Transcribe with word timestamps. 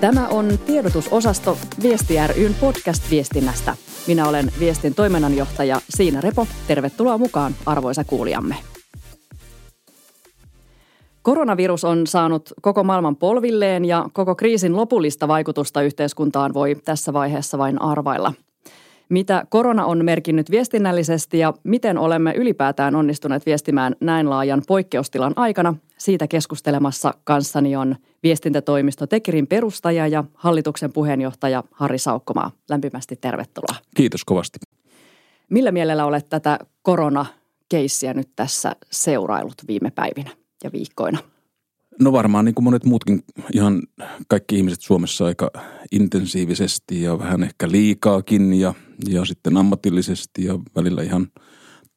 Tämä 0.00 0.28
on 0.28 0.48
tiedotusosasto 0.66 1.58
Viesti 1.82 2.14
ryn 2.36 2.54
podcast-viestinnästä. 2.60 3.76
Minä 4.06 4.28
olen 4.28 4.52
viestin 4.60 4.94
toiminnanjohtaja 4.94 5.80
Siina 5.88 6.20
Repo. 6.20 6.46
Tervetuloa 6.66 7.18
mukaan, 7.18 7.52
arvoisa 7.66 8.04
kuulijamme. 8.04 8.54
Koronavirus 11.22 11.84
on 11.84 12.06
saanut 12.06 12.52
koko 12.62 12.84
maailman 12.84 13.16
polvilleen 13.16 13.84
ja 13.84 14.08
koko 14.12 14.34
kriisin 14.34 14.76
lopullista 14.76 15.28
vaikutusta 15.28 15.82
yhteiskuntaan 15.82 16.54
voi 16.54 16.76
tässä 16.84 17.12
vaiheessa 17.12 17.58
vain 17.58 17.82
arvailla– 17.82 18.32
mitä 19.08 19.44
korona 19.48 19.84
on 19.84 20.04
merkinnyt 20.04 20.50
viestinnällisesti 20.50 21.38
ja 21.38 21.54
miten 21.64 21.98
olemme 21.98 22.34
ylipäätään 22.36 22.94
onnistuneet 22.94 23.46
viestimään 23.46 23.96
näin 24.00 24.30
laajan 24.30 24.62
poikkeustilan 24.66 25.32
aikana. 25.36 25.74
Siitä 25.98 26.26
keskustelemassa 26.26 27.14
kanssani 27.24 27.76
on 27.76 27.96
viestintätoimisto 28.22 29.06
Tekirin 29.06 29.46
perustaja 29.46 30.06
ja 30.06 30.24
hallituksen 30.34 30.92
puheenjohtaja 30.92 31.64
Harri 31.72 31.98
Saukkomaa. 31.98 32.50
Lämpimästi 32.68 33.16
tervetuloa. 33.16 33.82
Kiitos 33.96 34.24
kovasti. 34.24 34.58
Millä 35.50 35.72
mielellä 35.72 36.04
olet 36.04 36.28
tätä 36.28 36.58
koronakeissiä 36.82 38.14
nyt 38.14 38.28
tässä 38.36 38.76
seurailut 38.90 39.54
viime 39.68 39.90
päivinä 39.90 40.30
ja 40.64 40.72
viikkoina? 40.72 41.18
No 42.00 42.12
varmaan 42.12 42.44
niin 42.44 42.54
kuin 42.54 42.64
monet 42.64 42.84
muutkin 42.84 43.22
ihan 43.54 43.82
kaikki 44.28 44.56
ihmiset 44.56 44.80
Suomessa 44.80 45.26
aika 45.26 45.50
intensiivisesti 45.92 47.02
ja 47.02 47.18
vähän 47.18 47.42
ehkä 47.42 47.70
liikaakin 47.70 48.54
ja, 48.54 48.74
ja 49.08 49.24
sitten 49.24 49.56
ammatillisesti 49.56 50.44
ja 50.44 50.58
välillä 50.76 51.02
ihan 51.02 51.26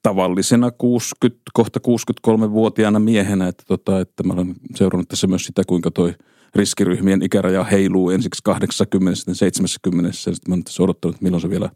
tavallisena 0.03 0.71
60, 0.71 1.41
kohta 1.53 1.79
63-vuotiaana 1.87 2.99
miehenä, 2.99 3.47
että, 3.47 3.63
tota, 3.67 3.99
että 3.99 4.23
mä 4.23 4.33
olen 4.33 4.55
seurannut 4.75 5.09
tässä 5.09 5.27
myös 5.27 5.43
sitä, 5.43 5.61
kuinka 5.67 5.91
toi 5.91 6.13
riskiryhmien 6.55 7.21
ikäraja 7.21 7.63
heiluu 7.63 8.09
ensiksi 8.09 8.41
80, 8.43 9.15
sitten 9.15 9.35
70 9.35 10.07
ja 10.09 10.13
sitten 10.13 10.35
mä 10.47 10.53
olen 10.53 10.63
tässä 10.63 10.83
odottanut, 10.83 11.21
milloin 11.21 11.41
se 11.41 11.49
vielä 11.49 11.69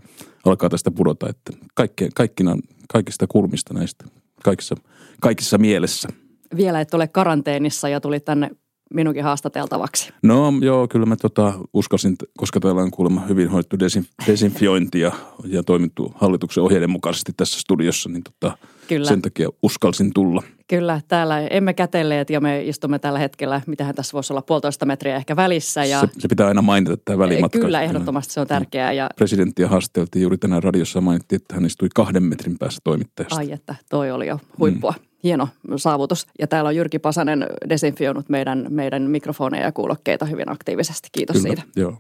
alkaa 0.46 0.70
tästä 0.70 0.92
pudota, 0.92 1.30
että 1.30 1.54
kaikkea, 1.74 2.10
kaikkina, 2.16 2.58
kaikista 2.90 3.28
kulmista 3.28 3.74
näistä, 3.74 4.06
kaikissa, 4.44 4.76
kaikissa 5.22 5.58
mielessä– 5.58 6.10
vielä 6.56 6.82
et 6.82 6.94
ole 6.94 7.08
karanteenissa 7.08 7.90
ja 7.90 8.02
tuli 8.02 8.20
tänne 8.20 8.50
minunkin 8.94 9.24
haastateltavaksi. 9.24 10.14
No 10.24 10.54
joo, 10.62 10.88
kyllä 10.88 11.06
mä 11.06 11.16
tota, 11.16 11.54
uskasin, 11.74 12.16
koska 12.38 12.60
täällä 12.60 12.82
on 12.82 12.92
kuulemma 12.92 13.22
hyvin 13.22 13.50
hoidettu 13.50 13.80
desin, 13.80 14.06
desinfiointi 14.28 15.00
ja, 15.00 15.12
ja 15.46 15.64
toimittu 15.64 16.12
hallituksen 16.16 16.64
ohjeiden 16.64 16.90
mukaisesti 16.90 17.32
tässä 17.38 17.60
studiossa, 17.60 18.10
niin 18.10 18.24
tota, 18.24 18.58
kyllä. 18.88 19.08
sen 19.08 19.22
takia 19.22 19.50
uskalsin 19.64 20.14
tulla. 20.14 20.44
Kyllä, 20.68 21.02
täällä 21.08 21.42
emme 21.42 21.74
kätelleet 21.74 22.30
ja 22.30 22.42
me 22.42 22.64
istumme 22.64 23.00
tällä 23.00 23.20
hetkellä, 23.20 23.62
mitähän 23.68 23.96
tässä 23.96 24.14
voisi 24.14 24.34
olla 24.34 24.42
puolitoista 24.42 24.86
metriä 24.86 25.16
ehkä 25.16 25.36
välissä. 25.36 25.86
Ja... 25.86 26.00
Se, 26.00 26.08
se 26.20 26.28
pitää 26.28 26.48
aina 26.48 26.62
mainita 26.62 26.98
tämä 26.98 27.18
välimatka. 27.18 27.60
Kyllä, 27.60 27.82
ehdottomasti 27.82 28.34
se 28.34 28.40
on 28.40 28.48
tärkeää. 28.48 28.94
Ja... 28.94 29.10
Presidenttiä 29.16 29.68
haasteltiin 29.68 30.22
juuri 30.22 30.38
tänään 30.38 30.64
radiossa 30.64 30.98
ja 30.98 31.02
mainittiin, 31.02 31.42
että 31.42 31.56
hän 31.56 31.66
istui 31.66 31.90
kahden 31.96 32.24
metrin 32.24 32.58
päässä 32.60 32.82
toimittajasta. 32.84 33.36
Ai 33.36 33.52
että, 33.52 33.76
toi 33.90 34.12
oli 34.12 34.28
jo 34.28 34.40
huippua. 34.60 34.92
Mm 34.92 35.13
hieno 35.24 35.48
saavutus. 35.76 36.28
Ja 36.40 36.48
täällä 36.48 36.68
on 36.68 36.76
Jyrki 36.76 37.00
Pasanen 37.00 37.46
desinfioinut 37.70 38.30
meidän, 38.30 38.66
meidän 38.70 39.02
mikrofoneja 39.02 39.64
ja 39.64 39.72
kuulokkeita 39.72 40.26
hyvin 40.26 40.52
aktiivisesti. 40.52 41.10
Kiitos 41.12 41.36
Kyllä, 41.36 41.48
siitä. 41.48 41.64
Joo. 41.76 41.98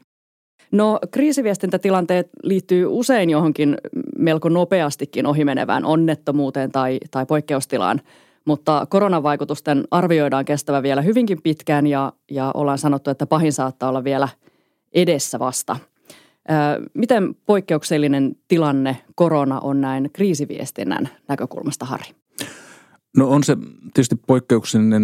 No 0.72 1.00
kriisiviestintätilanteet 1.12 2.30
liittyy 2.44 2.86
usein 2.86 3.30
johonkin 3.30 3.78
melko 4.18 4.50
nopeastikin 4.50 5.26
ohimenevään 5.26 5.86
onnettomuuteen 5.86 6.72
tai, 6.72 7.00
tai 7.12 7.26
poikkeustilaan, 7.26 8.02
mutta 8.46 8.88
koronavaikutusten 8.90 9.84
arvioidaan 9.92 10.46
kestävä 10.46 10.84
vielä 10.84 11.02
hyvinkin 11.02 11.42
pitkään 11.42 11.88
ja, 11.88 12.14
ja 12.32 12.52
ollaan 12.54 12.78
sanottu, 12.78 13.10
että 13.10 13.26
pahin 13.26 13.54
saattaa 13.54 13.90
olla 13.90 14.04
vielä 14.04 14.28
edessä 14.94 15.40
vasta. 15.40 15.78
Miten 16.94 17.36
poikkeuksellinen 17.46 18.36
tilanne 18.48 18.98
korona 19.16 19.60
on 19.60 19.82
näin 19.82 20.10
kriisiviestinnän 20.14 21.10
näkökulmasta, 21.28 21.86
Harri? 21.86 22.08
No 23.18 23.30
on 23.30 23.44
se 23.44 23.58
tietysti 23.94 24.16
poikkeuksellinen 24.16 25.04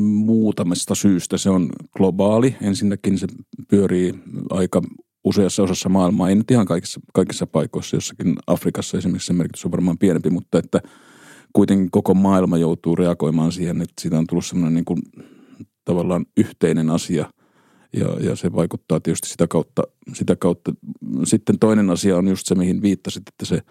muutamasta 0.00 0.94
syystä. 0.94 1.38
Se 1.38 1.50
on 1.50 1.68
globaali. 1.96 2.56
Ensinnäkin 2.62 3.18
se 3.18 3.26
pyörii 3.68 4.14
aika 4.50 4.82
useassa 5.24 5.62
osassa 5.62 5.88
maailmaa. 5.88 6.28
Ei 6.28 6.34
nyt 6.34 6.50
ihan 6.50 6.66
kaikissa, 6.66 7.00
kaikissa 7.12 7.46
paikoissa. 7.46 7.96
Jossakin 7.96 8.36
Afrikassa 8.46 8.98
esimerkiksi 8.98 9.26
se 9.26 9.32
merkitys 9.32 9.64
on 9.64 9.70
varmaan 9.70 9.98
pienempi, 9.98 10.30
mutta 10.30 10.58
että 10.58 10.80
kuitenkin 11.52 11.90
koko 11.90 12.14
maailma 12.14 12.58
joutuu 12.58 12.96
reagoimaan 12.96 13.52
siihen, 13.52 13.82
että 13.82 13.94
siitä 14.00 14.18
on 14.18 14.26
tullut 14.26 14.46
semmoinen 14.46 14.74
niin 14.74 14.84
kuin 14.84 15.02
tavallaan 15.84 16.26
yhteinen 16.36 16.90
asia. 16.90 17.30
Ja, 17.96 18.06
ja 18.20 18.36
se 18.36 18.52
vaikuttaa 18.52 19.00
tietysti 19.00 19.28
sitä 19.28 19.46
kautta, 19.46 19.82
sitä 20.12 20.36
kautta. 20.36 20.72
Sitten 21.24 21.58
toinen 21.58 21.90
asia 21.90 22.16
on 22.16 22.28
just 22.28 22.46
se, 22.46 22.54
mihin 22.54 22.82
viittasit, 22.82 23.22
että 23.28 23.44
se, 23.44 23.62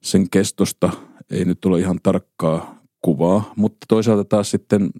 sen 0.00 0.30
kestosta 0.30 0.90
ei 1.30 1.44
nyt 1.44 1.64
ole 1.64 1.80
ihan 1.80 1.98
tarkkaa 2.02 2.79
kuvaa, 3.02 3.52
mutta 3.56 3.86
toisaalta 3.88 4.24
taas 4.24 4.50
sitten 4.50 4.82
mm, 4.82 4.90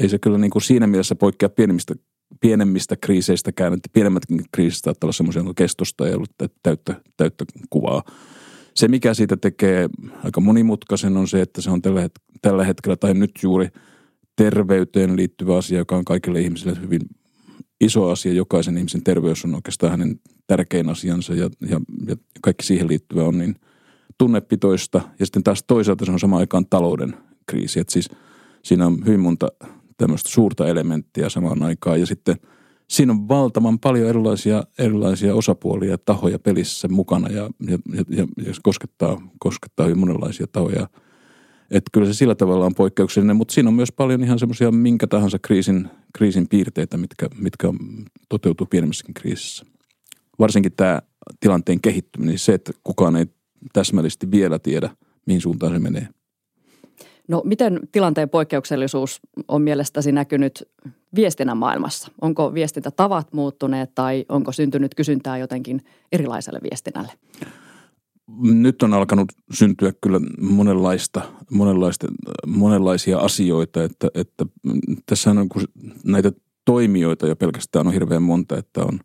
ei 0.00 0.08
se 0.08 0.18
kyllä 0.18 0.38
niin 0.38 0.50
kuin 0.50 0.62
siinä 0.62 0.86
mielessä 0.86 1.14
poikkea 1.14 1.48
pienemmistä, 1.48 1.94
pienemmistä 2.40 2.96
kriiseistä 2.96 3.50
että 3.50 3.88
pienemmätkin 3.92 4.44
kriisistä 4.52 4.84
saattaa 4.84 5.06
olla 5.06 5.12
semmoisia, 5.12 5.40
jonka 5.40 5.54
kestosta 5.56 6.08
ei 6.08 6.14
ollut 6.14 6.30
täyttä, 6.62 7.00
täyttä 7.16 7.44
kuvaa. 7.70 8.02
Se, 8.74 8.88
mikä 8.88 9.14
siitä 9.14 9.36
tekee 9.36 9.88
aika 10.24 10.40
monimutkaisen, 10.40 11.16
on 11.16 11.28
se, 11.28 11.40
että 11.40 11.60
se 11.60 11.70
on 11.70 11.82
tällä, 11.82 12.08
tällä 12.42 12.64
hetkellä 12.64 12.96
tai 12.96 13.14
nyt 13.14 13.30
juuri 13.42 13.68
terveyteen 14.36 15.16
liittyvä 15.16 15.56
asia, 15.56 15.78
joka 15.78 15.96
on 15.96 16.04
kaikille 16.04 16.40
ihmisille 16.40 16.80
hyvin 16.80 17.00
iso 17.80 18.10
asia. 18.10 18.32
Jokaisen 18.32 18.78
ihmisen 18.78 19.02
terveys 19.02 19.44
on 19.44 19.54
oikeastaan 19.54 19.90
hänen 19.90 20.20
tärkein 20.46 20.88
asiansa 20.88 21.34
ja, 21.34 21.50
ja, 21.70 21.80
ja 22.06 22.16
kaikki 22.42 22.64
siihen 22.64 22.88
liittyvä 22.88 23.24
on 23.24 23.38
niin– 23.38 23.56
tunnepitoista 24.18 25.00
ja 25.18 25.26
sitten 25.26 25.42
taas 25.42 25.64
toisaalta 25.66 26.04
se 26.04 26.12
on 26.12 26.20
samaan 26.20 26.40
aikaan 26.40 26.66
talouden 26.66 27.14
kriisi. 27.46 27.80
Että 27.80 27.92
siis 27.92 28.10
siinä 28.62 28.86
on 28.86 29.06
hyvin 29.06 29.20
monta 29.20 29.48
tämmöistä 29.96 30.30
suurta 30.30 30.68
elementtiä 30.68 31.28
samaan 31.28 31.62
aikaan 31.62 32.00
ja 32.00 32.06
sitten 32.06 32.36
siinä 32.88 33.12
on 33.12 33.28
valtavan 33.28 33.78
paljon 33.78 34.08
erilaisia, 34.08 34.64
erilaisia 34.78 35.34
osapuolia 35.34 35.90
ja 35.90 35.98
tahoja 35.98 36.38
pelissä 36.38 36.88
mukana 36.88 37.28
ja, 37.28 37.50
ja, 37.66 37.78
ja, 38.08 38.26
ja 38.46 38.54
se 38.54 38.60
koskettaa, 38.62 39.28
koskettaa 39.38 39.86
hyvin 39.86 39.98
monenlaisia 39.98 40.46
tahoja. 40.46 40.88
Että 41.70 41.90
kyllä 41.92 42.06
se 42.06 42.14
sillä 42.14 42.34
tavalla 42.34 42.66
on 42.66 42.74
poikkeuksellinen, 42.74 43.36
mutta 43.36 43.54
siinä 43.54 43.68
on 43.68 43.74
myös 43.74 43.92
paljon 43.92 44.24
ihan 44.24 44.38
semmoisia 44.38 44.72
minkä 44.72 45.06
tahansa 45.06 45.38
kriisin, 45.38 45.88
kriisin 46.14 46.48
piirteitä, 46.48 46.96
mitkä, 46.96 47.28
mitkä 47.38 47.68
toteutuu 48.28 48.66
pienemmässäkin 48.66 49.14
kriisissä. 49.14 49.64
Varsinkin 50.38 50.72
tämä 50.72 51.02
tilanteen 51.40 51.80
kehittyminen, 51.80 52.32
niin 52.32 52.38
se, 52.38 52.54
että 52.54 52.72
kukaan 52.84 53.16
ei 53.16 53.26
täsmällisesti 53.72 54.30
vielä 54.30 54.58
tiedä, 54.58 54.90
mihin 55.26 55.40
suuntaan 55.40 55.72
se 55.72 55.78
menee. 55.78 56.08
No 57.28 57.42
miten 57.44 57.80
tilanteen 57.92 58.28
poikkeuksellisuus 58.28 59.20
on 59.48 59.62
mielestäsi 59.62 60.12
näkynyt 60.12 60.68
viestinnän 61.14 61.56
maailmassa? 61.56 62.10
Onko 62.20 62.54
viestintätavat 62.54 63.32
muuttuneet 63.32 63.90
tai 63.94 64.24
onko 64.28 64.52
syntynyt 64.52 64.94
kysyntää 64.94 65.38
jotenkin 65.38 65.80
erilaiselle 66.12 66.60
viestinnälle? 66.62 67.12
Nyt 68.42 68.82
on 68.82 68.94
alkanut 68.94 69.32
syntyä 69.52 69.92
kyllä 70.00 70.20
monenlaista, 70.40 71.22
monenlaista, 71.50 72.06
monenlaisia 72.46 73.18
asioita, 73.18 73.84
että, 73.84 74.08
että 74.14 74.46
tässä 75.06 75.30
on 75.30 75.48
näitä 76.04 76.32
toimijoita 76.64 77.26
jo 77.26 77.36
pelkästään 77.36 77.86
on 77.86 77.92
hirveän 77.92 78.22
monta, 78.22 78.58
että 78.58 78.80
on, 78.84 79.00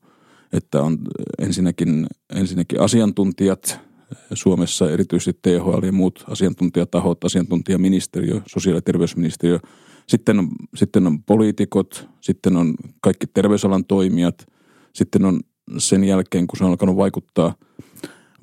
että 0.54 0.82
on 0.82 0.98
ensinnäkin, 1.40 2.08
ensinnäkin 2.36 2.82
asiantuntijat– 2.82 3.80
Suomessa 4.34 4.92
erityisesti 4.92 5.40
THL 5.42 5.86
ja 5.86 5.92
muut 5.92 6.24
asiantuntijatahot, 6.28 7.24
asiantuntijaministeriö, 7.24 8.42
sosiaali- 8.48 8.78
ja 8.78 8.82
terveysministeriö. 8.82 9.60
Sitten 10.08 10.40
on, 10.40 10.50
sitten 10.76 11.08
on 11.08 11.24
poliitikot, 11.24 12.10
sitten 12.22 12.58
on 12.58 12.74
kaikki 13.02 13.28
terveysalan 13.28 13.86
toimijat, 13.86 14.46
sitten 14.94 15.26
on 15.26 15.40
sen 15.78 16.04
jälkeen, 16.04 16.48
kun 16.48 16.58
se 16.58 16.64
on 16.64 16.70
alkanut 16.70 16.98
vaikuttaa, 16.98 17.56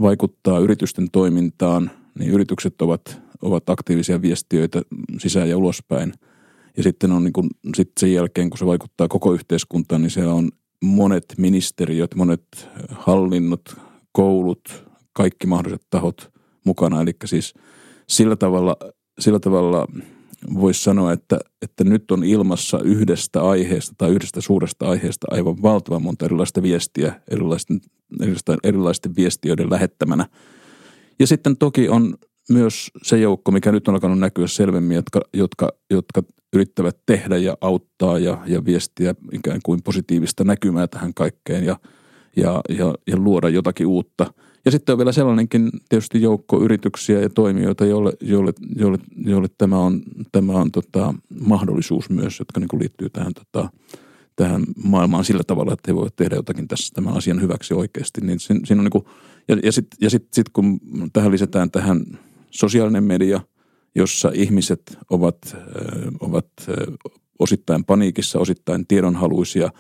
vaikuttaa 0.01 0.59
yritysten 0.59 1.11
toimintaan, 1.11 1.91
niin 2.19 2.31
yritykset 2.31 2.83
ovat, 2.83 3.21
ovat 3.43 3.71
aktiivisia 3.71 4.23
viestiöitä 4.23 4.83
sisään 5.19 5.49
ja 5.49 5.57
ulospäin. 5.59 6.12
Ja 6.77 6.83
sitten 6.83 7.12
on 7.12 7.25
niin 7.25 7.33
kuin, 7.33 7.49
sit 7.77 7.91
sen 8.01 8.12
jälkeen, 8.12 8.51
kun 8.51 8.59
se 8.59 8.67
vaikuttaa 8.67 9.09
koko 9.09 9.33
yhteiskuntaan, 9.33 10.03
niin 10.03 10.11
siellä 10.11 10.35
on 10.35 10.51
monet 10.85 11.25
ministeriöt, 11.39 12.15
monet 12.15 12.69
hallinnot, 12.91 13.77
koulut, 14.12 14.87
kaikki 15.17 15.47
mahdolliset 15.47 15.87
tahot 15.91 16.31
mukana. 16.65 17.03
Eli 17.03 17.13
siis 17.25 17.55
sillä 18.09 18.37
tavalla, 18.37 18.77
sillä 19.21 19.41
tavalla 19.41 19.87
voisi 20.55 20.83
sanoa, 20.83 21.13
että, 21.13 21.39
että 21.63 21.85
nyt 21.85 22.11
on 22.11 22.25
ilmassa 22.25 22.81
yhdestä 22.81 23.43
aiheesta 23.43 23.95
tai 23.99 24.11
yhdestä 24.11 24.41
suuresta 24.41 24.89
aiheesta 24.89 25.27
aivan 25.31 25.63
valtavan 25.63 26.03
monta 26.03 26.25
erilaista 26.25 26.63
viestiä 26.63 27.21
erilaisten, 27.31 27.81
erilaisten, 28.21 28.59
erilaisten 28.65 29.17
viestiöiden 29.17 29.71
lähettämänä. 29.71 30.27
Ja 31.19 31.27
sitten 31.27 31.57
toki 31.57 31.89
on 31.89 32.15
myös 32.51 32.91
se 33.03 33.19
joukko, 33.19 33.51
mikä 33.51 33.73
nyt 33.73 33.89
on 33.89 33.95
alkanut 33.95 34.19
näkyä 34.19 34.47
selvemmin, 34.47 34.95
jotka, 34.95 35.21
jotka, 35.35 35.69
jotka 35.91 36.23
yrittävät 36.53 36.97
tehdä 37.07 37.37
ja 37.37 37.57
auttaa 37.61 38.19
ja, 38.19 38.39
ja 38.47 38.65
viestiä 38.65 39.15
ikään 39.33 39.61
kuin 39.65 39.83
positiivista 39.83 40.45
näkymää 40.45 40.87
tähän 40.87 41.15
kaikkeen 41.15 41.65
ja, 41.65 41.77
ja, 42.37 42.61
ja, 42.69 42.95
ja 43.07 43.17
luoda 43.17 43.49
jotakin 43.49 43.87
uutta. 43.87 44.35
Ja 44.67 44.73
sitten 44.73 44.93
on 44.93 44.99
vielä 44.99 45.13
sellainenkin 45.13 45.71
tietysti 45.89 46.23
joukko 46.23 46.63
yrityksiä 46.63 47.21
ja 47.21 47.31
toimijoita, 47.31 47.87
joille, 47.87 48.13
joille, 48.21 48.53
joille, 48.77 48.99
joille 49.17 49.49
tämä 49.59 49.79
on, 49.79 50.03
tämä 50.33 50.53
on 50.53 50.73
tota, 50.73 51.15
mahdollisuus 51.41 52.11
myös, 52.11 52.39
jotka 52.39 52.61
niin 52.61 52.81
liittyy 52.81 53.11
tähän, 53.11 53.33
tota, 53.35 53.69
tähän 54.37 54.65
maailmaan 54.85 55.25
sillä 55.25 55.43
tavalla, 55.47 55.73
että 55.73 55.91
he 55.91 55.95
voivat 55.95 56.17
tehdä 56.17 56.37
jotakin 56.37 56.69
tässä 56.69 56.95
tämän 56.95 57.17
asian 57.17 57.41
hyväksi 57.41 57.75
oikeasti. 57.75 58.21
Niin 58.21 58.41
siinä, 58.41 58.61
siinä 58.65 58.81
on 58.81 58.85
niin 58.85 58.91
kuin, 58.91 59.05
ja 59.49 59.57
ja 59.63 59.73
sitten 59.73 59.97
ja 60.01 60.11
sit, 60.11 60.27
sit 60.33 60.49
kun 60.49 60.81
tähän 61.12 61.33
lisätään 61.33 61.71
tähän 61.71 62.05
sosiaalinen 62.51 63.05
media– 63.05 63.41
jossa 63.97 64.31
ihmiset 64.35 64.99
ovat, 65.11 65.57
ovat 66.21 66.47
osittain 67.39 67.85
paniikissa, 67.85 68.39
osittain 68.39 68.87
tiedonhaluisia, 68.87 69.71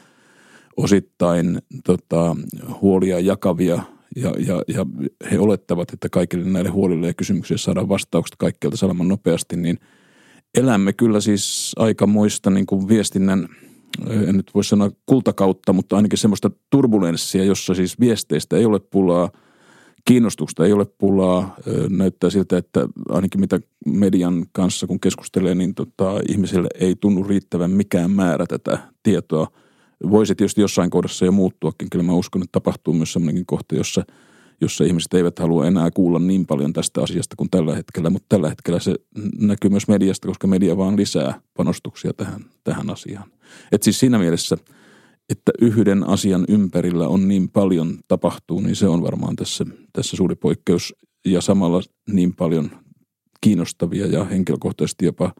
osittain 0.76 1.62
tota, 1.84 2.36
huolia 2.80 3.20
jakavia 3.20 3.82
ja, 4.16 4.32
ja, 4.38 4.62
ja 4.68 4.86
he 5.30 5.38
olettavat, 5.38 5.92
että 5.92 6.08
kaikille 6.08 6.44
näille 6.44 6.70
huolille 6.70 7.06
ja 7.06 7.14
kysymyksille 7.14 7.58
saadaan 7.58 7.88
vastaukset 7.88 8.36
kaikkialta 8.38 8.76
salaman 8.76 9.08
nopeasti, 9.08 9.56
niin 9.56 9.78
elämme 10.58 10.92
kyllä 10.92 11.20
siis 11.20 11.72
aikamoista 11.76 12.50
niin 12.50 12.66
kuin 12.66 12.88
viestinnän, 12.88 13.48
en 14.28 14.36
nyt 14.36 14.50
voi 14.54 14.64
sanoa 14.64 14.90
kultakautta, 15.06 15.72
mutta 15.72 15.96
ainakin 15.96 16.18
semmoista 16.18 16.50
turbulenssia, 16.70 17.44
jossa 17.44 17.74
siis 17.74 18.00
viesteistä 18.00 18.56
ei 18.56 18.64
ole 18.64 18.80
pulaa– 18.80 19.30
Kiinnostusta 20.06 20.66
ei 20.66 20.72
ole 20.72 20.86
pulaa. 20.98 21.56
Näyttää 21.88 22.30
siltä, 22.30 22.56
että 22.56 22.88
ainakin 23.08 23.40
mitä 23.40 23.60
median 23.86 24.46
kanssa 24.52 24.86
kun 24.86 25.00
keskustelee, 25.00 25.54
niin 25.54 25.74
tota, 25.74 26.20
ihmiselle 26.28 26.68
ei 26.80 26.94
tunnu 27.00 27.24
riittävän 27.24 27.70
mikään 27.70 28.10
määrä 28.10 28.46
tätä 28.46 28.78
tietoa. 29.02 29.48
Voisi 30.10 30.34
tietysti 30.34 30.60
jossain 30.60 30.90
kohdassa 30.90 31.24
jo 31.24 31.32
muuttuakin. 31.32 31.90
Kyllä 31.90 32.02
mä 32.02 32.12
uskon, 32.12 32.42
että 32.42 32.52
tapahtuu 32.52 32.94
myös 32.94 33.12
sellainenkin 33.12 33.46
kohta, 33.46 33.74
jossa, 33.74 34.04
jossa 34.60 34.84
ihmiset 34.84 35.14
eivät 35.14 35.38
halua 35.38 35.66
enää 35.66 35.90
kuulla 35.90 36.18
niin 36.18 36.46
paljon 36.46 36.72
tästä 36.72 37.02
asiasta 37.02 37.36
kuin 37.36 37.50
tällä 37.50 37.76
hetkellä. 37.76 38.10
Mutta 38.10 38.26
tällä 38.28 38.48
hetkellä 38.48 38.80
se 38.80 38.94
näkyy 39.38 39.70
myös 39.70 39.88
mediasta, 39.88 40.28
koska 40.28 40.46
media 40.46 40.76
vaan 40.76 40.96
lisää 40.96 41.40
panostuksia 41.56 42.12
tähän, 42.12 42.44
tähän 42.64 42.90
asiaan. 42.90 43.30
Et 43.72 43.82
siis 43.82 44.00
siinä 44.00 44.18
mielessä– 44.18 44.56
että 45.28 45.52
yhden 45.60 46.08
asian 46.08 46.44
ympärillä 46.48 47.08
on 47.08 47.28
niin 47.28 47.48
paljon 47.48 47.98
tapahtuu, 48.08 48.60
niin 48.60 48.76
se 48.76 48.88
on 48.88 49.02
varmaan 49.02 49.36
tässä, 49.36 49.64
tässä 49.92 50.16
suuri 50.16 50.34
poikkeus. 50.34 50.94
Ja 51.24 51.40
samalla 51.40 51.80
niin 52.12 52.34
paljon 52.34 52.70
kiinnostavia 53.40 54.06
ja 54.06 54.24
henkilökohtaisesti 54.24 55.04
jopa, 55.04 55.32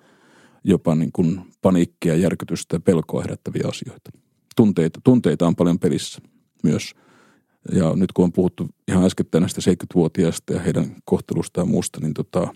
jopa 0.64 0.94
niin 0.94 1.12
kuin 1.12 1.40
paniikkia, 1.62 2.16
järkytystä 2.16 2.76
ja 2.76 2.80
pelkoa 2.80 3.22
herättäviä 3.22 3.62
asioita. 3.68 4.10
Tunteita, 4.56 5.00
tunteita 5.04 5.46
on 5.46 5.56
paljon 5.56 5.78
pelissä 5.78 6.20
myös. 6.62 6.94
Ja 7.72 7.96
nyt 7.96 8.12
kun 8.12 8.24
on 8.24 8.32
puhuttu 8.32 8.68
ihan 8.88 9.04
äskettäin 9.04 9.42
näistä 9.42 9.60
70-vuotiaista 9.70 10.52
ja 10.52 10.60
heidän 10.60 10.96
kohtelusta 11.04 11.60
ja 11.60 11.64
muusta, 11.64 12.00
niin 12.00 12.14
tota, 12.14 12.54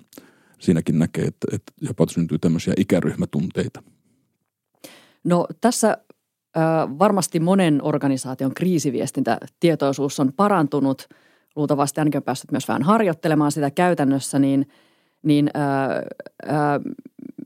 siinäkin 0.59 0.99
näkee, 0.99 1.25
että, 1.25 1.47
että 1.53 1.73
jopa 1.81 2.07
syntyy 2.09 2.39
tämmöisiä 2.39 2.75
ikäryhmätunteita. 2.77 3.83
No 5.25 5.47
tässä 5.61 5.99
varmasti 6.99 7.41
monen 7.41 7.83
organisaation 7.83 8.55
kriisiviestintätietoisuus 8.55 10.21
on 10.21 10.33
parantunut. 10.33 11.09
Luultavasti 11.57 12.01
ainakin 12.01 12.19
on 12.19 12.23
päässyt 12.23 12.53
myös 12.53 12.69
vähän 12.69 12.83
harjoittelemaan 12.83 13.53
sitä 13.53 13.71
käytännössä, 13.71 14.39
niin, 14.39 14.69
niin 15.23 15.51
ää, 15.55 16.03
ää, 16.47 16.81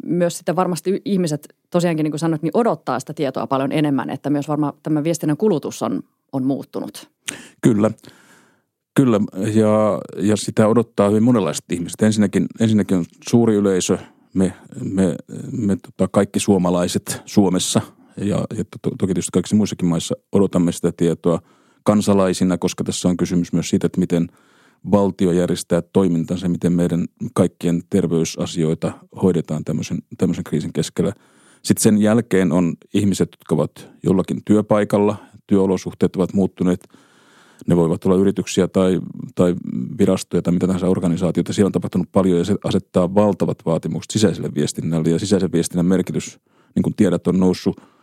myös 0.07 0.37
sitten 0.37 0.57
varmasti 0.57 1.03
ihmiset 1.05 1.55
tosiaankin, 1.71 2.05
niin 2.05 2.13
kuin 2.13 2.19
sanoit, 2.19 2.43
niin 2.43 2.51
odottaa 2.57 3.01
sitä 3.01 3.15
tietoa 3.15 3.47
paljon 3.47 3.73
enemmän, 3.73 4.11
että 4.11 4.31
myös 4.31 4.49
varmaan 4.49 4.73
tämä 4.83 5.05
viestinnän 5.05 5.37
kulutus 5.37 5.83
on, 5.83 6.03
on 6.33 6.45
muuttunut. 6.45 7.11
Kyllä. 7.61 7.91
Kyllä, 8.97 9.21
ja, 9.55 10.01
ja 10.17 10.37
sitä 10.37 10.69
odottaa 10.69 11.09
hyvin 11.09 11.23
monenlaiset 11.23 11.65
ihmiset. 11.73 12.03
Ensinnäkin, 12.03 12.47
ensinnäkin 12.61 12.97
on 12.97 13.05
suuri 13.29 13.55
yleisö, 13.55 13.99
me, 14.35 14.55
me, 14.93 15.17
me 15.53 15.77
tota, 15.77 16.09
kaikki 16.13 16.41
suomalaiset 16.41 17.23
Suomessa– 17.25 17.81
ja, 18.17 18.45
ja 18.57 18.65
to, 18.65 18.91
toki 18.99 19.15
tietysti 19.15 19.31
kaikissa 19.33 19.57
muissakin 19.57 19.89
maissa 19.89 20.15
odotamme 20.33 20.73
sitä 20.73 20.93
tietoa 20.97 21.41
kansalaisina, 21.83 22.59
koska 22.59 22.85
tässä 22.85 23.09
on 23.09 23.17
kysymys 23.17 23.53
myös 23.53 23.71
siitä, 23.71 23.87
että 23.87 24.01
miten 24.01 24.29
valtio 24.91 25.33
järjestää 25.33 25.83
toimintansa, 25.83 26.49
miten 26.49 26.73
meidän 26.73 27.07
kaikkien 27.35 27.83
terveysasioita 27.91 28.93
hoidetaan 29.23 29.65
tämmöisen, 29.65 29.99
tämmöisen 30.19 30.45
kriisin 30.45 30.73
keskellä. 30.73 31.13
Sitten 31.63 31.83
sen 31.83 31.99
jälkeen 31.99 32.53
on 32.53 32.75
ihmiset, 32.95 33.29
jotka 33.33 33.55
ovat 33.55 33.89
jollakin 34.03 34.43
työpaikalla, 34.45 35.17
työolosuhteet 35.47 36.17
ovat 36.17 36.33
muuttuneet, 36.33 36.89
ne 37.67 37.77
voivat 37.77 38.05
olla 38.05 38.17
yrityksiä 38.17 38.69
tai, 38.69 39.01
tai 39.35 39.55
virastoja 39.99 40.43
tai 40.43 40.53
mitä 40.53 40.67
tahansa 40.67 40.89
organisaatioita. 40.89 41.53
Siellä 41.53 41.69
on 41.69 41.73
tapahtunut 41.73 42.09
paljon 42.13 42.39
ja 42.39 42.45
se 42.45 42.57
asettaa 42.65 43.15
valtavat 43.15 43.59
vaatimukset 43.67 44.11
sisäiselle 44.11 44.51
viestinnälle 44.55 45.11
ja 45.11 45.19
sisäisen 45.19 45.53
viestinnän 45.53 45.87
merkitys, 45.87 46.41
niin 46.75 46.83
kuin 46.83 46.95
tiedät, 46.97 47.27
on 47.27 47.41
noussut– 47.41 47.81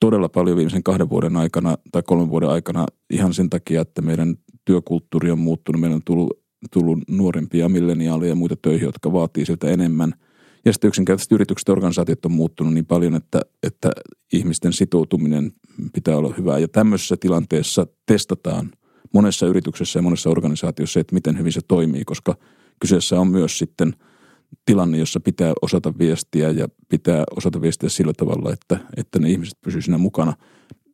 todella 0.00 0.28
paljon 0.28 0.56
viimeisen 0.56 0.82
kahden 0.82 1.08
vuoden 1.10 1.36
aikana 1.36 1.76
tai 1.92 2.02
kolmen 2.02 2.30
vuoden 2.30 2.48
aikana 2.48 2.86
ihan 3.10 3.34
sen 3.34 3.50
takia, 3.50 3.80
että 3.80 4.02
meidän 4.02 4.36
työkulttuuri 4.64 5.30
on 5.30 5.38
muuttunut. 5.38 5.80
Meillä 5.80 5.94
on 5.94 6.02
tullut, 6.04 6.40
tullut 6.72 6.98
nuorempia 7.10 7.68
milleniaaleja 7.68 8.28
ja 8.28 8.34
muita 8.34 8.56
töihin, 8.62 8.86
jotka 8.86 9.12
vaatii 9.12 9.46
siltä 9.46 9.68
enemmän. 9.68 10.14
Ja 10.64 10.72
sitten 10.72 10.88
yksinkertaisesti 10.88 11.34
yritykset 11.34 11.68
ja 11.68 11.72
organisaatiot 11.72 12.24
on 12.24 12.32
muuttunut 12.32 12.74
niin 12.74 12.86
paljon, 12.86 13.14
että, 13.14 13.40
että 13.62 13.90
ihmisten 14.32 14.72
sitoutuminen 14.72 15.52
pitää 15.92 16.16
olla 16.16 16.34
hyvää. 16.38 16.58
Ja 16.58 16.68
tämmöisessä 16.68 17.16
tilanteessa 17.20 17.86
testataan 18.06 18.70
monessa 19.14 19.46
yrityksessä 19.46 19.98
ja 19.98 20.02
monessa 20.02 20.30
organisaatiossa, 20.30 21.00
että 21.00 21.14
miten 21.14 21.38
hyvin 21.38 21.52
se 21.52 21.60
toimii, 21.68 22.04
koska 22.04 22.36
kyseessä 22.80 23.20
on 23.20 23.28
myös 23.28 23.58
sitten– 23.58 23.94
tilanne, 24.66 24.98
jossa 24.98 25.20
pitää 25.20 25.52
osata 25.62 25.92
viestiä 25.98 26.50
ja 26.50 26.68
pitää 26.88 27.24
osata 27.36 27.60
viestiä 27.62 27.88
sillä 27.88 28.12
tavalla, 28.16 28.52
että, 28.52 28.78
että 28.96 29.18
ne 29.18 29.30
ihmiset 29.30 29.58
pysyvät 29.64 29.84
siinä 29.84 29.98
mukana. 29.98 30.32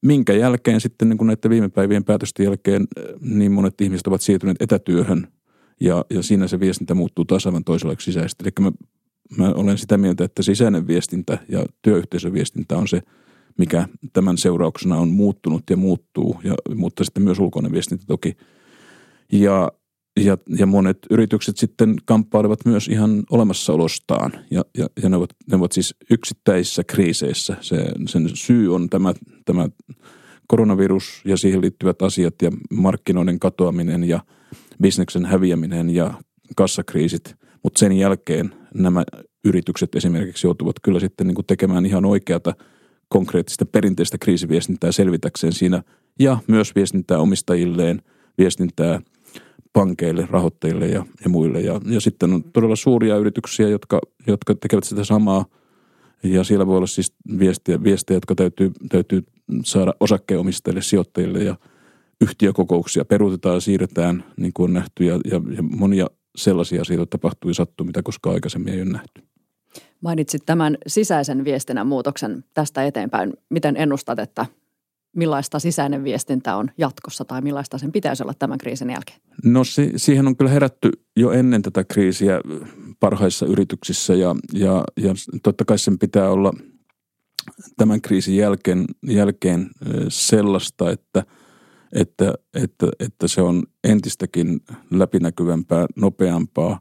Minkä 0.03 0.33
jälkeen 0.33 0.81
sitten 0.81 1.09
niin 1.09 1.19
kuin 1.19 1.27
näiden 1.27 1.51
viime 1.51 1.69
päivien 1.69 2.05
päätösten 2.05 2.45
jälkeen 2.45 2.87
eh, 2.97 3.05
niin 3.21 3.53
monet 3.53 3.81
ihmiset 3.81 4.07
ovat 4.07 4.21
siirtyneet 4.21 4.63
etätyöhön 4.63 5.29
ja, 5.81 6.05
ja 6.11 6.23
siinä 6.23 6.49
se 6.49 6.61
viestintä 6.61 6.95
muuttuu 6.95 7.25
taas 7.25 7.47
aivan 7.47 7.65
toisenlaiseksi 7.65 8.05
sisäisesti. 8.05 8.45
Eli 8.45 8.53
mä, 8.61 8.73
mä 9.37 9.53
olen 9.53 9.79
sitä 9.79 9.99
mieltä, 9.99 10.25
että 10.25 10.43
sisäinen 10.43 10.87
viestintä 10.87 11.39
ja 11.49 11.65
työyhteisöviestintä 11.83 12.77
on 12.77 12.89
se, 12.89 13.01
mikä 13.59 13.89
tämän 14.13 14.39
seurauksena 14.39 14.97
on 14.97 15.09
muuttunut 15.09 15.63
ja 15.71 15.77
muuttuu, 15.77 16.41
ja, 16.45 16.55
mutta 16.75 17.05
sitten 17.05 17.23
myös 17.23 17.39
ulkoinen 17.39 17.73
viestintä 17.73 18.05
toki. 18.07 18.37
Ja 19.33 19.73
ja, 20.17 20.39
ja 20.59 20.67
monet 20.67 20.99
yritykset 21.11 21.57
sitten 21.57 21.95
kamppailevat 22.05 22.59
myös 22.65 22.89
ihan 22.89 23.23
olemassaolostaan. 23.31 24.33
Ja, 24.51 24.65
ja, 24.79 24.87
ja 25.03 25.09
ne, 25.09 25.17
ovat, 25.17 25.31
ne 25.51 25.57
ovat 25.57 25.73
siis 25.73 25.95
yksittäisissä 26.11 26.85
kriiseissä. 26.85 27.57
Se, 27.61 27.87
sen 28.07 28.31
syy 28.35 28.75
on 28.75 28.91
tämä, 28.91 29.15
tämä 29.45 29.69
koronavirus 30.49 31.23
ja 31.25 31.37
siihen 31.37 31.61
liittyvät 31.61 32.03
asiat 32.03 32.35
ja 32.43 32.51
markkinoiden 32.71 33.39
katoaminen 33.39 34.05
ja 34.05 34.21
bisneksen 34.83 35.27
häviäminen 35.27 35.91
ja 35.91 36.15
kassakriisit, 36.57 37.35
mutta 37.63 37.79
sen 37.79 37.93
jälkeen 37.93 38.55
nämä 38.75 39.05
yritykset 39.45 39.95
esimerkiksi 39.95 40.47
joutuvat 40.47 40.77
kyllä 40.83 41.01
sitten 41.01 41.27
niin 41.27 41.35
kuin 41.35 41.47
tekemään 41.47 41.87
ihan 41.87 42.05
oikeata 42.05 42.55
konkreettista 43.09 43.67
perinteistä 43.67 44.19
kriisiviestintää 44.19 44.93
selvitäkseen 44.93 45.53
siinä. 45.53 45.83
Ja 46.21 46.39
myös 46.47 46.75
viestintää 46.75 47.19
omistajilleen, 47.19 48.03
viestintää– 48.39 49.01
pankeille, 49.73 50.27
rahoittajille 50.31 50.87
ja, 50.87 51.07
ja 51.25 51.31
muille. 51.31 51.61
Ja, 51.61 51.81
ja 51.85 52.01
sitten 52.01 52.33
on 52.33 52.45
todella 52.45 52.77
suuria 52.77 53.17
yrityksiä, 53.17 53.69
jotka, 53.69 54.01
jotka 54.27 54.55
tekevät 54.55 54.85
sitä 54.85 55.05
samaa. 55.05 55.45
Ja 56.23 56.45
siellä 56.45 56.67
voi 56.67 56.77
olla 56.77 56.87
siis 56.87 57.15
viestiä, 57.39 57.83
viestejä 57.83 58.17
jotka 58.17 58.35
täytyy, 58.35 58.71
täytyy 58.89 59.23
saada 59.65 59.95
osakkeenomistajille, 60.01 60.83
sijoittajille 60.83 61.39
ja 61.39 61.57
yhtiökokouksia 62.21 63.05
peruutetaan 63.05 63.55
ja 63.55 63.61
siirretään, 63.61 64.25
niin 64.37 64.53
kuin 64.53 64.65
on 64.65 64.75
nähty. 64.75 65.05
Ja, 65.05 65.15
ja, 65.15 65.41
ja 65.57 65.63
monia 65.63 66.07
sellaisia 66.37 66.83
asioita 66.83 67.07
tapahtuu 67.07 67.51
ja 67.51 67.55
sattuu, 67.55 67.87
mitä 67.87 68.03
koskaan 68.03 68.35
aikaisemmin 68.35 68.75
ei 68.75 68.83
ole 68.83 68.91
nähty. 68.91 69.23
Mainitsit 70.01 70.43
tämän 70.47 70.79
sisäisen 70.87 71.45
viestinnän 71.45 71.87
muutoksen 71.87 72.45
tästä 72.55 72.85
eteenpäin. 72.85 73.33
Miten 73.49 73.77
ennustat, 73.77 74.19
että 74.19 74.47
millaista 75.17 75.59
sisäinen 75.59 76.05
viestintä 76.05 76.57
on 76.57 76.71
jatkossa 76.79 77.25
tai 77.25 77.41
millaista 77.41 77.79
sen 77.79 77.93
pitäisi 77.93 78.23
olla 78.23 78.35
tämän 78.39 78.59
kriisin 78.59 78.91
jälkeen? 78.91 79.21
No 79.45 79.65
si- 79.65 79.93
siihen 79.97 80.27
on 80.27 80.37
kyllä 80.37 80.51
herätty 80.51 80.91
jo 81.17 81.31
ennen 81.31 81.63
tätä 81.63 81.85
kriisiä 81.85 82.41
parhaissa 83.01 83.47
yrityksissä 83.47 84.15
ja, 84.15 84.35
ja, 84.53 84.85
ja 84.97 85.15
totta 85.43 85.65
kai 85.65 85.79
sen 85.79 85.99
pitää 85.99 86.31
olla 86.31 86.53
tämän 87.77 88.01
kriisin 88.01 88.37
jälkeen, 88.37 88.85
jälkeen 89.07 89.71
sellaista, 90.09 90.91
että, 90.91 91.25
että, 91.93 92.35
että, 92.55 92.87
että 93.01 93.29
se 93.29 93.43
on 93.43 93.63
entistäkin 93.85 94.61
läpinäkyvämpää, 94.91 95.87
nopeampaa 95.97 96.81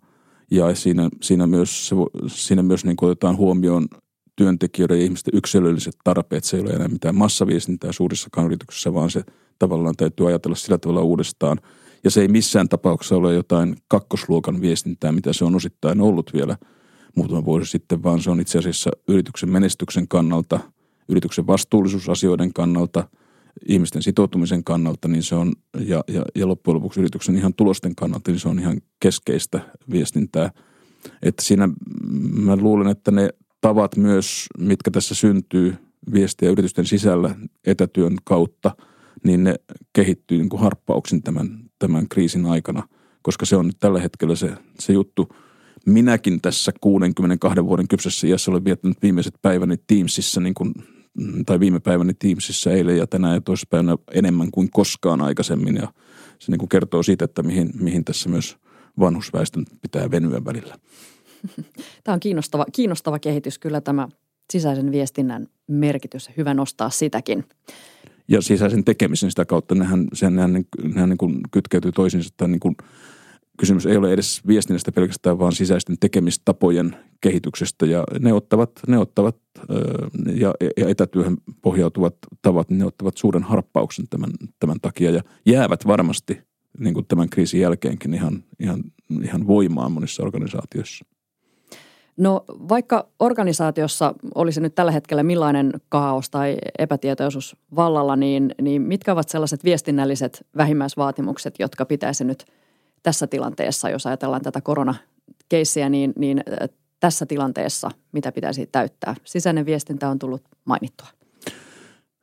ja 0.52 0.76
siinä, 0.76 1.10
siinä 1.22 1.48
myös, 1.48 1.92
siinä 2.28 2.64
myös 2.64 2.86
niin 2.86 2.96
otetaan 3.02 3.38
huomioon 3.38 3.88
työntekijöiden 4.40 4.98
ja 4.98 5.04
ihmisten 5.04 5.38
yksilölliset 5.38 5.94
tarpeet. 6.04 6.44
Se 6.44 6.58
ei 6.58 6.64
ole 6.64 6.70
enää 6.70 6.88
mitään 6.88 7.16
massaviestintää 7.16 7.92
suurissakaan 7.92 8.48
yrityksissä, 8.48 8.94
vaan 8.94 9.10
se 9.10 9.24
tavallaan 9.60 9.96
täytyy 9.98 10.28
ajatella 10.28 10.56
sillä 10.56 10.78
tavalla 10.78 11.02
uudestaan. 11.02 11.58
Ja 12.04 12.12
se 12.12 12.22
ei 12.22 12.28
missään 12.28 12.70
tapauksessa 12.70 13.16
ole 13.16 13.34
jotain 13.34 13.76
kakkosluokan 13.88 14.62
viestintää, 14.62 15.12
mitä 15.12 15.34
se 15.34 15.46
on 15.46 15.56
osittain 15.56 16.02
ollut 16.02 16.34
vielä 16.34 16.58
muutama 17.16 17.46
vuosi 17.46 17.72
sitten, 17.72 18.04
vaan 18.04 18.22
se 18.22 18.30
on 18.30 18.40
itse 18.40 18.60
asiassa 18.60 18.90
yrityksen 19.08 19.50
menestyksen 19.50 20.08
kannalta, 20.08 20.60
yrityksen 21.10 21.48
vastuullisuusasioiden 21.48 22.54
kannalta, 22.54 23.10
ihmisten 23.68 24.04
sitoutumisen 24.04 24.64
kannalta, 24.64 25.08
niin 25.08 25.24
se 25.24 25.36
on, 25.36 25.54
ja, 25.80 26.04
ja, 26.08 26.24
ja 26.36 26.48
loppujen 26.48 26.76
lopuksi 26.76 27.00
yrityksen 27.00 27.36
ihan 27.36 27.54
tulosten 27.54 27.96
kannalta, 27.96 28.32
niin 28.32 28.40
se 28.40 28.50
on 28.50 28.60
ihan 28.60 28.82
keskeistä 29.00 29.60
viestintää. 29.92 30.52
Että 31.22 31.44
siinä 31.44 31.70
mä 32.32 32.56
luulen, 32.56 32.88
että 32.88 33.12
ne 33.12 33.30
tavat 33.62 33.98
myös, 33.98 34.48
mitkä 34.58 34.92
tässä 34.92 35.16
syntyy 35.16 35.76
viestiä 36.14 36.50
yritysten 36.50 36.86
sisällä 36.86 37.36
etätyön 37.66 38.16
kautta, 38.24 38.76
niin 39.24 39.44
ne 39.44 39.56
kehittyy 39.94 40.38
niin 40.38 40.50
kuin 40.50 40.62
harppauksin 40.62 41.24
tämän, 41.24 41.60
tämän 41.80 42.10
kriisin 42.10 42.46
aikana, 42.46 42.84
koska 43.22 43.46
se 43.46 43.56
on 43.56 43.68
nyt 43.68 43.80
tällä 43.80 44.00
hetkellä 44.00 44.36
se, 44.36 44.52
se 44.80 44.94
juttu. 44.94 45.30
Minäkin 45.86 46.42
tässä 46.42 46.72
62 46.82 47.66
vuoden 47.66 47.88
kypsessä 47.88 48.28
iässä 48.28 48.52
olen 48.52 48.66
viettänyt 48.66 48.98
viimeiset 49.02 49.34
päiväni 49.42 49.76
Teamsissa, 49.88 50.42
niin 50.42 50.54
kuin, 50.54 50.74
tai 51.46 51.60
viime 51.60 51.80
päiväni 51.80 52.14
Teamsissa 52.14 52.72
eilen 52.72 52.98
ja 52.98 53.08
tänään 53.08 53.34
ja 53.34 53.42
toispäivänä 53.42 53.98
enemmän 54.14 54.52
kuin 54.52 54.70
koskaan 54.72 55.22
aikaisemmin. 55.22 55.76
Ja 55.76 55.94
se 56.40 56.52
niin 56.52 56.60
kuin 56.60 56.70
kertoo 56.70 57.04
siitä, 57.04 57.26
että 57.26 57.44
mihin, 57.44 57.70
mihin 57.80 58.06
tässä 58.06 58.30
myös 58.30 58.58
vanhusväestön 59.00 59.66
pitää 59.82 60.12
venyä 60.12 60.46
välillä. 60.46 60.76
Tämä 62.04 62.14
on 62.14 62.20
kiinnostava, 62.20 62.66
kiinnostava 62.72 63.20
kehitys 63.20 63.60
kyllä 63.60 63.82
tämä 63.82 64.08
sisäisen 64.52 64.92
viestinnän 64.92 65.48
merkitys. 65.68 66.30
Hyvä 66.38 66.54
nostaa 66.54 66.90
sitäkin. 66.90 67.46
Ja 68.28 68.42
sisäisen 68.42 68.84
tekemisen 68.84 69.30
sitä 69.30 69.46
kautta, 69.46 69.76
nehän, 69.76 70.08
sehän, 70.14 70.36
nehän, 70.36 70.66
nehän 70.94 71.10
niin 71.10 71.18
kuin 71.18 71.40
kytkeytyy 71.52 71.92
toisiinsa. 71.92 72.30
Että 72.34 72.48
niin 72.48 72.60
kuin, 72.60 72.76
kysymys 73.60 73.86
ei 73.86 73.98
ole 73.98 74.14
edes 74.14 74.42
viestinnästä 74.48 74.92
pelkästään, 74.92 75.40
vaan 75.40 75.54
sisäisten 75.54 75.96
tekemistapojen 76.00 76.96
kehityksestä. 77.22 77.86
Ja 77.86 78.04
ne 78.20 78.34
ottavat, 78.34 78.72
ne 78.88 78.98
ottavat 78.98 79.38
ja, 80.36 80.54
ja 80.78 80.90
etätyöhön 80.90 81.38
pohjautuvat 81.62 82.16
tavat, 82.42 82.70
ne 82.70 82.86
ottavat 82.86 83.18
suuren 83.18 83.44
harppauksen 83.44 84.06
tämän, 84.10 84.30
tämän 84.60 84.78
takia 84.82 85.12
ja 85.12 85.22
jäävät 85.46 85.88
varmasti 85.88 86.42
niin 86.80 86.94
kuin 86.94 87.06
tämän 87.06 87.30
kriisin 87.30 87.62
jälkeenkin 87.62 88.14
ihan, 88.14 88.44
ihan, 88.60 88.84
ihan 89.24 89.48
voimaan 89.48 89.92
monissa 89.92 90.24
organisaatioissa. 90.24 91.06
No 92.20 92.46
vaikka 92.48 93.08
organisaatiossa 93.20 94.14
olisi 94.36 94.62
nyt 94.62 94.76
tällä 94.76 94.92
hetkellä 94.92 95.24
millainen 95.24 95.72
kaos 95.90 96.30
tai 96.30 96.58
epätietoisuus 96.80 97.56
vallalla, 97.76 98.16
niin, 98.16 98.56
niin 98.62 98.82
mitkä 98.82 99.12
ovat 99.12 99.30
sellaiset 99.30 99.64
viestinnälliset 99.64 100.46
vähimmäisvaatimukset, 100.58 101.56
jotka 101.60 101.86
pitäisi 101.86 102.24
nyt 102.24 102.46
tässä 103.04 103.28
tilanteessa, 103.28 103.90
jos 103.90 104.06
ajatellaan 104.06 104.42
tätä 104.42 104.62
koronakeissiä, 104.62 105.90
niin, 105.90 106.14
niin 106.18 106.44
tässä 107.00 107.26
tilanteessa 107.26 107.92
mitä 108.12 108.32
pitäisi 108.32 108.70
täyttää? 108.72 109.16
Sisäinen 109.24 109.66
viestintä 109.66 110.10
on 110.10 110.20
tullut 110.20 110.42
mainittua. 110.66 111.08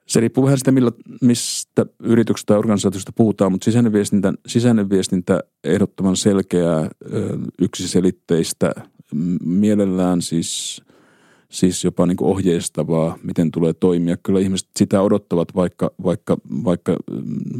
Se 0.06 0.20
riippuu 0.20 0.44
vähän 0.44 0.58
sitä, 0.58 0.72
millä, 0.72 0.92
mistä 1.20 1.86
yrityksestä 2.00 2.46
tai 2.46 2.58
organisaatiosta 2.58 3.12
puhutaan, 3.12 3.52
mutta 3.52 3.64
sisäinen 3.64 3.92
viestintä, 3.92 4.32
sisäinen 4.46 4.90
viestintä 4.90 5.40
ehdottoman 5.64 6.16
selkeää, 6.16 6.88
yksiselitteistä, 7.60 8.72
mielellään 9.44 10.22
siis, 10.22 10.82
siis 11.48 11.84
jopa 11.84 12.06
niin 12.06 12.16
kuin 12.16 12.28
ohjeistavaa, 12.28 13.18
miten 13.22 13.50
tulee 13.50 13.72
toimia. 13.72 14.16
Kyllä 14.16 14.40
ihmiset 14.40 14.68
sitä 14.76 15.02
odottavat, 15.02 15.54
vaikka, 15.54 15.90
vaikka, 16.04 16.36
vaikka, 16.64 16.96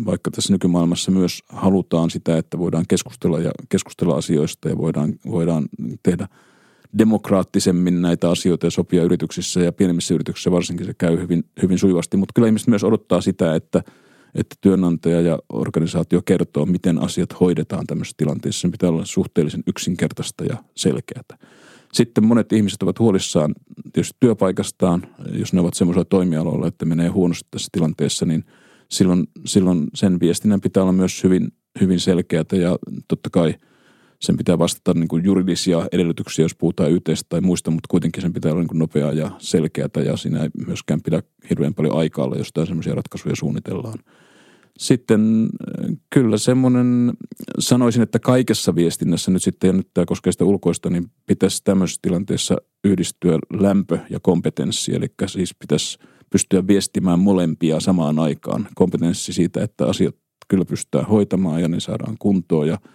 vaikka 0.07 0.31
tässä 0.31 0.53
nykymaailmassa 0.53 1.11
myös 1.11 1.43
halutaan 1.49 2.11
sitä, 2.11 2.38
että 2.38 2.59
voidaan 2.59 2.85
keskustella 2.88 3.41
ja 3.41 3.50
keskustella 3.69 4.17
asioista 4.17 4.69
ja 4.69 4.79
voidaan, 4.79 5.15
voidaan 5.31 5.69
tehdä– 6.03 6.29
demokraattisemmin 6.99 8.03
näitä 8.03 8.31
asioita 8.31 8.67
ja 8.67 8.71
sopia 8.71 9.03
yrityksissä 9.03 9.61
ja 9.61 9.73
pienemmissä 9.73 10.15
yrityksissä 10.15 10.50
varsinkin 10.50 10.87
se 10.87 10.95
käy 10.95 11.19
hyvin, 11.19 11.45
hyvin 11.62 11.79
sujuvasti. 11.79 12.17
Mutta 12.17 12.33
kyllä 12.35 12.49
ihmiset 12.49 12.69
myös 12.69 12.85
odottaa 12.85 13.21
sitä, 13.21 13.55
että, 13.55 13.83
että 14.37 14.57
työnantaja 14.61 15.21
ja 15.21 15.38
organisaatio 15.52 16.23
kertoo, 16.25 16.66
miten 16.66 16.99
asiat 16.99 17.40
hoidetaan 17.40 17.87
tämmöisessä 17.87 18.14
tilanteessa. 18.16 18.61
Sen 18.61 18.71
pitää 18.71 18.90
olla 18.90 19.05
suhteellisen 19.05 19.62
yksinkertaista 19.66 20.45
ja 20.45 20.57
selkeää. 20.75 21.23
Sitten 21.93 22.25
monet 22.25 22.52
ihmiset 22.52 22.83
ovat 22.83 22.99
huolissaan 22.99 23.55
tietysti 23.93 24.16
työpaikastaan, 24.21 25.07
jos 25.33 25.52
ne 25.52 25.61
ovat 25.61 25.75
semmoisella 25.75 26.05
toimialoilla, 26.05 26.66
että 26.66 26.85
menee 26.85 27.09
huonosti 27.09 27.49
tässä 27.50 27.69
tilanteessa, 27.73 28.26
niin 28.26 28.45
silloin, 28.90 29.26
silloin 29.45 29.87
sen 29.95 30.21
viestinnän 30.21 30.61
pitää 30.61 30.83
olla 30.83 30.93
myös 30.93 31.25
hyvin, 31.25 31.49
hyvin 31.81 32.00
selkeää 32.00 32.45
ja 32.52 32.76
totta 33.09 33.31
kai– 33.31 33.55
sen 34.21 34.37
pitää 34.37 34.59
vastata 34.59 34.95
niin 34.95 35.09
kuin 35.09 35.25
juridisia 35.25 35.87
edellytyksiä, 35.93 36.45
jos 36.45 36.55
puhutaan 36.55 36.90
yhteistä 36.90 37.26
tai 37.28 37.40
muista, 37.40 37.71
mutta 37.71 37.87
kuitenkin 37.90 38.23
sen 38.23 38.33
pitää 38.33 38.52
olla 38.52 38.61
niin 38.61 38.69
kuin 38.69 38.78
nopeaa 38.78 39.12
ja 39.12 39.31
selkeää 39.38 39.88
ja 40.05 40.16
siinä 40.16 40.43
ei 40.43 40.49
myöskään 40.66 41.02
pidä 41.02 41.23
hirveän 41.50 41.75
paljon 41.75 41.99
aikaa 41.99 42.25
olla, 42.25 42.37
jos 42.37 42.50
tämmöisiä 42.55 42.95
ratkaisuja 42.95 43.37
suunnitellaan. 43.37 43.99
Sitten 44.78 45.42
äh, 45.42 45.97
kyllä 46.11 46.38
semmoinen, 46.38 47.12
sanoisin, 47.59 48.02
että 48.02 48.18
kaikessa 48.18 48.75
viestinnässä 48.75 49.30
nyt 49.30 49.42
sitten, 49.42 49.68
ja 49.68 49.73
nyt 49.73 49.88
tämä 49.95 50.04
koskee 50.04 50.33
sitä 50.33 50.45
ulkoista, 50.45 50.90
niin 50.90 51.11
pitäisi 51.26 51.64
tämmöisessä 51.64 51.99
tilanteessa 52.02 52.56
yhdistyä 52.85 53.38
lämpö 53.52 53.99
ja 54.11 54.21
kompetenssi. 54.21 54.95
Eli 54.95 55.06
siis 55.26 55.54
pitäisi 55.54 55.99
pystyä 56.30 56.66
viestimään 56.66 57.18
molempia 57.18 57.80
samaan 57.80 58.18
aikaan. 58.18 58.68
Kompetenssi 58.75 59.33
siitä, 59.33 59.62
että 59.62 59.87
asiat 59.87 60.14
kyllä 60.49 60.64
pystytään 60.64 61.06
hoitamaan 61.06 61.62
ja 61.62 61.68
ne 61.68 61.80
saadaan 61.80 62.16
kuntoon 62.18 62.68
ja– 62.68 62.78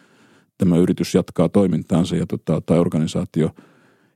tämä 0.62 0.78
yritys 0.78 1.16
jatkaa 1.16 1.50
toimintaansa 1.50 2.16
ja 2.16 2.26
tota, 2.28 2.62
tai 2.62 2.80
organisaatio. 2.80 3.50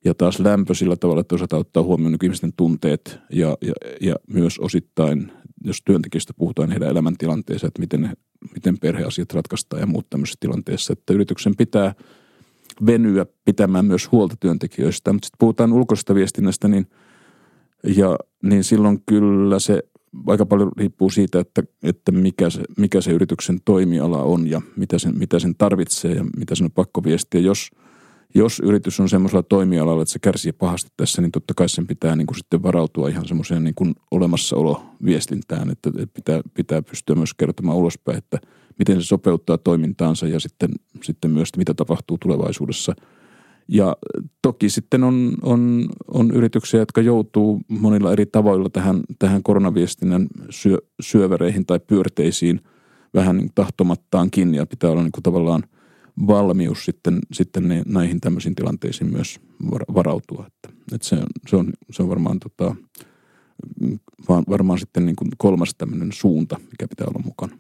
Ja 0.06 0.14
taas 0.14 0.40
lämpö 0.40 0.74
sillä 0.74 0.96
tavalla, 0.96 1.22
että 1.22 1.36
osataan 1.36 1.60
ottaa 1.60 1.84
huomioon 1.84 2.12
niin 2.12 2.26
ihmisten 2.26 2.54
tunteet 2.58 3.20
ja, 3.32 3.58
ja, 3.62 3.74
ja 4.02 4.16
myös 4.28 4.60
osittain, 4.60 5.32
jos 5.64 5.82
työntekijöistä 5.86 6.34
puhutaan 6.38 6.70
heidän 6.70 6.90
elämäntilanteeseen, 6.90 7.68
että 7.68 7.80
miten, 7.80 8.18
miten 8.54 8.78
perheasiat 8.78 9.34
ratkaistaan 9.34 9.80
ja 9.80 9.86
muut 9.86 10.10
tämmöisessä 10.10 10.38
tilanteessa. 10.40 10.94
Että 10.94 11.14
yrityksen 11.14 11.56
pitää 11.56 11.96
venyä 12.86 13.26
pitämään 13.46 13.86
myös 13.86 14.12
huolta 14.12 14.36
työntekijöistä. 14.40 15.14
Mutta 15.14 15.26
sitten 15.26 15.40
puhutaan 15.40 15.74
ulkoisesta 15.74 16.16
viestinnästä, 16.16 16.68
niin, 16.68 16.88
ja, 17.84 18.18
niin 18.44 18.64
silloin 18.64 19.04
kyllä 19.06 19.60
se 19.60 19.84
aika 20.28 20.46
paljon 20.46 20.72
riippuu 20.78 21.10
siitä, 21.10 21.40
että, 21.40 21.64
että 21.84 22.12
mikä, 22.12 22.50
se, 22.50 22.62
mikä 22.78 23.02
se 23.02 23.12
yrityksen 23.12 23.60
toimiala 23.66 24.24
on 24.24 24.48
ja 24.50 24.62
mitä 24.76 25.00
sen, 25.00 25.18
mitä 25.18 25.40
sen 25.40 25.56
tarvitsee 25.58 26.12
ja 26.12 26.26
mitä 26.38 26.56
sen 26.56 26.66
on 26.66 26.72
pakko 26.72 27.04
viestiä. 27.04 27.42
Jos, 27.42 27.70
jos 28.36 28.60
yritys 28.60 29.00
on 29.00 29.10
semmoisella 29.10 29.44
toimialalla, 29.44 30.02
että 30.02 30.12
se 30.12 30.20
kärsii 30.20 30.52
pahasti 30.52 30.90
tässä, 30.98 31.22
niin 31.22 31.32
totta 31.32 31.54
kai 31.54 31.70
sen 31.70 31.88
pitää 31.88 32.16
niin 32.16 32.28
kuin 32.28 32.38
sitten 32.38 32.64
varautua 32.64 33.10
ihan 33.10 33.28
semmoiseen 33.28 33.64
niin 33.64 33.76
kuin 33.76 33.96
olemassaoloviestintään, 34.12 35.70
että 35.70 35.90
pitää, 36.14 36.42
pitää 36.54 36.82
pystyä 36.82 37.16
myös 37.16 37.34
kertomaan 37.34 37.78
ulospäin, 37.78 38.18
että 38.18 38.40
miten 38.80 39.02
se 39.02 39.08
sopeuttaa 39.08 39.58
toimintaansa 39.58 40.28
ja 40.28 40.40
sitten, 40.40 40.70
sitten 41.04 41.32
myös, 41.32 41.50
mitä 41.58 41.74
tapahtuu 41.74 42.18
tulevaisuudessa– 42.18 42.96
ja 43.68 43.96
toki 44.42 44.70
sitten 44.70 45.04
on, 45.04 45.34
on, 45.42 45.86
on 46.08 46.32
yrityksiä, 46.32 46.80
jotka 46.80 47.02
joutuu 47.02 47.62
monilla 47.68 48.12
eri 48.12 48.26
tavoilla 48.26 48.70
tähän, 48.70 49.02
tähän 49.20 49.44
koronaviestinnän 49.44 50.28
syö, 50.50 50.78
syövereihin 51.00 51.66
tai 51.66 51.80
pyörteisiin 51.80 52.62
vähän 53.14 53.38
niin 53.38 53.52
tahtomattaankin 53.56 54.56
ja 54.56 54.66
pitää 54.66 54.92
olla 54.92 55.04
niin 55.04 55.12
kuin 55.12 55.24
tavallaan 55.24 55.64
valmius 56.28 56.86
sitten, 56.86 57.20
sitten 57.34 57.84
näihin 57.86 58.22
tämmöisiin 58.22 58.56
tilanteisiin 58.56 59.12
myös 59.12 59.40
varautua. 59.96 60.46
Että, 60.48 60.78
että 60.96 61.08
se, 61.08 61.18
se, 61.48 61.56
on, 61.56 61.74
se 61.92 62.04
on 62.04 62.10
varmaan 62.10 62.40
tota, 62.40 62.76
varmaan 64.50 64.80
sitten 64.80 65.06
niin 65.06 65.16
kuin 65.16 65.30
kolmas 65.38 65.76
tämmöinen 65.78 66.12
suunta, 66.12 66.60
mikä 66.60 66.88
pitää 66.88 67.08
olla 67.08 67.24
mukana. 67.26 67.58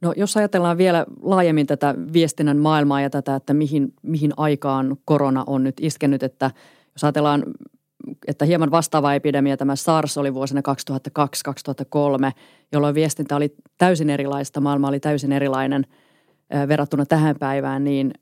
No 0.00 0.12
jos 0.16 0.36
ajatellaan 0.36 0.78
vielä 0.78 1.06
laajemmin 1.22 1.66
tätä 1.66 1.94
viestinnän 2.12 2.58
maailmaa 2.58 3.00
ja 3.00 3.10
tätä, 3.10 3.36
että 3.36 3.54
mihin, 3.54 3.92
mihin 4.02 4.32
aikaan 4.36 4.96
korona 5.04 5.44
on 5.46 5.64
nyt 5.64 5.76
iskenyt, 5.80 6.22
että 6.22 6.50
jos 6.92 7.04
ajatellaan, 7.04 7.44
että 8.26 8.44
hieman 8.44 8.70
vastaava 8.70 9.14
epidemia, 9.14 9.56
tämä 9.56 9.76
SARS 9.76 10.18
oli 10.18 10.34
vuosina 10.34 10.60
2002-2003, 12.30 12.32
jolloin 12.72 12.94
viestintä 12.94 13.36
oli 13.36 13.56
täysin 13.78 14.10
erilaista, 14.10 14.60
maailma 14.60 14.88
oli 14.88 15.00
täysin 15.00 15.32
erilainen 15.32 15.86
verrattuna 16.68 17.06
tähän 17.06 17.36
päivään, 17.38 17.84
niin 17.84 18.14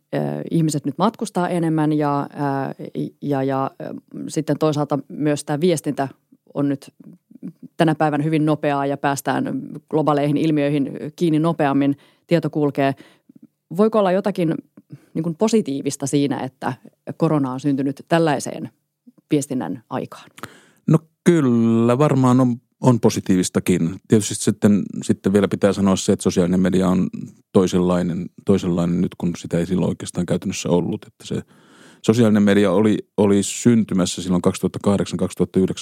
ihmiset 0.50 0.84
nyt 0.86 0.98
matkustaa 0.98 1.48
enemmän 1.48 1.92
ja, 1.92 2.26
ja, 3.22 3.42
ja 3.42 3.70
sitten 4.28 4.58
toisaalta 4.58 4.98
myös 5.08 5.44
tämä 5.44 5.60
viestintä 5.60 6.08
on 6.54 6.68
nyt 6.68 6.94
tänä 7.76 7.94
päivänä 7.94 8.24
hyvin 8.24 8.46
nopeaa 8.46 8.86
ja 8.86 8.96
päästään 8.96 9.44
globaaleihin 9.90 10.36
ilmiöihin 10.36 10.90
kiinni 11.16 11.38
nopeammin, 11.38 11.96
tieto 12.26 12.50
kulkee. 12.50 12.94
Voiko 13.76 13.98
olla 13.98 14.12
jotakin 14.12 14.54
niin 15.14 15.22
kuin 15.22 15.34
positiivista 15.34 16.06
siinä, 16.06 16.40
että 16.40 16.72
korona 17.16 17.52
on 17.52 17.60
syntynyt 17.60 18.04
tällaiseen 18.08 18.70
viestinnän 19.30 19.82
aikaan? 19.90 20.30
No 20.86 20.98
kyllä, 21.24 21.98
varmaan 21.98 22.40
on, 22.40 22.56
on 22.82 23.00
positiivistakin. 23.00 24.00
Tietysti 24.08 24.34
sitten, 24.34 24.82
sitten 25.02 25.32
vielä 25.32 25.48
pitää 25.48 25.72
sanoa 25.72 25.96
se, 25.96 26.12
että 26.12 26.22
sosiaalinen 26.22 26.60
media 26.60 26.88
on 26.88 27.08
toisenlainen, 27.52 28.30
toisenlainen 28.46 29.00
nyt, 29.00 29.14
kun 29.18 29.32
sitä 29.38 29.58
ei 29.58 29.66
silloin 29.66 29.88
oikeastaan 29.88 30.26
käytännössä 30.26 30.68
ollut. 30.68 31.04
Että 31.06 31.26
se 31.26 31.42
sosiaalinen 32.06 32.42
media 32.42 32.72
oli, 32.72 32.98
oli 33.16 33.42
syntymässä 33.42 34.22
silloin 34.22 34.42
2008-2009, 34.46 34.88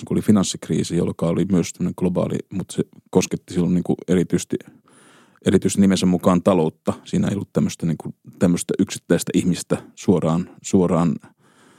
kun 0.06 0.16
oli 0.16 0.22
finanssikriisi, 0.22 0.96
joka 0.96 1.26
oli 1.26 1.44
myös 1.52 1.72
globaali, 1.96 2.38
mutta 2.52 2.74
se 2.74 2.82
kosketti 3.10 3.54
silloin 3.54 3.74
niin 3.74 3.84
kuin 3.84 3.96
erityisesti, 4.08 4.56
erityisesti 5.46 5.80
nimensä 5.80 6.06
mukaan 6.06 6.42
taloutta. 6.42 6.92
Siinä 7.04 7.28
ei 7.28 7.34
ollut 7.34 7.52
tämmöistä, 7.52 7.86
niin 7.86 7.98
kuin, 7.98 8.14
tämmöistä 8.38 8.74
yksittäistä 8.78 9.30
ihmistä 9.34 9.76
suoraan, 9.94 10.50
suoraan, 10.62 11.14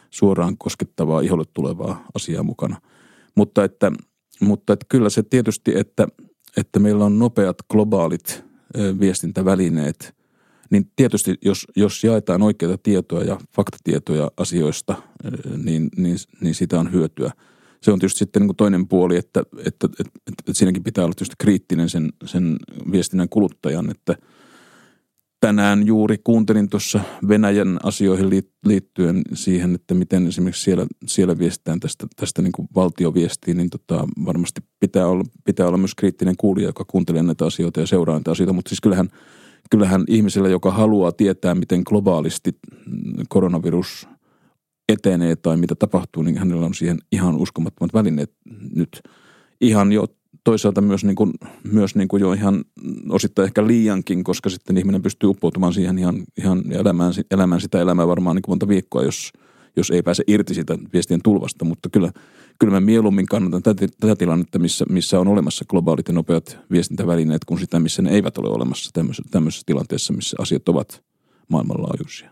suoraan 0.10 0.58
koskettavaa, 0.58 1.22
iholle 1.22 1.46
tulevaa 1.54 2.06
asiaa 2.16 2.44
mukana. 2.44 2.82
Mutta 3.36 3.64
että, 3.64 3.92
mutta 4.42 4.74
että 4.74 4.86
kyllä 4.90 5.10
se 5.10 5.24
tietysti, 5.24 5.78
että, 5.78 6.08
että 6.58 6.80
meillä 6.80 7.06
on 7.06 7.20
nopeat 7.20 7.58
globaalit 7.70 8.44
viestintävälineet– 9.00 10.14
niin 10.72 10.92
tietysti 10.96 11.36
jos, 11.42 11.68
jos 11.76 12.04
jaetaan 12.04 12.42
oikeita 12.42 12.78
tietoja 12.78 13.28
ja 13.28 13.40
faktatietoja 13.56 14.32
asioista, 14.38 14.96
niin, 15.64 15.90
niin, 15.98 16.18
niin 16.42 16.56
siitä 16.56 16.80
on 16.80 16.92
hyötyä. 16.92 17.32
Se 17.82 17.92
on 17.92 18.00
tietysti 18.00 18.20
sitten 18.20 18.42
niin 18.42 18.56
toinen 18.56 18.88
puoli, 18.88 19.18
että, 19.18 19.44
että, 19.58 19.66
että, 19.66 19.90
että, 20.00 20.10
että 20.40 20.54
siinäkin 20.54 20.84
pitää 20.84 21.04
olla 21.04 21.14
tietysti 21.14 21.36
kriittinen 21.40 21.90
sen, 21.90 22.14
sen 22.26 22.58
viestinnän 22.92 23.30
kuluttajan, 23.30 23.90
että 23.90 24.16
tänään 25.42 25.88
juuri 25.88 26.18
kuuntelin 26.24 26.70
tuossa 26.70 27.00
Venäjän 27.28 27.80
asioihin 27.84 28.30
liittyen 28.66 29.22
siihen, 29.34 29.76
että 29.76 29.94
miten 29.94 30.28
esimerkiksi 30.28 30.64
siellä, 30.64 30.86
siellä 31.06 31.38
viestitään 31.38 31.80
tästä, 31.80 32.08
tästä 32.16 32.42
niin 32.42 32.52
kuin 32.52 32.68
valtioviestiin, 32.76 33.58
niin 33.58 33.70
tota, 33.70 34.08
varmasti 34.26 34.62
pitää 34.80 35.08
olla, 35.08 35.24
pitää 35.46 35.68
olla 35.68 35.78
myös 35.78 35.96
kriittinen 35.96 36.38
kuulija, 36.38 36.68
joka 36.68 36.86
kuuntelee 36.86 37.24
näitä 37.24 37.46
asioita 37.46 37.80
ja 37.80 37.88
seuraa 37.88 38.16
näitä 38.16 38.32
asioita, 38.32 38.54
mutta 38.54 38.70
siis 38.70 38.82
kyllähän– 38.82 39.10
kyllähän 39.72 40.04
ihmisellä, 40.08 40.50
joka 40.50 40.72
haluaa 40.72 41.12
tietää, 41.12 41.56
miten 41.56 41.82
globaalisti 41.86 42.60
koronavirus 43.30 44.08
etenee 44.90 45.36
tai 45.36 45.58
mitä 45.58 45.76
tapahtuu, 45.76 46.24
niin 46.24 46.38
hänellä 46.38 46.66
on 46.66 46.74
siihen 46.74 47.00
ihan 47.12 47.36
uskomattomat 47.36 47.94
välineet 47.94 48.34
nyt. 48.76 49.02
Ihan 49.62 49.92
jo 49.92 50.08
toisaalta 50.44 50.82
myös, 50.82 51.04
niin 51.04 51.16
kuin, 51.16 51.32
myös 51.72 51.96
niin 51.96 52.08
kuin 52.08 52.22
jo 52.22 52.34
ihan 52.34 52.64
osittain 53.10 53.46
ehkä 53.46 53.68
liiankin, 53.68 54.24
koska 54.24 54.50
sitten 54.50 54.78
ihminen 54.78 55.02
pystyy 55.02 55.30
uppoutumaan 55.30 55.74
siihen 55.74 56.00
ihan, 56.00 56.24
ihan 56.38 56.72
elämään, 56.72 57.14
elämään 57.32 57.62
sitä 57.62 57.82
elämää 57.82 58.08
varmaan 58.08 58.36
niin 58.36 58.42
kuin 58.42 58.52
monta 58.52 58.68
viikkoa, 58.68 59.04
jos, 59.04 59.32
jos 59.76 59.92
ei 59.92 60.04
pääse 60.04 60.24
irti 60.28 60.54
siitä 60.54 60.78
viestien 60.94 61.22
tulvasta. 61.24 61.66
Mutta 61.66 61.90
kyllä 61.90 62.12
kyllä 62.62 62.74
mä 62.74 62.80
mieluummin 62.80 63.26
kannatan 63.26 63.64
tätä, 63.64 63.88
tätä 64.00 64.16
tilannetta, 64.16 64.60
missä, 64.60 64.86
missä 64.90 65.20
on 65.20 65.28
olemassa 65.28 65.66
globaalit 65.70 66.08
ja 66.08 66.14
nopeat 66.14 66.58
viestintävälineet, 66.72 67.46
kuin 67.46 67.60
sitä, 67.60 67.80
missä 67.80 68.02
ne 68.02 68.12
eivät 68.12 68.38
ole 68.38 68.50
olemassa 68.50 68.90
tämmöisessä, 68.94 69.30
tämmöisessä 69.32 69.64
tilanteessa, 69.66 70.14
missä 70.14 70.38
asiat 70.40 70.70
ovat 70.70 71.04
maailmanlaajuisia. 71.48 72.32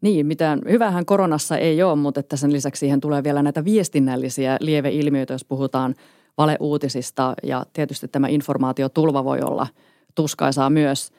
Niin, 0.00 0.26
mitään 0.26 0.60
hyvähän 0.70 1.06
koronassa 1.06 1.58
ei 1.58 1.82
ole, 1.82 1.96
mutta 1.96 2.20
että 2.20 2.36
sen 2.36 2.52
lisäksi 2.52 2.80
siihen 2.80 3.00
tulee 3.00 3.24
vielä 3.24 3.42
näitä 3.42 3.64
viestinnällisiä 3.64 4.56
lieveilmiöitä, 4.60 5.34
jos 5.34 5.44
puhutaan 5.44 5.94
valeuutisista 6.38 7.34
ja 7.42 7.66
tietysti 7.72 8.08
tämä 8.08 8.28
informaatiotulva 8.28 9.24
voi 9.24 9.40
olla 9.40 9.66
tuskaisaa 10.14 10.70
myös. 10.70 11.12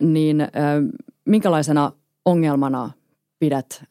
Niin 0.00 0.48
minkälaisena 1.24 1.92
ongelmana 2.24 2.90
pidät 3.38 3.84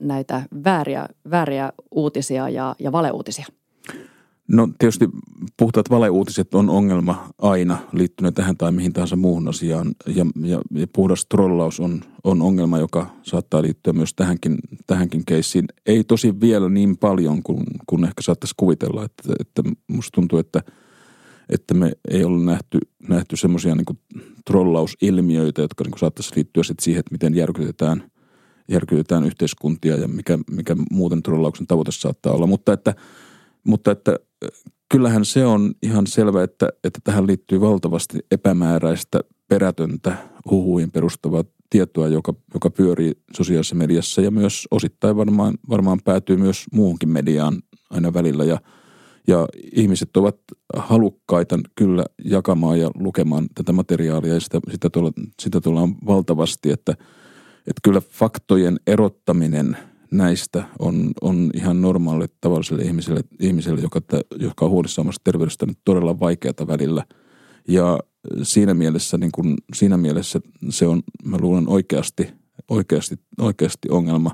näitä 0.00 0.42
vääriä, 0.64 1.08
vääriä 1.30 1.72
uutisia 1.90 2.48
ja, 2.48 2.74
ja 2.78 2.92
valeuutisia? 2.92 3.46
No 4.48 4.68
tietysti 4.78 5.08
puhtaat 5.56 5.90
valeuutiset 5.90 6.54
on 6.54 6.70
ongelma 6.70 7.28
aina 7.38 7.78
liittyen 7.92 8.34
tähän 8.34 8.56
tai 8.56 8.72
mihin 8.72 8.92
tahansa 8.92 9.16
muuhun 9.16 9.48
asiaan. 9.48 9.94
Ja, 10.06 10.26
ja, 10.42 10.60
ja 10.70 10.86
puhdas 10.92 11.26
trollaus 11.28 11.80
on, 11.80 12.00
on 12.24 12.42
ongelma, 12.42 12.78
joka 12.78 13.06
saattaa 13.22 13.62
liittyä 13.62 13.92
myös 13.92 14.14
tähänkin, 14.14 14.58
tähänkin 14.86 15.22
keissiin. 15.26 15.64
Ei 15.86 16.04
tosi 16.04 16.40
vielä 16.40 16.68
niin 16.68 16.96
paljon 16.96 17.42
kuin, 17.42 17.64
kuin 17.86 18.04
ehkä 18.04 18.22
saattaisi 18.22 18.54
kuvitella. 18.56 19.04
Että, 19.04 19.22
että 19.40 19.62
musta 19.88 20.14
tuntuu, 20.14 20.38
että, 20.38 20.62
että 21.48 21.74
me 21.74 21.92
ei 22.10 22.24
ole 22.24 22.44
nähty, 22.44 22.78
nähty 23.08 23.36
semmoisia 23.36 23.74
niin 23.74 23.98
trollausilmiöitä, 24.44 25.62
jotka 25.62 25.84
niin 25.84 25.98
saattaisi 25.98 26.36
liittyä 26.36 26.62
sit 26.62 26.80
siihen, 26.80 27.00
että 27.00 27.12
miten 27.12 27.34
järkytetään– 27.34 28.02
järkytetään 28.68 29.24
yhteiskuntia 29.24 29.96
ja 29.96 30.08
mikä, 30.08 30.38
mikä 30.50 30.76
muuten 30.90 31.22
trollauksen 31.22 31.66
tavoite 31.66 31.92
saattaa 31.92 32.32
olla. 32.32 32.46
Mutta 32.46 32.72
että, 32.72 32.94
mutta 33.68 33.90
että 33.90 34.16
kyllähän 34.88 35.24
se 35.24 35.46
on 35.46 35.72
ihan 35.82 36.06
selvä, 36.06 36.42
että, 36.42 36.68
että 36.84 37.00
tähän 37.04 37.26
liittyy 37.26 37.60
valtavasti 37.60 38.18
epämääräistä, 38.30 39.20
perätöntä, 39.48 40.16
huhuihin 40.50 40.90
perustavaa 40.90 41.44
tietoa, 41.70 42.08
joka, 42.08 42.34
joka 42.54 42.70
pyörii 42.70 43.12
sosiaalisessa 43.36 43.76
mediassa 43.76 44.20
ja 44.20 44.30
myös 44.30 44.68
osittain 44.70 45.16
varmaan, 45.16 45.54
varmaan 45.68 45.98
päätyy 46.04 46.36
myös 46.36 46.64
muuhunkin 46.72 47.08
mediaan 47.08 47.62
aina 47.90 48.14
välillä. 48.14 48.44
Ja 48.44 48.60
ja 49.26 49.46
ihmiset 49.72 50.16
ovat 50.16 50.36
halukkaita 50.76 51.58
kyllä 51.74 52.04
jakamaan 52.24 52.80
ja 52.80 52.90
lukemaan 52.94 53.46
tätä 53.54 53.72
materiaalia 53.72 54.34
ja 54.34 54.40
sitä, 54.40 54.60
sitä, 54.70 54.90
tuolla, 54.90 55.12
sitä 55.42 55.60
tuolla 55.60 55.80
on 55.80 55.94
valtavasti, 56.06 56.70
että– 56.70 56.94
että 57.68 57.80
kyllä 57.82 58.00
faktojen 58.00 58.80
erottaminen 58.86 59.76
näistä 60.10 60.64
on, 60.78 61.10
on 61.20 61.50
ihan 61.54 61.82
normaalille 61.82 62.28
tavalliselle 62.40 62.82
ihmiselle, 62.82 63.20
ihmiselle 63.40 63.80
joka, 63.80 64.00
joka 64.38 64.64
on 64.64 64.70
huolissaan 64.70 65.06
omasta 65.06 65.24
terveydestä 65.24 65.66
nyt 65.66 65.78
todella 65.84 66.20
vaikeata 66.20 66.66
välillä. 66.66 67.04
Ja 67.68 67.98
siinä 68.42 68.74
mielessä, 68.74 69.18
niin 69.18 69.32
kun, 69.32 69.56
siinä 69.74 69.96
mielessä 69.96 70.40
se 70.68 70.86
on, 70.86 71.02
mä 71.24 71.36
luulen 71.40 71.68
oikeasti, 71.68 72.28
oikeasti, 72.68 73.16
oikeasti 73.38 73.88
ongelma. 73.90 74.30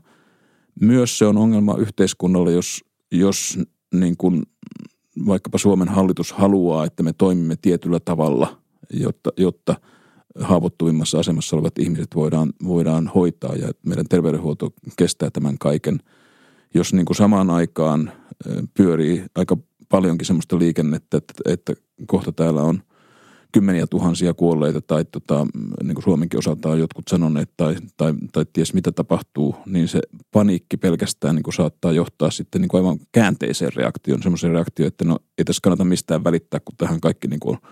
Myös 0.81 1.19
se 1.19 1.27
on 1.27 1.37
ongelma 1.37 1.77
yhteiskunnalle, 1.79 2.53
jos, 2.53 2.85
jos 3.13 3.59
niin 3.95 4.17
kun, 4.17 4.43
vaikkapa 5.27 5.59
Suomen 5.59 5.89
hallitus 5.89 6.33
haluaa, 6.33 6.85
että 6.85 7.03
me 7.03 7.13
toimimme 7.13 7.57
tietyllä 7.63 8.01
tavalla, 8.01 8.59
jotta, 8.91 9.31
jotta– 9.37 9.75
haavoittuvimmassa 10.41 11.19
asemassa 11.19 11.57
olevat 11.57 11.79
ihmiset 11.79 12.09
voidaan, 12.15 12.53
voidaan 12.65 13.11
hoitaa 13.15 13.57
ja 13.57 13.69
meidän 13.87 14.07
terveydenhuolto 14.09 14.71
kestää 14.97 15.31
tämän 15.31 15.59
kaiken. 15.59 16.01
Jos 16.75 16.93
niin 16.93 17.07
kuin 17.07 17.17
samaan 17.17 17.51
aikaan 17.51 18.13
pyörii 18.75 19.25
aika 19.35 19.57
paljonkin 19.89 20.27
sellaista 20.27 20.59
liikennettä, 20.59 21.17
että, 21.17 21.35
että 21.47 21.75
kohta 22.07 22.33
täällä 22.33 22.63
on 22.63 22.83
kymmeniä 23.53 23.87
tuhansia 23.87 24.35
kuolleita 24.35 24.81
tai 24.81 25.05
tota, 25.05 25.47
niin 25.83 25.95
kuin 25.95 26.03
Suomenkin 26.03 26.39
osalta 26.39 26.69
on 26.69 26.79
jotkut 26.79 27.09
sanoneet 27.09 27.51
tai, 27.57 27.77
tai, 27.97 28.15
tai 28.33 28.45
ties 28.53 28.75
mitä 28.75 28.93
tapahtuu, 28.93 29.55
niin 29.67 29.89
se 29.89 30.01
paniikki 30.31 30.77
pelkästään 30.77 31.35
niin 31.35 31.43
kuin 31.43 31.55
saattaa 31.55 31.93
johtaa 31.93 32.31
sitten 32.31 32.61
niin 32.61 32.69
kuin 32.69 32.79
aivan 32.79 32.99
käänteiseen 33.13 33.73
reaktioon, 33.77 34.23
semmoiseen 34.23 34.53
reaktioon, 34.53 34.89
että 34.89 35.05
no 35.05 35.19
ei 35.39 35.45
tässä 35.45 35.61
kannata 35.63 35.85
mistään 35.85 36.25
välittää, 36.25 36.61
kun 36.61 36.77
tähän 36.77 37.01
kaikki 37.01 37.29
niin 37.29 37.41
kuin 37.41 37.57
on 37.57 37.71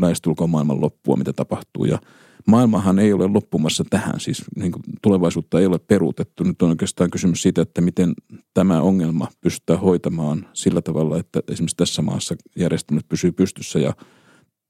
lähestulkoon 0.00 0.50
maailman 0.50 0.80
loppua, 0.80 1.16
mitä 1.16 1.32
tapahtuu. 1.32 1.84
Ja 1.84 1.98
maailmahan 2.46 2.98
ei 2.98 3.12
ole 3.12 3.26
loppumassa 3.26 3.84
tähän, 3.90 4.20
siis 4.20 4.44
niin 4.56 4.72
kuin 4.72 4.82
tulevaisuutta 5.02 5.60
ei 5.60 5.66
ole 5.66 5.78
peruutettu. 5.78 6.44
Nyt 6.44 6.62
on 6.62 6.70
oikeastaan 6.70 7.10
kysymys 7.10 7.42
siitä, 7.42 7.62
että 7.62 7.80
miten 7.80 8.14
tämä 8.54 8.80
ongelma 8.80 9.28
pystytään 9.40 9.80
hoitamaan 9.80 10.46
sillä 10.52 10.82
tavalla, 10.82 11.18
että 11.18 11.40
esimerkiksi 11.48 11.76
tässä 11.76 12.02
maassa 12.02 12.34
järjestelmät 12.56 13.08
pysyy 13.08 13.32
pystyssä 13.32 13.78
ja 13.78 13.94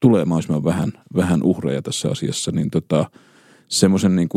tulee 0.00 0.24
mahdollisimman 0.24 0.64
vähän, 0.64 0.92
vähän 1.16 1.42
uhreja 1.42 1.82
tässä 1.82 2.10
asiassa, 2.10 2.52
niin 2.52 2.70
tota, 2.70 3.10
semmoisen 3.68 4.16
niin 4.16 4.28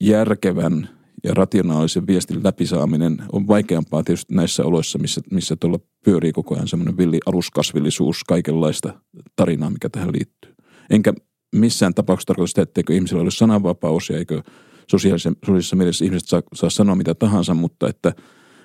järkevän 0.00 0.99
ja 1.24 1.34
rationaalisen 1.34 2.06
viestin 2.06 2.44
läpisaaminen 2.44 3.22
on 3.32 3.46
vaikeampaa 3.46 4.02
tietysti 4.02 4.34
näissä 4.34 4.64
oloissa, 4.64 4.98
missä, 4.98 5.20
missä 5.30 5.56
tuolla 5.56 5.78
pyörii 6.04 6.32
koko 6.32 6.54
ajan 6.54 6.68
semmoinen 6.68 6.96
villi 6.96 7.20
aluskasvillisuus, 7.26 8.24
kaikenlaista 8.24 9.00
tarinaa, 9.36 9.70
mikä 9.70 9.88
tähän 9.88 10.12
liittyy. 10.12 10.54
Enkä 10.90 11.12
missään 11.56 11.94
tapauksessa 11.94 12.26
tarkoita 12.26 12.48
sitä, 12.48 12.62
etteikö 12.62 12.94
ihmisellä 12.94 13.22
ole 13.22 13.30
sananvapaus 13.30 14.10
ja 14.10 14.18
eikö 14.18 14.42
sosiaalisessa 14.90 15.76
mielessä 15.76 16.04
ihmiset 16.04 16.28
saa, 16.28 16.42
saa 16.54 16.70
sanoa 16.70 16.94
mitä 16.94 17.14
tahansa, 17.14 17.54
mutta 17.54 17.88
että, 17.88 18.12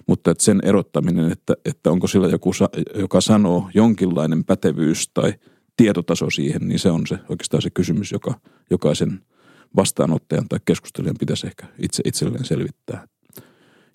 mutta 0.08 0.32
että 0.32 0.44
sen 0.44 0.60
erottaminen, 0.64 1.32
että, 1.32 1.54
että 1.66 1.92
onko 1.92 2.08
sillä 2.08 2.28
joku, 2.28 2.52
joka 2.96 3.22
sanoo 3.22 3.70
jonkinlainen 3.74 4.44
pätevyys 4.44 5.10
tai 5.14 5.34
tietotaso 5.78 6.30
siihen, 6.30 6.68
niin 6.68 6.80
se 6.80 6.92
on 6.92 7.08
se 7.08 7.18
oikeastaan 7.30 7.62
se 7.62 7.70
kysymys, 7.70 8.12
joka 8.12 8.34
jokaisen– 8.70 9.20
vastaanottajan 9.76 10.50
tai 10.50 10.60
keskustelijan 10.66 11.16
pitäisi 11.20 11.48
ehkä 11.48 11.68
itse 11.80 12.04
itselleen 12.06 12.46
selvittää. 12.46 13.08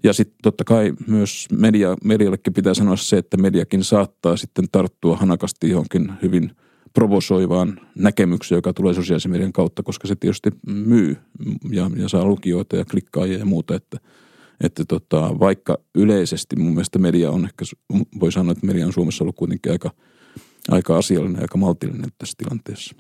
Ja 0.05 0.13
sitten 0.13 0.39
totta 0.43 0.65
kai 0.65 0.93
myös 1.07 1.47
media, 1.53 1.97
mediallekin 2.05 2.53
pitää 2.53 2.75
sanoa 2.75 2.97
se, 2.97 3.19
että 3.19 3.37
mediakin 3.37 3.85
saattaa 3.85 4.37
sitten 4.37 4.65
tarttua 4.73 5.17
hanakasti 5.17 5.71
johonkin 5.71 6.13
hyvin 6.23 6.51
provosoivaan 6.95 7.81
näkemykseen, 7.95 8.57
joka 8.57 8.73
tulee 8.73 8.95
sosiaalisen 8.95 9.31
median 9.31 9.53
kautta, 9.53 9.83
koska 9.83 10.09
se 10.09 10.17
tietysti 10.17 10.51
myy 10.67 11.17
ja, 11.71 11.91
ja 11.97 12.09
saa 12.09 12.25
lukijoita 12.25 12.77
ja 12.77 12.85
klikkaajia 12.85 13.39
ja 13.39 13.45
muuta, 13.45 13.75
että, 13.75 13.99
että 14.61 14.85
tota, 14.85 15.39
vaikka 15.41 15.79
yleisesti 15.95 16.57
mun 16.57 16.73
mielestä 16.73 16.99
media 16.99 17.31
on 17.31 17.45
ehkä, 17.45 17.65
voi 18.21 18.33
sanoa, 18.33 18.53
että 18.53 18.67
media 18.67 18.87
on 18.87 18.93
Suomessa 18.93 19.25
ollut 19.25 19.37
kuitenkin 19.37 19.73
aika, 19.73 19.91
aika 20.69 20.97
asiallinen 20.97 21.43
aika 21.43 21.59
maltillinen 21.59 22.11
tässä 22.19 22.35
tilanteessa. 22.39 22.97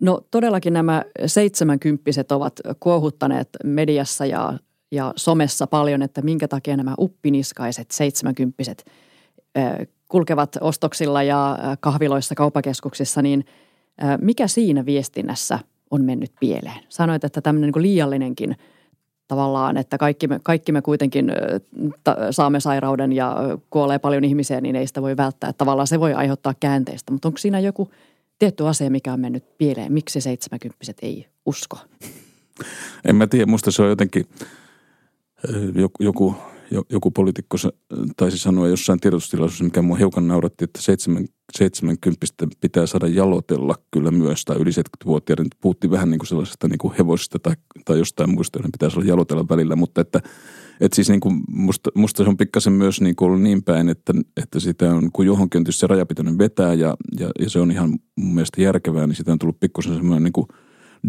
No 0.00 0.20
todellakin 0.30 0.72
nämä 0.72 1.04
seitsemänkymppiset 1.26 2.32
ovat 2.32 2.60
kuohuttaneet 2.80 3.48
mediassa 3.64 4.26
ja, 4.26 4.58
ja 4.92 5.12
somessa 5.16 5.66
paljon, 5.66 6.02
että 6.02 6.22
minkä 6.22 6.48
takia 6.48 6.76
nämä 6.76 6.94
uppiniskaiset 6.98 7.90
seitsemänkymppiset 7.90 8.84
kulkevat 10.08 10.56
ostoksilla 10.60 11.22
ja 11.22 11.58
kahviloissa, 11.80 12.34
kaupakeskuksissa, 12.34 13.22
niin 13.22 13.44
mikä 14.20 14.48
siinä 14.48 14.86
viestinnässä 14.86 15.58
on 15.90 16.04
mennyt 16.04 16.32
pieleen? 16.40 16.84
Sanoit, 16.88 17.24
että 17.24 17.40
tämmöinen 17.40 17.72
niin 17.74 17.82
liiallinenkin 17.82 18.56
tavallaan, 19.28 19.76
että 19.76 19.98
kaikki 19.98 20.28
me, 20.28 20.40
kaikki 20.42 20.72
me 20.72 20.82
kuitenkin 20.82 21.32
saamme 22.30 22.60
sairauden 22.60 23.12
ja 23.12 23.36
kuolee 23.70 23.98
paljon 23.98 24.24
ihmisiä, 24.24 24.60
niin 24.60 24.76
ei 24.76 24.86
sitä 24.86 25.02
voi 25.02 25.16
välttää. 25.16 25.52
Tavallaan 25.52 25.86
se 25.86 26.00
voi 26.00 26.14
aiheuttaa 26.14 26.54
käänteistä, 26.60 27.12
mutta 27.12 27.28
onko 27.28 27.38
siinä 27.38 27.60
joku 27.60 27.90
tietty 28.40 28.68
asia, 28.68 28.90
mikä 28.90 29.12
on 29.12 29.20
mennyt 29.20 29.58
pieleen? 29.58 29.92
Miksi 29.92 30.20
seitsemänkymppiset 30.20 30.96
ei 31.02 31.26
usko? 31.46 31.78
En 33.04 33.16
mä 33.16 33.26
tiedä, 33.26 33.46
musta 33.46 33.70
se 33.70 33.82
on 33.82 33.88
jotenkin 33.88 34.26
joku, 36.00 36.34
joku 36.90 37.10
poliitikko 37.10 37.56
taisi 38.16 38.38
sanoa 38.38 38.68
jossain 38.68 39.00
tiedotustilaisuudessa, 39.00 39.64
mikä 39.64 39.82
mua 39.82 39.96
hiukan 39.96 40.28
nauratti, 40.28 40.64
että 40.64 40.82
70 40.82 42.26
pitää 42.60 42.86
saada 42.86 43.06
jalotella 43.06 43.74
kyllä 43.90 44.10
myös, 44.10 44.44
tai 44.44 44.56
yli 44.56 44.70
70-vuotiaiden. 44.70 45.46
Puhuttiin 45.60 45.90
vähän 45.90 46.10
niin 46.10 46.18
kuin 46.18 46.26
sellaisesta 46.26 46.68
niin 46.68 46.78
kuin 46.78 46.94
hevosista 46.98 47.38
tai, 47.38 47.54
tai 47.84 47.98
jostain 47.98 48.30
muista, 48.34 48.58
joiden 48.58 48.72
pitää 48.72 48.90
saada 48.90 49.08
jalotella 49.08 49.48
välillä, 49.48 49.76
mutta 49.76 50.00
että 50.00 50.20
että 50.80 50.96
siis 50.96 51.08
niin 51.08 51.20
kuin 51.20 51.40
musta, 51.48 51.90
musta 51.94 52.24
se 52.24 52.28
on 52.28 52.36
pikkasen 52.36 52.72
myös 52.72 53.00
niin 53.00 53.16
kuin 53.16 53.26
ollut 53.26 53.42
niin 53.42 53.62
päin, 53.62 53.88
että, 53.88 54.12
että 54.36 54.60
sitä 54.60 54.94
on, 54.94 55.12
kun 55.12 55.26
johonkin 55.26 55.58
on 55.58 55.64
tietysti 55.64 55.80
se 55.80 55.86
raja 55.86 56.06
pitänyt 56.06 56.38
vetää 56.38 56.74
ja, 56.74 56.96
ja, 57.20 57.30
ja, 57.40 57.50
se 57.50 57.60
on 57.60 57.70
ihan 57.70 57.98
mun 58.16 58.34
mielestä 58.34 58.62
järkevää, 58.62 59.06
niin 59.06 59.16
sitä 59.16 59.32
on 59.32 59.38
tullut 59.38 59.60
pikkusen 59.60 59.94
semmoinen 59.94 60.22
niin 60.22 60.32
kuin– 60.32 60.46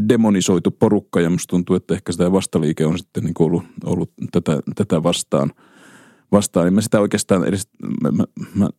demonisoitu 0.09 0.71
porukka 0.71 1.21
ja 1.21 1.29
musta 1.29 1.49
tuntuu, 1.49 1.75
että 1.75 1.93
ehkä 1.93 2.11
sitä 2.11 2.31
vastaliike 2.31 2.85
on 2.85 2.97
sitten 2.97 3.23
niin 3.23 3.33
ollut, 3.39 3.63
ollut 3.85 4.11
tätä, 4.31 4.59
tätä 4.75 5.03
vastaan. 5.03 5.51
vastaan. 6.31 6.65
Niin 6.65 6.73
mä 6.73 6.81
sitä 6.81 6.99
oikeastaan 6.99 7.47
edes, 7.47 7.69
mä, 8.01 8.11
mä, 8.11 8.25
mä 8.55 8.69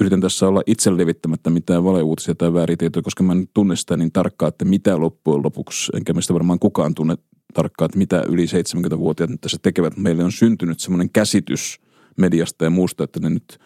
yritän 0.00 0.20
tässä 0.20 0.48
olla 0.48 0.62
itse 0.66 0.96
levittämättä 0.96 1.50
mitään 1.50 1.84
valeuutisia 1.84 2.34
tai 2.34 2.54
vääritietoja, 2.54 3.02
koska 3.02 3.22
mä 3.22 3.32
en 3.32 3.48
tunne 3.54 3.76
sitä 3.76 3.96
niin 3.96 4.12
tarkkaan, 4.12 4.48
että 4.48 4.64
mitä 4.64 5.00
loppujen 5.00 5.42
lopuksi, 5.42 5.92
enkä 5.96 6.12
meistä 6.12 6.34
varmaan 6.34 6.58
kukaan 6.58 6.94
tunne 6.94 7.16
tarkkaan, 7.54 7.86
että 7.86 7.98
mitä 7.98 8.24
yli 8.28 8.46
70-vuotiaat 8.46 9.30
nyt 9.30 9.40
tässä 9.40 9.58
tekevät. 9.62 9.96
Meille 9.96 10.24
on 10.24 10.32
syntynyt 10.32 10.80
semmoinen 10.80 11.10
käsitys 11.10 11.80
mediasta 12.16 12.64
ja 12.64 12.70
muusta, 12.70 13.04
että 13.04 13.20
ne 13.20 13.30
nyt, 13.30 13.58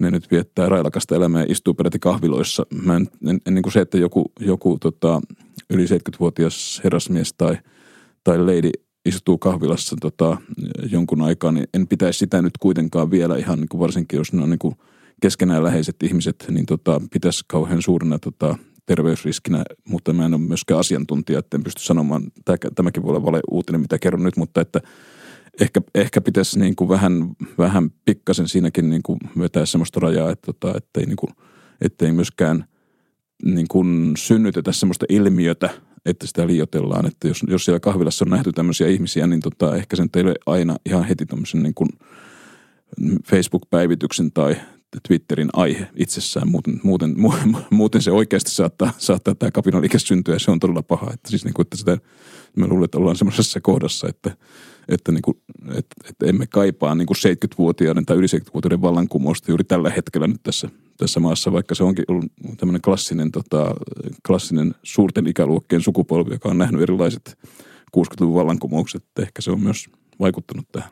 ne 0.00 0.10
nyt 0.10 0.30
viettää 0.30 0.68
railakasta 0.68 1.16
elämää 1.16 1.42
ja 1.42 1.46
istuu 1.48 1.74
peräti 1.74 1.98
kahviloissa. 1.98 2.66
Mä 2.82 2.96
en, 2.96 3.08
en, 3.28 3.40
en 3.46 3.54
niin 3.54 3.62
kuin 3.62 3.72
se, 3.72 3.80
että 3.80 3.98
joku, 3.98 4.32
joku 4.40 4.78
tota, 4.78 5.20
yli 5.70 5.84
70-vuotias 5.84 6.80
herrasmies 6.84 7.34
tai, 7.38 7.58
tai 8.24 8.38
lady 8.38 8.70
istuu 9.06 9.38
kahvilassa 9.38 9.96
tota, 10.00 10.36
jonkun 10.90 11.22
aikaa, 11.22 11.52
niin 11.52 11.66
en 11.74 11.88
pitäisi 11.88 12.18
sitä 12.18 12.42
nyt 12.42 12.58
kuitenkaan 12.60 13.10
vielä 13.10 13.36
ihan 13.36 13.58
niin 13.58 13.68
kuin 13.68 13.80
varsinkin, 13.80 14.16
jos 14.16 14.32
ne 14.32 14.42
on 14.42 14.50
niin 14.50 14.58
kuin 14.58 14.74
keskenään 15.22 15.64
läheiset 15.64 15.96
ihmiset, 16.02 16.46
niin 16.50 16.66
tota, 16.66 17.00
pitäisi 17.12 17.44
kauhean 17.48 17.82
suurena 17.82 18.18
tota, 18.18 18.56
terveysriskinä, 18.86 19.64
mutta 19.88 20.12
mä 20.12 20.24
en 20.24 20.34
ole 20.34 20.42
myöskään 20.42 20.80
asiantuntija, 20.80 21.38
että 21.38 21.56
en 21.56 21.64
pysty 21.64 21.82
sanomaan, 21.82 22.22
tämäkin 22.74 23.02
voi 23.02 23.10
olla 23.10 23.24
vale 23.24 23.40
uutinen, 23.50 23.80
mitä 23.80 23.98
kerron 23.98 24.22
nyt, 24.22 24.36
mutta 24.36 24.60
että 24.60 24.80
ehkä, 25.60 25.80
ehkä 25.94 26.20
pitäisi 26.20 26.58
niin 26.58 26.76
kuin 26.76 26.88
vähän, 26.88 27.30
vähän 27.58 27.90
pikkasen 28.04 28.48
siinäkin 28.48 28.90
niin 28.90 29.02
kuin 29.02 29.18
vetää 29.38 29.66
sellaista 29.66 30.00
rajaa, 30.00 30.30
että, 30.30 30.52
tota, 30.52 30.76
ettei, 30.76 31.06
niin 31.06 31.16
kuin, 31.16 31.30
ettei 31.80 32.12
myöskään– 32.12 32.64
niin 33.44 33.68
kuin 33.68 34.12
synnytetä 34.16 34.72
semmoista 34.72 35.06
ilmiötä, 35.08 35.70
että 36.06 36.26
sitä 36.26 36.46
liioitellaan. 36.46 37.06
Että 37.06 37.28
jos, 37.28 37.44
jos 37.48 37.64
siellä 37.64 37.80
kahvilassa 37.80 38.24
on 38.24 38.30
nähty 38.30 38.52
tämmöisiä 38.52 38.88
ihmisiä, 38.88 39.26
niin 39.26 39.40
tota, 39.40 39.76
ehkä 39.76 39.96
sen 39.96 40.10
teille 40.10 40.34
aina 40.46 40.76
ihan 40.86 41.04
heti 41.04 41.26
tämmöisen 41.26 41.62
niin 41.62 41.74
kuin 41.74 41.88
Facebook-päivityksen 43.24 44.32
tai 44.32 44.56
Twitterin 45.08 45.48
aihe 45.52 45.88
itsessään. 45.96 46.48
Muuten, 46.48 46.80
muuten, 46.82 47.16
muuten 47.70 48.02
se 48.02 48.10
oikeasti 48.10 48.50
saattaa, 48.50 48.92
saattaa 48.98 49.34
tämä 49.34 49.50
kapinaliike 49.50 49.98
syntyä 49.98 50.34
ja 50.34 50.38
se 50.38 50.50
on 50.50 50.60
todella 50.60 50.82
paha. 50.82 51.10
Että 51.14 51.30
siis 51.30 51.44
niin 51.44 51.54
kuin, 51.54 51.64
että 51.64 51.76
sitä, 51.76 51.98
mä 52.56 52.66
luulen, 52.66 52.84
että 52.84 52.98
ollaan 52.98 53.16
semmoisessa 53.16 53.60
kohdassa, 53.60 54.08
että, 54.08 54.36
että, 54.88 55.12
niin 55.12 55.22
kuin, 55.22 55.36
että, 55.68 55.94
että 56.08 56.26
emme 56.26 56.46
kaipaa 56.46 56.94
niin 56.94 57.06
kuin 57.06 57.16
70-vuotiaiden 57.16 58.06
tai 58.06 58.16
yli 58.16 58.26
70-vuotiaiden 58.26 58.82
vallankumousta 58.82 59.50
juuri 59.50 59.64
tällä 59.64 59.90
hetkellä 59.90 60.26
nyt 60.26 60.42
tässä 60.42 60.68
tässä 61.00 61.20
maassa, 61.20 61.52
vaikka 61.52 61.74
se 61.74 61.84
onkin 61.84 62.04
ollut 62.08 62.24
tämmöinen 62.56 62.82
klassinen, 62.82 63.32
tota, 63.32 63.74
klassinen 64.26 64.74
suurten 64.82 65.26
ikäluokkien 65.26 65.82
sukupolvi, 65.82 66.32
joka 66.32 66.48
on 66.48 66.58
nähnyt 66.58 66.82
erilaiset 66.82 67.38
60-luvun 67.96 68.34
vallankumoukset. 68.34 69.04
Ehkä 69.18 69.42
se 69.42 69.50
on 69.50 69.60
myös 69.60 69.86
vaikuttanut 70.20 70.66
tähän. 70.72 70.90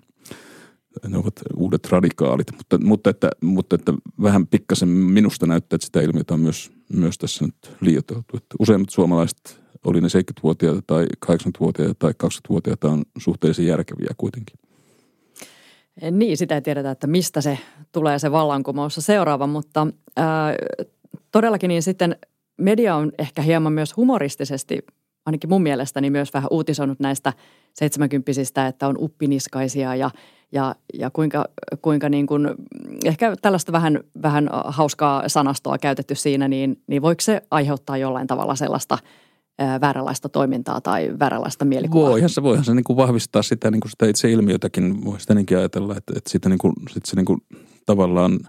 Ne 1.08 1.18
ovat 1.18 1.34
uudet 1.56 1.86
radikaalit, 1.90 2.46
mutta, 2.56 2.78
mutta, 2.78 3.10
että, 3.10 3.30
mutta 3.42 3.76
että 3.76 3.94
vähän 4.22 4.46
pikkasen 4.46 4.88
minusta 4.88 5.46
näyttää, 5.46 5.74
että 5.74 5.86
sitä 5.86 6.00
ilmiötä 6.00 6.34
on 6.34 6.40
myös, 6.40 6.72
myös 6.92 7.18
tässä 7.18 7.44
nyt 7.44 7.76
liioiteltu. 7.80 8.36
Että 8.36 8.56
useimmat 8.58 8.90
suomalaiset, 8.90 9.60
oli 9.84 10.00
ne 10.00 10.08
70-vuotiaita 10.08 10.82
tai 10.86 11.06
80-vuotiaita 11.26 11.94
tai 11.98 12.12
20-vuotiaita, 12.24 12.88
on 12.88 13.02
suhteellisen 13.18 13.66
järkeviä 13.66 14.08
kuitenkin. 14.16 14.58
Niin, 16.10 16.36
sitä 16.36 16.54
ei 16.54 16.62
tiedetä, 16.62 16.90
että 16.90 17.06
mistä 17.06 17.40
se 17.40 17.58
tulee 17.92 18.18
se 18.18 18.32
vallankumous 18.32 18.94
seuraava, 18.98 19.46
mutta 19.46 19.86
ää, 20.16 20.54
todellakin 21.32 21.68
niin 21.68 21.82
sitten 21.82 22.16
media 22.56 22.96
on 22.96 23.12
ehkä 23.18 23.42
hieman 23.42 23.72
myös 23.72 23.96
humoristisesti, 23.96 24.78
ainakin 25.26 25.50
mun 25.50 25.62
mielestäni 25.62 26.10
myös 26.10 26.34
vähän 26.34 26.48
uutisoinut 26.50 27.00
näistä 27.00 27.32
seitsemänkymppisistä, 27.74 28.66
että 28.66 28.88
on 28.88 28.96
uppiniskaisia 28.98 29.94
ja, 29.94 30.10
ja, 30.52 30.74
ja 30.94 31.10
kuinka, 31.10 31.44
kuinka 31.82 32.08
niin 32.08 32.26
kuin, 32.26 32.48
ehkä 33.04 33.36
tällaista 33.42 33.72
vähän, 33.72 34.00
vähän 34.22 34.48
hauskaa 34.64 35.28
sanastoa 35.28 35.78
käytetty 35.78 36.14
siinä, 36.14 36.48
niin, 36.48 36.82
niin 36.86 37.02
voiko 37.02 37.20
se 37.20 37.42
aiheuttaa 37.50 37.96
jollain 37.96 38.26
tavalla 38.26 38.54
sellaista– 38.54 38.98
vääränlaista 39.80 40.28
toimintaa 40.28 40.80
tai 40.80 41.14
vääränlaista 41.18 41.64
mielikuvaa. 41.64 42.10
Voihan 42.10 42.30
se, 42.30 42.42
voihan 42.42 42.64
se 42.64 42.74
niin 42.74 42.84
kuin 42.84 42.96
vahvistaa 42.96 43.42
sitä, 43.42 43.70
niin 43.70 43.80
kuin 43.80 43.90
sitä 43.90 44.06
itse 44.06 44.30
ilmiötäkin, 44.30 45.04
voi 45.04 45.20
sitä 45.20 45.34
niinkin 45.34 45.58
ajatella, 45.58 45.96
että, 45.96 46.12
että 46.16 46.30
sitten 46.30 46.50
niin 46.50 46.58
kuin, 46.58 46.72
sit 46.90 47.06
se 47.06 47.16
niin 47.16 47.24
kuin 47.24 47.40
tavallaan, 47.86 48.40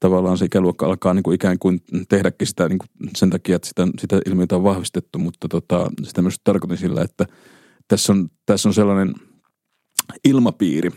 tavallaan 0.00 0.38
se 0.38 0.44
ikäluokka 0.44 0.86
alkaa 0.86 1.14
niin 1.14 1.22
kuin 1.22 1.34
ikään 1.34 1.58
kuin 1.58 1.80
tehdäkin 2.08 2.48
sitä 2.48 2.68
niin 2.68 2.78
kuin 2.78 3.10
sen 3.16 3.30
takia, 3.30 3.56
että 3.56 3.68
sitä, 3.68 3.88
sitä 3.98 4.20
ilmiötä 4.26 4.56
on 4.56 4.64
vahvistettu, 4.64 5.18
mutta 5.18 5.48
tota, 5.48 5.90
sitä 6.02 6.22
myös 6.22 6.40
tarkoitin 6.44 6.78
sillä, 6.78 7.02
että 7.02 7.26
tässä 7.88 8.12
on, 8.12 8.28
tässä 8.46 8.68
on 8.68 8.74
sellainen 8.74 9.14
ilmapiiri 10.24 10.90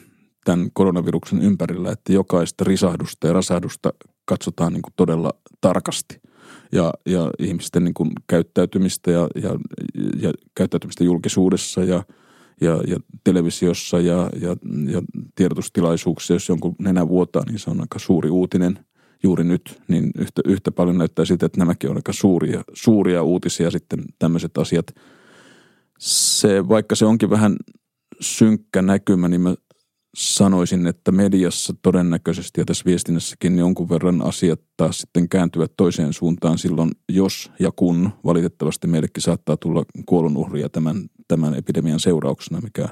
tämän 0.45 0.69
koronaviruksen 0.73 1.41
ympärillä, 1.41 1.91
että 1.91 2.13
jokaista 2.13 2.63
risahdusta 2.63 3.27
ja 3.27 3.33
rasahdusta 3.33 3.93
katsotaan 4.25 4.73
niin 4.73 4.81
kuin 4.81 4.93
todella 4.95 5.31
tarkasti– 5.61 6.19
ja, 6.71 6.93
ja 7.05 7.31
ihmisten 7.39 7.83
niin 7.83 7.93
kuin 7.93 8.11
käyttäytymistä 8.27 9.11
ja, 9.11 9.27
ja, 9.35 9.49
ja 10.21 10.33
käyttäytymistä 10.55 11.03
julkisuudessa 11.03 11.83
ja, 11.83 12.03
ja, 12.61 12.81
ja 12.87 12.97
televisiossa 13.23 13.99
ja, 13.99 14.29
ja, 14.41 14.55
ja 14.91 15.01
tiedotustilaisuuksia, 15.35 16.35
jos 16.35 16.49
jonkun 16.49 16.75
nenä 16.79 17.07
vuotaa, 17.07 17.43
niin 17.45 17.59
se 17.59 17.69
on 17.69 17.81
aika 17.81 17.99
suuri 17.99 18.29
uutinen 18.29 18.79
juuri 19.23 19.43
nyt, 19.43 19.81
niin 19.87 20.11
yhtä, 20.17 20.41
yhtä 20.45 20.71
paljon 20.71 20.97
näyttää 20.97 21.25
siltä, 21.25 21.45
että 21.45 21.59
nämäkin 21.59 21.89
on 21.89 21.95
aika 21.95 22.13
suuria, 22.13 22.63
suuria 22.73 23.23
uutisia 23.23 23.71
sitten 23.71 23.99
tämmöiset 24.19 24.57
asiat. 24.57 24.85
Se, 25.99 26.67
vaikka 26.67 26.95
se 26.95 27.05
onkin 27.05 27.29
vähän 27.29 27.55
synkkä 28.21 28.81
näkymä, 28.81 29.27
niin 29.27 29.41
mä 29.41 29.55
sanoisin, 30.19 30.87
että 30.87 31.11
mediassa 31.11 31.73
todennäköisesti 31.81 32.61
ja 32.61 32.65
tässä 32.65 32.85
viestinnässäkin 32.85 33.51
niin 33.51 33.59
jonkun 33.59 33.89
verran 33.89 34.21
asiat 34.21 34.59
taas 34.77 34.97
sitten 34.99 35.29
kääntyvät 35.29 35.71
toiseen 35.77 36.13
suuntaan 36.13 36.57
silloin, 36.57 36.91
jos 37.09 37.51
ja 37.59 37.71
kun 37.75 38.09
valitettavasti 38.25 38.87
meillekin 38.87 39.23
saattaa 39.23 39.57
tulla 39.57 39.85
kuolonuhria 40.05 40.69
tämän, 40.69 41.09
tämän 41.27 41.53
epidemian 41.53 41.99
seurauksena, 41.99 42.61
mikä, 42.61 42.89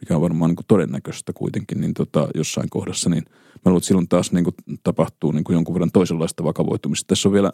mikä 0.00 0.16
on 0.16 0.22
varmaan 0.22 0.48
niin 0.48 0.56
kuin 0.56 0.66
todennäköistä 0.66 1.32
kuitenkin, 1.32 1.80
niin 1.80 1.94
tota, 1.94 2.28
jossain 2.34 2.70
kohdassa, 2.70 3.10
niin 3.10 3.22
mä 3.26 3.60
luulen, 3.64 3.78
että 3.78 3.86
silloin 3.86 4.08
taas 4.08 4.32
niin 4.32 4.44
kuin 4.44 4.54
tapahtuu 4.82 5.32
niin 5.32 5.44
kuin 5.44 5.54
jonkun 5.54 5.74
verran 5.74 5.92
toisenlaista 5.92 6.44
vakavoitumista. 6.44 7.08
Tässä 7.08 7.28
on 7.28 7.32
vielä 7.32 7.52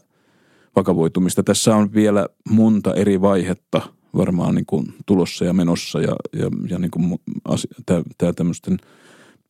vakavoitumista. 0.77 1.43
Tässä 1.43 1.77
on 1.77 1.95
vielä 1.95 2.27
monta 2.51 2.95
eri 2.95 3.21
vaihetta 3.21 3.83
varmaan 4.17 4.55
niin 4.55 4.67
kuin 4.67 4.95
tulossa 5.07 5.45
ja 5.45 5.53
menossa 5.53 6.01
ja, 6.01 6.17
ja, 6.33 6.51
ja 6.71 6.79
niin 6.79 6.91
kuin 6.91 7.21
tämä 8.19 8.33
tämmöisten– 8.33 8.79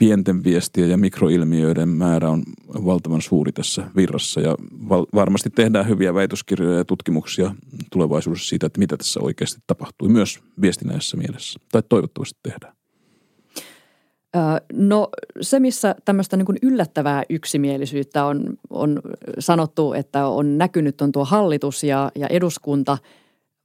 pienten 0.00 0.44
viestien 0.44 0.90
ja 0.90 0.96
mikroilmiöiden 0.96 1.88
määrä 1.88 2.30
on 2.30 2.42
valtavan 2.84 3.22
suuri 3.22 3.52
tässä 3.52 3.90
virrassa 3.96 4.40
ja 4.40 4.54
val- 4.88 5.06
varmasti 5.14 5.50
tehdään 5.50 5.88
hyviä 5.88 6.14
väitöskirjoja 6.14 6.78
ja 6.78 6.84
tutkimuksia 6.84 7.54
tulevaisuudessa 7.92 8.48
siitä, 8.48 8.66
että 8.66 8.78
mitä 8.78 8.96
tässä 8.96 9.20
oikeasti 9.22 9.60
tapahtui 9.66 10.08
myös 10.08 10.40
viestinnäisessä 10.60 11.16
mielessä. 11.16 11.60
Tai 11.72 11.82
toivottavasti 11.88 12.38
tehdään. 12.42 12.74
No 14.72 15.08
se, 15.40 15.60
missä 15.60 15.94
tämmöistä 16.04 16.36
niin 16.36 16.46
yllättävää 16.62 17.22
yksimielisyyttä 17.30 18.24
on, 18.24 18.58
on 18.70 19.00
sanottu, 19.38 19.92
että 19.92 20.26
on 20.26 20.58
näkynyt 20.58 21.00
on 21.00 21.12
tuo 21.12 21.24
hallitus 21.24 21.84
ja, 21.84 22.12
ja 22.14 22.26
eduskunta. 22.26 22.98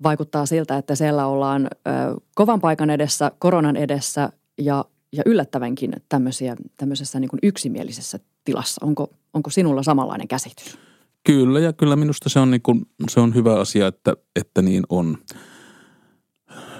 Vaikuttaa 0.03 0.45
siltä, 0.45 0.77
että 0.77 0.95
siellä 0.95 1.27
ollaan 1.27 1.65
ö, 1.65 1.89
kovan 2.35 2.61
paikan 2.61 2.89
edessä, 2.89 3.31
koronan 3.39 3.75
edessä 3.75 4.29
ja, 4.57 4.85
ja 5.17 5.23
yllättävänkin 5.25 5.93
tämmöisiä, 6.09 6.55
tämmöisessä 6.77 7.19
niin 7.19 7.29
yksimielisessä 7.43 8.19
tilassa. 8.43 8.85
Onko, 8.85 9.13
onko 9.33 9.49
sinulla 9.49 9.83
samanlainen 9.83 10.27
käsitys? 10.27 10.77
Kyllä 11.23 11.59
ja 11.59 11.73
kyllä 11.73 11.95
minusta 11.95 12.29
se 12.29 12.39
on, 12.39 12.51
niin 12.51 12.61
kuin, 12.61 12.85
se 13.09 13.19
on 13.19 13.35
hyvä 13.35 13.59
asia, 13.59 13.87
että, 13.87 14.13
että 14.35 14.61
niin 14.61 14.83
on 14.89 15.17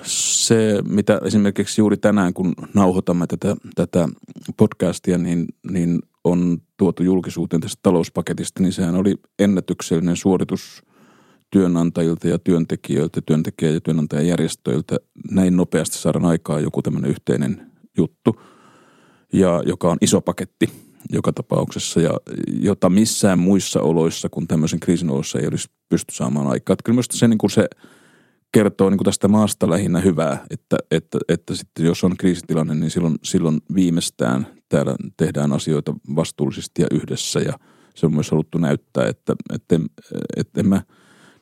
se, 0.03 0.81
mitä 0.89 1.21
esimerkiksi 1.25 1.81
juuri 1.81 1.97
tänään, 1.97 2.33
kun 2.33 2.53
nauhoitamme 2.73 3.27
tätä, 3.27 3.55
tätä 3.75 4.09
podcastia, 4.57 5.17
niin, 5.17 5.45
niin 5.71 5.99
on 6.23 6.57
tuotu 6.77 7.03
julkisuuteen 7.03 7.61
tästä 7.61 7.79
talouspaketista, 7.83 8.63
niin 8.63 8.73
sehän 8.73 8.95
oli 8.95 9.15
ennätyksellinen 9.39 10.15
suoritus 10.15 10.83
työnantajilta 11.51 12.27
ja 12.27 12.39
työntekijöiltä, 12.39 13.21
työntekijä- 13.25 13.71
ja 13.71 13.81
työnantajajärjestöiltä 13.81 14.97
näin 15.31 15.57
nopeasti 15.57 15.97
saada 15.97 16.19
aikaa 16.27 16.59
joku 16.59 16.81
tämmöinen 16.81 17.11
yhteinen 17.11 17.71
juttu, 17.97 18.41
ja 19.33 19.63
joka 19.65 19.91
on 19.91 19.97
iso 20.01 20.21
paketti 20.21 20.69
joka 21.09 21.33
tapauksessa, 21.33 22.01
ja 22.01 22.11
jota 22.61 22.89
missään 22.89 23.39
muissa 23.39 23.81
oloissa 23.81 24.29
kuin 24.29 24.47
tämmöisen 24.47 24.79
kriisin 24.79 25.09
oloissa 25.09 25.39
ei 25.39 25.47
olisi 25.47 25.67
pysty 25.89 26.15
saamaan 26.15 26.47
aikaa. 26.47 26.73
Että 26.73 26.83
kyllä 26.83 27.01
se, 27.11 27.27
niin 27.27 27.37
kuin 27.37 27.51
se– 27.51 27.67
kertoo 28.55 28.89
niin 28.89 28.97
kuin 28.97 29.05
tästä 29.05 29.27
maasta 29.27 29.69
lähinnä 29.69 29.99
hyvää, 29.99 30.45
että, 30.49 30.77
että, 30.91 31.17
että 31.29 31.55
sitten 31.55 31.85
jos 31.85 32.03
on 32.03 32.17
kriisitilanne, 32.17 32.75
niin 32.75 32.91
silloin, 32.91 33.15
silloin 33.23 33.61
viimeistään 33.75 34.47
täällä 34.69 34.95
tehdään 35.17 35.53
asioita 35.53 35.93
vastuullisesti 36.15 36.81
ja 36.81 36.87
yhdessä 36.91 37.39
ja 37.39 37.53
se 37.95 38.05
on 38.05 38.13
myös 38.13 38.31
haluttu 38.31 38.57
näyttää, 38.57 39.07
että, 39.07 39.33
että, 39.53 39.79
että 40.37 40.59
en 40.59 40.67
mä 40.67 40.81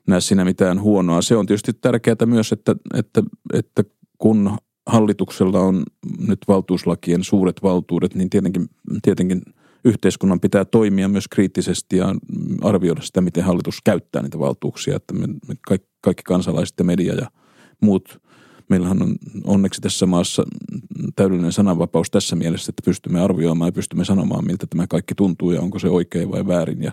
näe 0.07 0.21
siinä 0.21 0.45
mitään 0.45 0.81
huonoa. 0.81 1.21
Se 1.21 1.35
on 1.35 1.45
tietysti 1.45 1.73
tärkeää 1.73 2.25
myös, 2.25 2.51
että, 2.51 2.75
että, 2.93 3.23
että 3.53 3.83
kun 4.17 4.57
hallituksella 4.87 5.59
on 5.59 5.83
nyt 6.27 6.39
valtuuslakien 6.47 7.23
suuret 7.23 7.63
valtuudet, 7.63 8.15
niin 8.15 8.29
tietenkin, 8.29 8.69
tietenkin 9.01 9.41
yhteiskunnan 9.85 10.39
pitää 10.39 10.65
toimia 10.65 11.07
myös 11.07 11.27
kriittisesti 11.27 11.97
ja 11.97 12.15
arvioida 12.61 13.01
sitä, 13.01 13.21
miten 13.21 13.43
hallitus 13.43 13.77
käyttää 13.83 14.21
niitä 14.21 14.39
valtuuksia, 14.39 14.95
että 14.95 15.13
me, 15.13 15.27
me 15.27 15.55
kaikki 15.67 15.93
kaikki 16.03 16.23
kansalaiset 16.23 16.75
ja 16.77 16.83
media 16.83 17.15
ja 17.15 17.27
muut. 17.81 18.21
Meillähän 18.69 19.01
on 19.01 19.15
onneksi 19.43 19.81
tässä 19.81 20.05
maassa 20.05 20.43
täydellinen 21.15 21.51
sananvapaus 21.51 22.11
tässä 22.11 22.35
mielessä, 22.35 22.69
että 22.69 22.81
pystymme 22.85 23.21
arvioimaan 23.21 23.67
ja 23.67 23.71
pystymme 23.71 24.05
sanomaan, 24.05 24.45
miltä 24.45 24.67
tämä 24.67 24.87
kaikki 24.87 25.15
tuntuu 25.15 25.51
ja 25.51 25.61
onko 25.61 25.79
se 25.79 25.89
oikein 25.89 26.31
vai 26.31 26.47
väärin 26.47 26.83
ja 26.83 26.91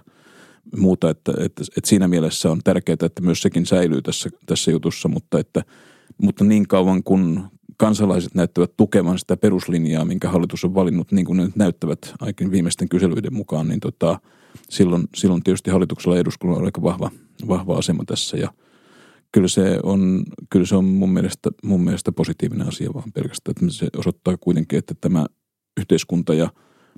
muuta. 0.76 1.10
Että, 1.10 1.32
että, 1.32 1.64
että 1.76 1.88
siinä 1.88 2.08
mielessä 2.08 2.50
on 2.50 2.60
tärkeää, 2.64 2.96
että 3.02 3.22
myös 3.22 3.42
sekin 3.42 3.66
säilyy 3.66 4.02
tässä, 4.02 4.30
tässä 4.46 4.70
jutussa, 4.70 5.08
mutta, 5.08 5.38
että, 5.38 5.62
mutta 6.22 6.44
niin 6.44 6.68
kauan 6.68 7.02
kun 7.02 7.50
kansalaiset 7.76 8.34
näyttävät 8.34 8.76
tukevan 8.76 9.18
sitä 9.18 9.36
peruslinjaa, 9.36 10.04
minkä 10.04 10.28
hallitus 10.28 10.64
on 10.64 10.74
valinnut, 10.74 11.12
niin 11.12 11.26
kuin 11.26 11.36
ne 11.36 11.44
nyt 11.44 11.56
näyttävät 11.56 12.14
aikin 12.20 12.50
viimeisten 12.50 12.88
kyselyiden 12.88 13.34
mukaan, 13.34 13.68
niin 13.68 13.80
tota, 13.80 14.20
silloin, 14.68 15.08
silloin 15.14 15.42
tietysti 15.42 15.70
hallituksella 15.70 16.16
ja 16.16 16.20
eduskunnalla 16.20 16.60
on 16.60 16.66
aika 16.66 16.82
vahva, 16.82 17.10
vahva 17.48 17.78
asema 17.78 18.04
tässä 18.04 18.36
ja– 18.36 18.48
kyllä 19.32 19.48
se 19.48 19.78
on, 19.82 20.22
kyllä 20.50 20.66
se 20.66 20.76
on 20.76 20.84
mun, 20.84 21.10
mielestä, 21.10 21.50
mun 21.62 21.84
mielestä 21.84 22.12
positiivinen 22.12 22.68
asia 22.68 22.94
vaan 22.94 23.12
pelkästään. 23.12 23.54
Että 23.62 23.74
se 23.74 23.88
osoittaa 23.96 24.36
kuitenkin, 24.36 24.78
että 24.78 24.94
tämä 25.00 25.26
yhteiskunta 25.80 26.34
ja 26.34 26.50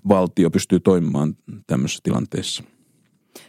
valtio 0.08 0.50
pystyy 0.50 0.80
toimimaan 0.80 1.36
tämmöisessä 1.66 2.00
tilanteessa. 2.02 2.64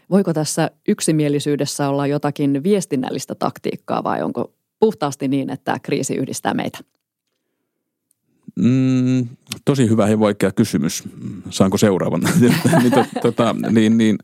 Voiko 0.10 0.34
tässä 0.34 0.72
yksimielisyydessä 0.88 1.90
olla 1.90 2.08
jotakin 2.08 2.64
viestinnällistä 2.64 3.36
taktiikkaa 3.36 4.04
vai 4.04 4.22
onko 4.22 4.54
puhtaasti 4.80 5.28
niin, 5.28 5.50
että 5.50 5.80
kriisi 5.84 6.16
yhdistää 6.16 6.54
meitä? 6.54 6.80
Mm, 8.56 9.28
tosi 9.66 9.90
hyvä 9.90 10.10
ja 10.10 10.20
vaikea 10.20 10.52
kysymys. 10.52 11.04
Saanko 11.50 11.78
seuraavan? 11.78 12.22
niin, 12.82 12.92
to, 12.92 13.06
tota, 13.22 13.56
niin, 13.72 13.98
niin, 13.98 14.18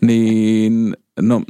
niin, 0.00 0.96
no, 1.20 1.42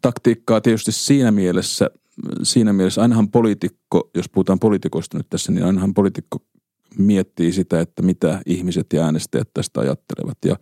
taktiikkaa 0.00 0.60
tietysti 0.60 0.92
siinä 0.92 1.30
mielessä– 1.30 1.90
siinä 2.42 2.72
mielessä 2.72 3.02
ainahan 3.02 3.28
poliitikko, 3.28 4.10
jos 4.14 4.28
puhutaan 4.28 4.58
poliitikoista 4.58 5.18
nyt 5.18 5.26
tässä, 5.30 5.52
niin 5.52 5.64
ainahan 5.64 5.94
poliitikko 5.94 6.38
miettii 6.98 7.52
sitä, 7.52 7.80
että 7.80 8.02
mitä 8.02 8.42
ihmiset 8.46 8.86
ja 8.92 9.04
äänestäjät 9.04 9.48
tästä 9.54 9.80
ajattelevat. 9.80 10.38
Ja, 10.44 10.56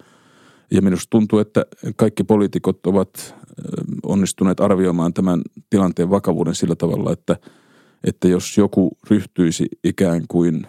ja 0.70 0.83
minusta 0.83 1.11
tuntuu, 1.11 1.38
että 1.38 1.66
kaikki 1.96 2.24
poliitikot 2.24 2.87
ovat 2.87 3.35
onnistuneet 4.02 4.61
arvioimaan 4.61 5.14
tämän 5.14 5.42
tilanteen 5.70 6.11
vakavuuden 6.11 6.54
sillä 6.54 6.76
tavalla, 6.76 7.12
että, 7.12 7.37
että 8.04 8.28
jos 8.28 8.59
joku 8.59 8.90
ryhtyisi 9.11 9.66
ikään 9.85 10.22
kuin 10.28 10.66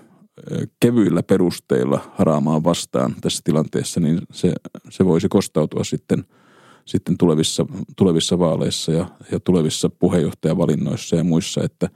kevyillä 0.79 1.23
perusteilla 1.23 2.11
haraamaan 2.13 2.63
vastaan 2.63 3.15
tässä 3.21 3.41
tilanteessa, 3.43 3.99
niin 3.99 4.21
se, 4.31 4.53
se 4.89 5.05
voisi 5.05 5.29
kostautua 5.29 5.83
sitten– 5.83 6.23
sitten 6.85 7.17
tulevissa, 7.17 7.65
tulevissa 7.97 8.39
vaaleissa 8.39 8.91
ja, 8.91 9.05
ja 9.31 9.39
tulevissa 9.39 9.89
puheenjohtajavalinnoissa 9.89 11.15
ja 11.15 11.23
muissa, 11.23 11.63
että, 11.63 11.89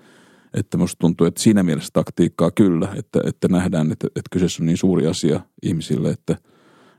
että 0.53 0.77
musta 0.77 0.99
tuntuu, 0.99 1.27
että 1.27 1.41
siinä 1.41 1.63
mielessä 1.63 1.89
taktiikkaa 1.93 2.51
kyllä, 2.51 2.87
että, 2.97 3.19
että 3.25 3.47
nähdään, 3.47 3.91
että, 3.91 4.07
että 4.07 4.29
kyseessä 4.31 4.63
on 4.63 4.67
niin 4.67 4.77
suuri 4.77 5.07
asia 5.07 5.39
ihmisille, 5.63 6.09
että, 6.09 6.37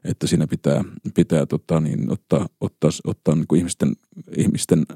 että 0.04 0.26
siinä 0.26 0.46
pitää, 0.46 0.84
pitää 1.14 1.46
tota, 1.46 1.80
niin, 1.80 2.12
ottaa, 2.12 2.48
ottaa, 2.60 2.90
ottaa 3.04 3.34
niin 3.34 3.46
kuin 3.48 3.58
ihmisten, 3.58 3.92
ihmisten, 4.36 4.86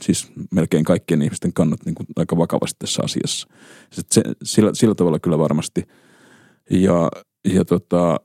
siis 0.00 0.32
melkein 0.50 0.84
kaikkien 0.84 1.22
ihmisten 1.22 1.52
kannat 1.52 1.80
niin 1.84 1.94
kuin 1.94 2.06
aika 2.16 2.36
vakavasti 2.36 2.76
tässä 2.78 3.02
asiassa. 3.04 3.48
Se, 4.10 4.22
sillä, 4.42 4.70
sillä 4.74 4.94
tavalla 4.94 5.18
kyllä 5.18 5.38
varmasti. 5.38 5.84
Ja, 6.70 7.08
ja 7.54 7.64
tota, 7.64 8.20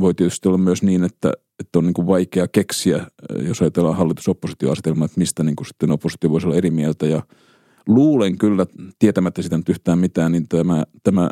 voi 0.00 0.14
tietysti 0.14 0.48
olla 0.48 0.58
myös 0.58 0.82
niin, 0.82 1.04
että, 1.04 1.32
että 1.60 1.78
on 1.78 1.84
niin 1.84 1.94
kuin 1.94 2.06
vaikea 2.06 2.48
keksiä, 2.48 3.06
jos 3.46 3.60
ajatellaan 3.60 3.96
hallitus-oppositioasetelmaa, 3.96 5.04
että 5.04 5.20
mistä 5.20 5.42
niin 5.42 5.56
kuin 5.56 5.66
sitten 5.66 5.90
oppositio 5.90 6.30
voisi 6.30 6.46
olla 6.46 6.56
eri 6.56 6.70
mieltä. 6.70 7.06
Ja 7.06 7.22
luulen 7.86 8.38
kyllä, 8.38 8.66
tietämättä 8.98 9.42
sitä 9.42 9.56
nyt 9.56 9.68
yhtään 9.68 9.98
mitään, 9.98 10.32
niin 10.32 10.48
tämä, 10.48 10.84
tämä 11.02 11.30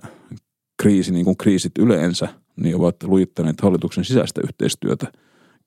kriisi, 0.76 1.12
niin 1.12 1.24
kuin 1.24 1.36
kriisit 1.36 1.72
yleensä, 1.78 2.28
niin 2.56 2.76
ovat 2.76 3.02
lujittaneet 3.02 3.60
hallituksen 3.60 4.04
sisäistä 4.04 4.40
yhteistyötä 4.44 5.12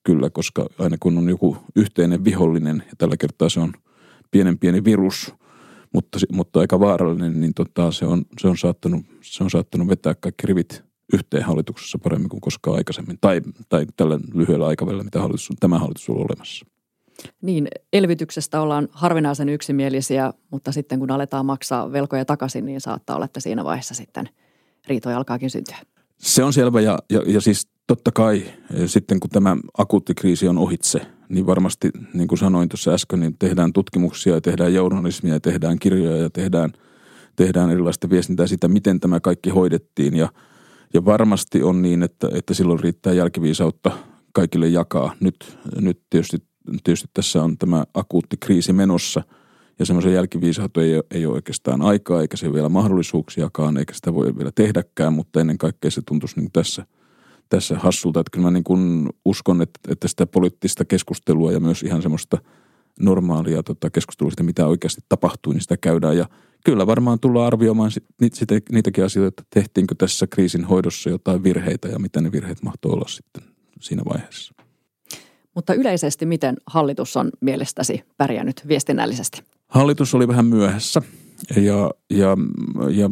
kyllä, 0.03 0.29
koska 0.29 0.65
aina 0.79 0.97
kun 0.99 1.17
on 1.17 1.29
joku 1.29 1.57
yhteinen 1.75 2.23
vihollinen, 2.23 2.83
ja 2.85 2.93
tällä 2.97 3.17
kertaa 3.17 3.49
se 3.49 3.59
on 3.59 3.73
pienen 4.31 4.59
pieni 4.59 4.83
virus, 4.83 5.33
mutta, 5.93 6.19
mutta 6.33 6.59
aika 6.59 6.79
vaarallinen, 6.79 7.41
niin 7.41 7.53
tota, 7.53 7.91
se, 7.91 8.05
on, 8.05 8.25
se, 8.39 8.47
on 8.47 8.57
saattanut, 8.57 9.05
se 9.21 9.43
on 9.43 9.49
saattanut 9.49 9.87
vetää 9.87 10.15
kaikki 10.15 10.47
rivit 10.47 10.83
yhteen 11.13 11.43
hallituksessa 11.43 11.97
paremmin 11.97 12.29
kuin 12.29 12.41
koskaan 12.41 12.77
aikaisemmin. 12.77 13.17
Tai, 13.21 13.41
tai 13.69 13.85
tällä 13.97 14.19
lyhyellä 14.33 14.67
aikavälillä, 14.67 15.03
mitä 15.03 15.19
hallitus, 15.19 15.49
tämä 15.59 15.79
hallitus 15.79 16.09
on 16.09 16.17
olemassa. 16.17 16.65
Niin, 17.41 17.67
elvytyksestä 17.93 18.61
ollaan 18.61 18.87
harvinaisen 18.91 19.49
yksimielisiä, 19.49 20.33
mutta 20.51 20.71
sitten 20.71 20.99
kun 20.99 21.11
aletaan 21.11 21.45
maksaa 21.45 21.91
velkoja 21.91 22.25
takaisin, 22.25 22.65
niin 22.65 22.81
saattaa 22.81 23.15
olla, 23.15 23.25
että 23.25 23.39
siinä 23.39 23.63
vaiheessa 23.63 23.93
sitten 23.93 24.29
riitoja 24.87 25.17
alkaakin 25.17 25.49
syntyä. 25.49 25.77
Se 26.17 26.43
on 26.43 26.53
selvä 26.53 26.81
ja, 26.81 26.99
ja, 27.09 27.21
ja 27.27 27.41
siis 27.41 27.67
totta 27.87 28.11
kai 28.11 28.43
sitten 28.85 29.19
kun 29.19 29.29
tämä 29.29 29.57
akuutti 29.77 30.13
kriisi 30.13 30.47
on 30.47 30.57
ohitse, 30.57 31.01
niin 31.29 31.45
varmasti 31.45 31.89
niin 32.13 32.27
kuin 32.27 32.39
sanoin 32.39 32.69
tuossa 32.69 32.91
äsken, 32.91 33.19
niin 33.19 33.37
tehdään 33.39 33.73
tutkimuksia 33.73 34.33
ja 34.33 34.41
tehdään 34.41 34.73
journalismia 34.73 35.33
ja 35.33 35.39
tehdään 35.39 35.79
kirjoja 35.79 36.17
ja 36.17 36.29
tehdään, 36.29 36.71
tehdään 37.35 37.69
erilaista 37.69 38.09
viestintää 38.09 38.47
siitä, 38.47 38.67
miten 38.67 38.99
tämä 38.99 39.19
kaikki 39.19 39.49
hoidettiin 39.49 40.15
ja– 40.15 40.29
ja 40.93 41.05
varmasti 41.05 41.63
on 41.63 41.81
niin, 41.81 42.03
että, 42.03 42.29
että 42.33 42.53
silloin 42.53 42.79
riittää 42.79 43.13
jälkiviisautta 43.13 43.91
kaikille 44.33 44.67
jakaa. 44.67 45.13
Nyt, 45.19 45.57
nyt 45.81 46.01
tietysti, 46.09 46.37
tietysti 46.83 47.07
tässä 47.13 47.43
on 47.43 47.57
tämä 47.57 47.83
akuutti 47.93 48.37
kriisi 48.37 48.73
menossa 48.73 49.23
ja 49.79 49.85
semmoisen 49.85 50.13
jälkiviisautta 50.13 50.81
ei, 50.81 51.01
ei 51.11 51.25
ole 51.25 51.35
oikeastaan 51.35 51.81
aikaa 51.81 52.21
eikä 52.21 52.37
se 52.37 52.53
vielä 52.53 52.69
mahdollisuuksiakaan 52.69 53.77
eikä 53.77 53.93
sitä 53.93 54.13
voi 54.13 54.37
vielä 54.37 54.51
tehdäkään, 54.55 55.13
mutta 55.13 55.41
ennen 55.41 55.57
kaikkea 55.57 55.91
se 55.91 56.01
tuntuisi 56.05 56.39
niin 56.39 56.51
tässä, 56.51 56.85
tässä 57.49 57.79
hassulta. 57.79 58.19
Että 58.19 58.31
kyllä 58.31 58.47
mä 58.47 58.51
niin 58.51 58.63
kuin 58.63 59.09
uskon, 59.25 59.61
että, 59.61 59.79
että 59.87 60.07
sitä 60.07 60.25
poliittista 60.25 60.85
keskustelua 60.85 61.51
ja 61.51 61.59
myös 61.59 61.83
ihan 61.83 62.01
semmoista 62.01 62.37
normaalia 62.99 63.63
tota, 63.63 63.89
keskustelua 63.89 64.31
siitä, 64.31 64.43
mitä 64.43 64.67
oikeasti 64.67 65.01
tapahtuu, 65.09 65.53
niin 65.53 65.61
sitä 65.61 65.77
käydään 65.77 66.17
ja– 66.17 66.25
kyllä 66.65 66.87
varmaan 66.87 67.19
tullaan 67.19 67.47
arvioimaan 67.47 67.91
sitä, 68.33 68.55
niitäkin 68.71 69.03
asioita, 69.03 69.27
että 69.27 69.43
tehtiinkö 69.61 69.95
tässä 69.97 70.27
kriisin 70.27 70.65
hoidossa 70.65 71.09
jotain 71.09 71.43
virheitä 71.43 71.87
ja 71.87 71.99
mitä 71.99 72.21
ne 72.21 72.31
virheet 72.31 72.63
mahtoi 72.63 72.91
olla 72.91 73.07
sitten 73.07 73.43
siinä 73.79 74.03
vaiheessa. 74.05 74.53
Mutta 75.59 75.73
yleisesti 75.73 76.25
miten 76.25 76.55
hallitus 76.65 77.17
on 77.17 77.29
mielestäsi 77.41 78.03
pärjännyt 78.17 78.61
viestinnällisesti? 78.67 79.43
Hallitus 79.67 80.15
oli 80.15 80.27
vähän 80.27 80.45
myöhässä. 80.45 81.01
Ja, 81.55 81.91
ja, 82.09 82.37
ja, 82.89 83.09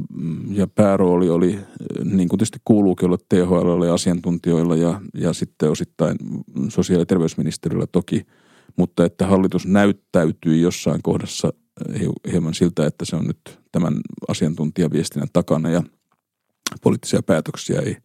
ja 0.51 0.67
päärooli 0.67 1.29
oli, 1.29 1.59
niin 2.03 2.29
kuin 2.29 2.37
tietysti 2.37 2.59
kuuluukin 2.65 3.05
olla 3.05 3.17
THL 3.29 3.83
ja 3.83 3.93
asiantuntijoilla 3.93 4.75
ja, 4.75 5.01
ja 5.13 5.33
sitten 5.33 5.71
osittain 5.71 6.17
sosiaali- 6.69 7.01
ja 7.01 7.05
terveysministeriöllä 7.05 7.87
toki, 7.87 8.25
mutta 8.77 9.05
että 9.05 9.27
hallitus 9.27 9.67
näyttäytyy 9.67 10.57
jossain 10.57 11.01
kohdassa 11.03 11.53
hieman 12.31 12.53
siltä, 12.53 12.85
että 12.85 13.05
se 13.05 13.15
on 13.15 13.25
nyt 13.25 13.59
tämän 13.71 13.93
asiantuntijaviestinnän 14.27 15.29
takana 15.33 15.69
ja 15.69 15.83
poliittisia 16.83 17.23
päätöksiä 17.23 17.81
ei, 17.81 17.97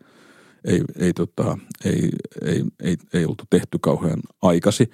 ei, 0.64 0.80
ei, 0.98 1.12
tota, 1.12 1.58
ei, 1.84 2.10
ei, 2.44 2.64
ei, 2.82 2.96
ei 3.14 3.24
oltu 3.24 3.44
tehty 3.50 3.78
kauhean 3.80 4.20
aikasi. 4.42 4.90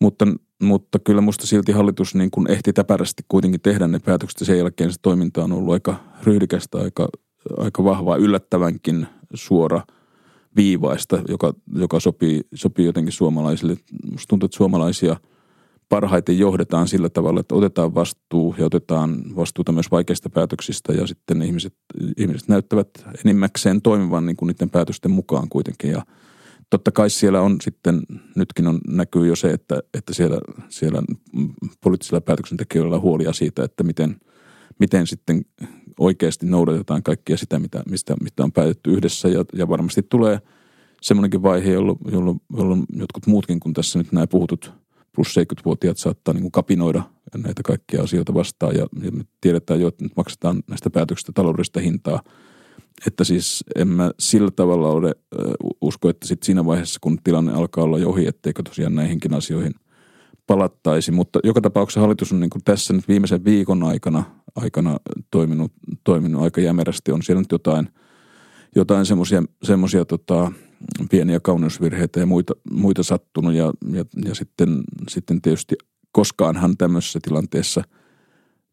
Mutta, 0.00 0.26
mutta 0.62 0.98
kyllä 0.98 1.20
musta 1.20 1.46
silti 1.46 1.72
hallitus 1.72 2.14
niin 2.14 2.30
kuin 2.30 2.50
ehti 2.50 2.72
täpärästi 2.72 3.22
kuitenkin 3.28 3.60
tehdä 3.60 3.88
ne 3.88 3.98
päätökset 3.98 4.46
sen 4.46 4.58
jälkeen 4.58 4.92
se 4.92 4.98
toiminta 5.02 5.44
on 5.44 5.52
ollut 5.52 5.72
aika 5.72 5.96
ryhdikästä, 6.22 6.78
aika, 6.78 7.08
aika 7.56 7.84
vahvaa, 7.84 8.16
yllättävänkin 8.16 9.06
suora 9.34 9.82
viivaista, 10.56 11.22
joka, 11.28 11.54
joka 11.74 12.00
sopii, 12.00 12.40
sopii 12.54 12.86
jotenkin 12.86 13.12
suomalaisille. 13.12 13.76
Musta 14.12 14.28
tuntuu, 14.28 14.46
että 14.46 14.56
suomalaisia– 14.56 15.16
parhaiten 15.88 16.38
johdetaan 16.38 16.88
sillä 16.88 17.08
tavalla, 17.08 17.40
että 17.40 17.54
otetaan 17.54 17.94
vastuu 17.94 18.54
ja 18.58 18.66
otetaan 18.66 19.22
vastuuta 19.36 19.72
myös 19.72 19.90
vaikeista 19.90 20.30
päätöksistä 20.30 20.92
ja 20.92 21.06
sitten 21.06 21.42
ihmiset, 21.42 21.74
ihmiset 22.16 22.48
näyttävät 22.48 22.88
enimmäkseen 23.24 23.82
toimivan 23.82 24.26
niin 24.26 24.36
kuin 24.36 24.46
niiden 24.46 24.70
päätösten 24.70 25.10
mukaan 25.10 25.48
kuitenkin. 25.48 25.90
Ja 25.90 26.02
totta 26.70 26.92
kai 26.92 27.10
siellä 27.10 27.40
on 27.40 27.56
sitten, 27.60 28.02
nytkin 28.36 28.66
on, 28.66 28.78
näkyy 28.88 29.26
jo 29.26 29.36
se, 29.36 29.50
että, 29.50 29.80
että 29.94 30.14
siellä, 30.14 30.38
siellä 30.68 31.02
poliittisilla 31.80 32.20
päätöksentekijöillä 32.20 32.96
on 32.96 33.02
huolia 33.02 33.32
siitä, 33.32 33.64
että 33.64 33.84
miten, 33.84 34.16
miten 34.80 35.06
sitten 35.06 35.44
oikeasti 35.98 36.46
noudatetaan 36.46 37.02
kaikkia 37.02 37.36
sitä, 37.36 37.58
mitä, 37.58 37.82
mistä, 37.90 38.14
mitä 38.22 38.44
on 38.44 38.52
päätetty 38.52 38.90
yhdessä. 38.90 39.28
Ja, 39.28 39.44
ja 39.54 39.68
varmasti 39.68 40.02
tulee 40.02 40.40
semmoinenkin 41.02 41.42
vaihe, 41.42 41.72
jolloin, 41.72 41.98
jolloin, 42.12 42.40
jolloin 42.56 42.84
jotkut 42.92 43.26
muutkin 43.26 43.60
kuin 43.60 43.72
tässä 43.72 43.98
nyt 43.98 44.12
nämä 44.12 44.26
puhutut– 44.26 44.72
plus 45.18 45.36
70-vuotiaat 45.38 45.98
saattaa 45.98 46.34
niin 46.34 46.42
kuin 46.42 46.52
kapinoida 46.52 47.02
näitä 47.36 47.62
kaikkia 47.64 48.02
asioita 48.02 48.34
vastaan 48.34 48.74
ja, 48.74 48.86
ja 49.02 49.10
me 49.12 49.24
tiedetään 49.40 49.80
jo, 49.80 49.88
että 49.88 50.04
nyt 50.04 50.16
maksetaan 50.16 50.62
näistä 50.68 50.90
päätöksistä 50.90 51.32
taloudellista 51.34 51.80
hintaa. 51.80 52.22
Että 53.06 53.24
siis 53.24 53.64
en 53.76 53.88
mä 53.88 54.10
sillä 54.18 54.50
tavalla 54.50 54.88
ole 54.88 55.14
usko, 55.80 56.08
että 56.08 56.26
sit 56.26 56.42
siinä 56.42 56.64
vaiheessa, 56.64 56.98
kun 57.02 57.18
tilanne 57.24 57.52
alkaa 57.52 57.84
olla 57.84 57.98
jo 57.98 58.08
ohi, 58.08 58.26
etteikö 58.26 58.62
tosiaan 58.62 58.94
näihinkin 58.94 59.34
asioihin 59.34 59.74
palattaisi. 60.46 61.12
Mutta 61.12 61.38
joka 61.44 61.60
tapauksessa 61.60 62.00
hallitus 62.00 62.32
on 62.32 62.40
niin 62.40 62.50
kuin 62.50 62.64
tässä 62.64 62.94
nyt 62.94 63.08
viimeisen 63.08 63.44
viikon 63.44 63.82
aikana, 63.82 64.24
aikana 64.56 64.96
toiminut, 65.30 65.72
toiminut 66.04 66.42
aika 66.42 66.60
jämerästi. 66.60 67.12
On 67.12 67.22
siellä 67.22 67.40
nyt 67.40 67.52
jotain, 67.52 67.88
jotain 68.76 69.06
semmoisia 69.62 70.04
tota, 70.04 70.52
pieniä 71.10 71.40
kauneusvirheitä 71.40 72.20
ja 72.20 72.26
muita, 72.26 72.54
muita 72.72 73.02
sattunut 73.02 73.54
ja, 73.54 73.72
ja, 73.92 74.04
ja 74.24 74.34
sitten, 74.34 74.80
sitten 75.08 75.42
tietysti 75.42 75.74
koskaanhan 76.12 76.76
tämmöisessä 76.76 77.18
tilanteessa– 77.22 77.82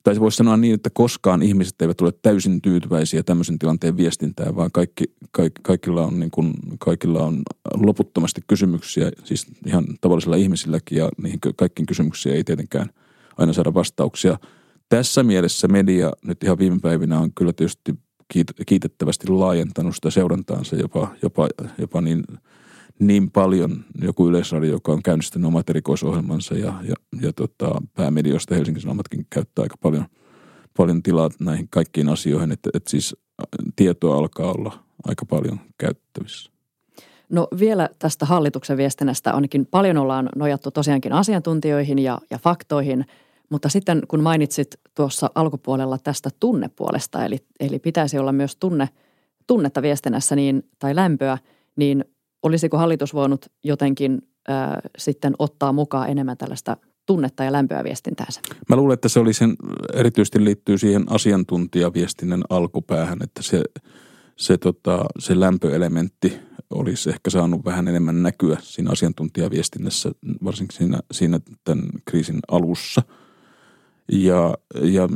tai 0.06 0.20
voisi 0.20 0.38
sanoa 0.38 0.58
niin, 0.58 0.74
että 0.74 0.90
koskaan 0.94 1.42
ihmiset 1.42 1.82
eivät 1.82 2.02
ole 2.02 2.14
täysin 2.22 2.62
tyytyväisiä 2.62 3.24
tämmöisen 3.24 3.60
tilanteen 3.60 3.98
viestintään, 3.98 4.56
vaan 4.56 4.72
kaikki, 4.74 5.04
kaikki, 5.32 5.62
kaikilla, 5.62 6.06
on 6.06 6.20
niin 6.20 6.32
kuin, 6.32 6.54
kaikilla 6.80 7.24
on 7.26 7.42
loputtomasti 7.74 8.42
kysymyksiä, 8.48 9.12
siis 9.24 9.48
ihan 9.66 9.86
tavallisilla 10.02 10.36
ihmisilläkin, 10.36 10.98
ja 10.98 11.10
niihin 11.22 11.40
kaikkiin 11.56 11.86
kysymyksiin 11.86 12.36
ei 12.36 12.44
tietenkään 12.44 12.90
aina 13.38 13.54
saada 13.54 13.74
vastauksia. 13.74 14.40
Tässä 14.90 15.24
mielessä 15.24 15.68
media 15.68 16.12
nyt 16.26 16.44
ihan 16.44 16.58
viime 16.58 16.80
päivinä 16.82 17.20
on 17.20 17.34
kyllä 17.34 17.54
tietysti 17.54 17.96
kiitettävästi 18.66 19.28
laajentanut 19.28 19.96
sitä 19.96 20.10
seurantaansa 20.10 20.76
jopa, 20.76 21.08
jopa, 21.22 21.48
jopa 21.78 22.02
niin, 22.02 22.24
niin 23.00 23.32
paljon. 23.32 23.86
Joku 24.02 24.30
yleisradio, 24.30 24.72
joka 24.72 24.92
on 24.92 25.04
käynnistänyt 25.04 25.48
omat 25.48 25.70
erikoisohjelmansa 25.70 26.56
ja, 26.56 26.74
ja, 26.84 26.96
ja 27.22 27.34
tota, 27.34 27.82
päämedioista 27.94 28.56
Helsingin 28.56 28.82
Sanomatkin 28.82 29.28
käyttää 29.30 29.64
aika 29.64 29.76
paljon, 29.82 30.06
paljon 30.78 31.04
tilaa 31.04 31.30
näihin 31.40 31.68
kaikkiin 31.70 32.10
asioihin, 32.10 32.52
että, 32.52 32.70
että 32.74 32.90
siis 32.90 33.16
tietoa 33.76 34.18
alkaa 34.18 34.52
olla 34.52 34.80
aika 35.04 35.26
paljon 35.26 35.60
käyttävissä. 35.78 36.52
No 37.30 37.48
vielä 37.60 37.90
tästä 38.00 38.26
hallituksen 38.26 38.78
viestinnästä. 38.78 39.32
Ainakin 39.32 39.66
paljon 39.66 39.98
ollaan 39.98 40.30
nojattu 40.36 40.72
tosiaankin 40.72 41.14
asiantuntijoihin 41.14 42.00
ja, 42.00 42.20
ja 42.30 42.38
faktoihin– 42.38 43.06
mutta 43.50 43.70
sitten 43.70 44.02
kun 44.08 44.24
mainitsit 44.24 44.68
tuossa 44.96 45.30
alkupuolella 45.36 45.98
tästä 45.98 46.30
tunnepuolesta, 46.40 47.26
eli, 47.26 47.38
eli 47.60 47.80
pitäisi 47.80 48.18
olla 48.18 48.32
myös 48.32 48.56
tunne, 48.56 48.90
tunnetta 49.48 49.82
viestinnässä 49.82 50.36
niin, 50.36 50.64
tai 50.80 50.96
lämpöä, 50.96 51.38
niin 51.76 52.06
olisiko 52.44 52.78
hallitus 52.78 53.14
voinut 53.14 53.46
jotenkin 53.64 54.22
ää, 54.48 54.82
sitten 54.98 55.34
ottaa 55.40 55.74
mukaan 55.74 56.10
enemmän 56.10 56.38
tällaista 56.38 56.78
tunnetta 57.06 57.44
ja 57.44 57.52
lämpöä 57.52 57.84
viestintäänsä? 57.84 58.42
Mä 58.70 58.76
luulen, 58.76 58.94
että 58.94 59.10
se 59.10 59.20
oli 59.20 59.34
sen, 59.34 59.56
erityisesti 59.94 60.44
liittyy 60.44 60.78
siihen 60.78 61.04
asiantuntijaviestinnän 61.10 62.44
alkupäähän, 62.50 63.18
että 63.24 63.44
se, 63.44 63.64
se, 64.36 64.58
tota, 64.58 65.06
se 65.20 65.40
lämpöelementti 65.40 66.40
olisi 66.70 67.10
ehkä 67.10 67.30
saanut 67.30 67.66
vähän 67.66 67.88
enemmän 67.88 68.24
näkyä 68.24 68.58
siinä 68.62 68.92
asiantuntijaviestinnässä, 68.92 70.12
varsinkin 70.44 70.78
siinä, 70.78 71.00
siinä 71.12 71.40
tämän 71.64 71.90
kriisin 72.06 72.40
alussa– 72.52 73.02
ja, 74.12 74.54
ja 74.82 75.10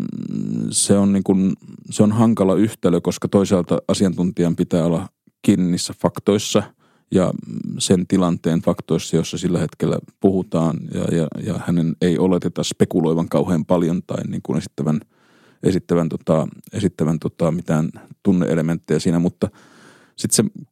se, 0.71 0.97
on 0.97 1.13
niin 1.13 1.23
kuin, 1.23 1.53
se 1.89 2.03
on 2.03 2.11
hankala 2.11 2.55
yhtälö, 2.55 3.01
koska 3.01 3.27
toisaalta 3.27 3.77
asiantuntijan 3.87 4.55
pitää 4.55 4.85
olla 4.85 5.07
kiinni 5.41 5.71
niissä 5.71 5.93
faktoissa 6.01 6.63
ja 7.11 7.33
sen 7.79 8.07
tilanteen 8.07 8.61
faktoissa, 8.61 9.15
jossa 9.15 9.37
sillä 9.37 9.59
hetkellä 9.59 9.99
puhutaan. 10.19 10.77
Ja, 10.93 11.17
ja, 11.17 11.27
ja 11.45 11.59
hänen 11.65 11.95
ei 12.01 12.17
oleteta 12.17 12.63
spekuloivan 12.63 13.29
kauhean 13.29 13.65
paljon 13.65 14.01
tai 14.07 14.23
niin 14.27 14.41
kuin 14.43 14.57
esittävän, 14.57 14.99
esittävän, 15.63 16.09
tota, 16.09 16.47
esittävän 16.73 17.19
tota, 17.19 17.51
mitään 17.51 17.89
tunneelementtejä 18.23 18.99
siinä, 18.99 19.19
mutta 19.19 19.49
sitten 20.15 20.45
se 20.45 20.63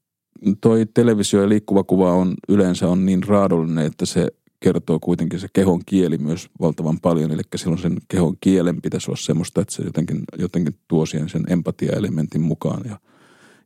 toi 0.62 0.86
televisio 0.93 1.41
ja 1.41 1.49
liikkuva 1.49 1.84
kuva 1.84 2.13
on 2.13 2.34
yleensä 2.49 2.88
on 2.88 3.06
niin 3.06 3.23
raadollinen, 3.23 3.86
että 3.86 4.06
se 4.06 4.27
kertoo 4.60 5.00
kuitenkin 5.00 5.39
se 5.39 5.48
kehon 5.54 5.82
kieli 5.86 6.17
myös 6.17 6.50
valtavan 6.62 7.00
paljon. 7.00 7.32
Eli 7.32 7.41
silloin 7.56 7.82
sen 7.82 7.98
kehon 8.08 8.38
kielen 8.41 8.82
pitäisi 8.82 9.12
olla 9.12 9.20
semmoista, 9.22 9.62
että 9.62 9.74
se 9.74 9.84
jotenkin, 9.84 10.24
jotenkin 10.38 10.76
tuo 10.88 11.06
siihen 11.06 11.30
sen 11.30 11.43
empatia-elementin 11.50 12.41
mukaan. 12.41 12.82
Ja, 12.86 13.00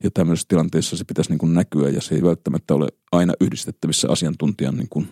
ja 0.03 0.11
tämmöisessä 0.13 0.47
tilanteessa 0.47 0.97
se 0.97 1.03
pitäisi 1.03 1.29
niin 1.29 1.39
kuin 1.39 1.53
näkyä 1.53 1.89
ja 1.89 2.01
se 2.01 2.15
ei 2.15 2.21
välttämättä 2.21 2.73
ole 2.73 2.87
aina 3.11 3.33
yhdistettävissä 3.41 4.07
asiantuntijan, 4.11 4.77
niin 4.77 4.89
kuin, 4.89 5.07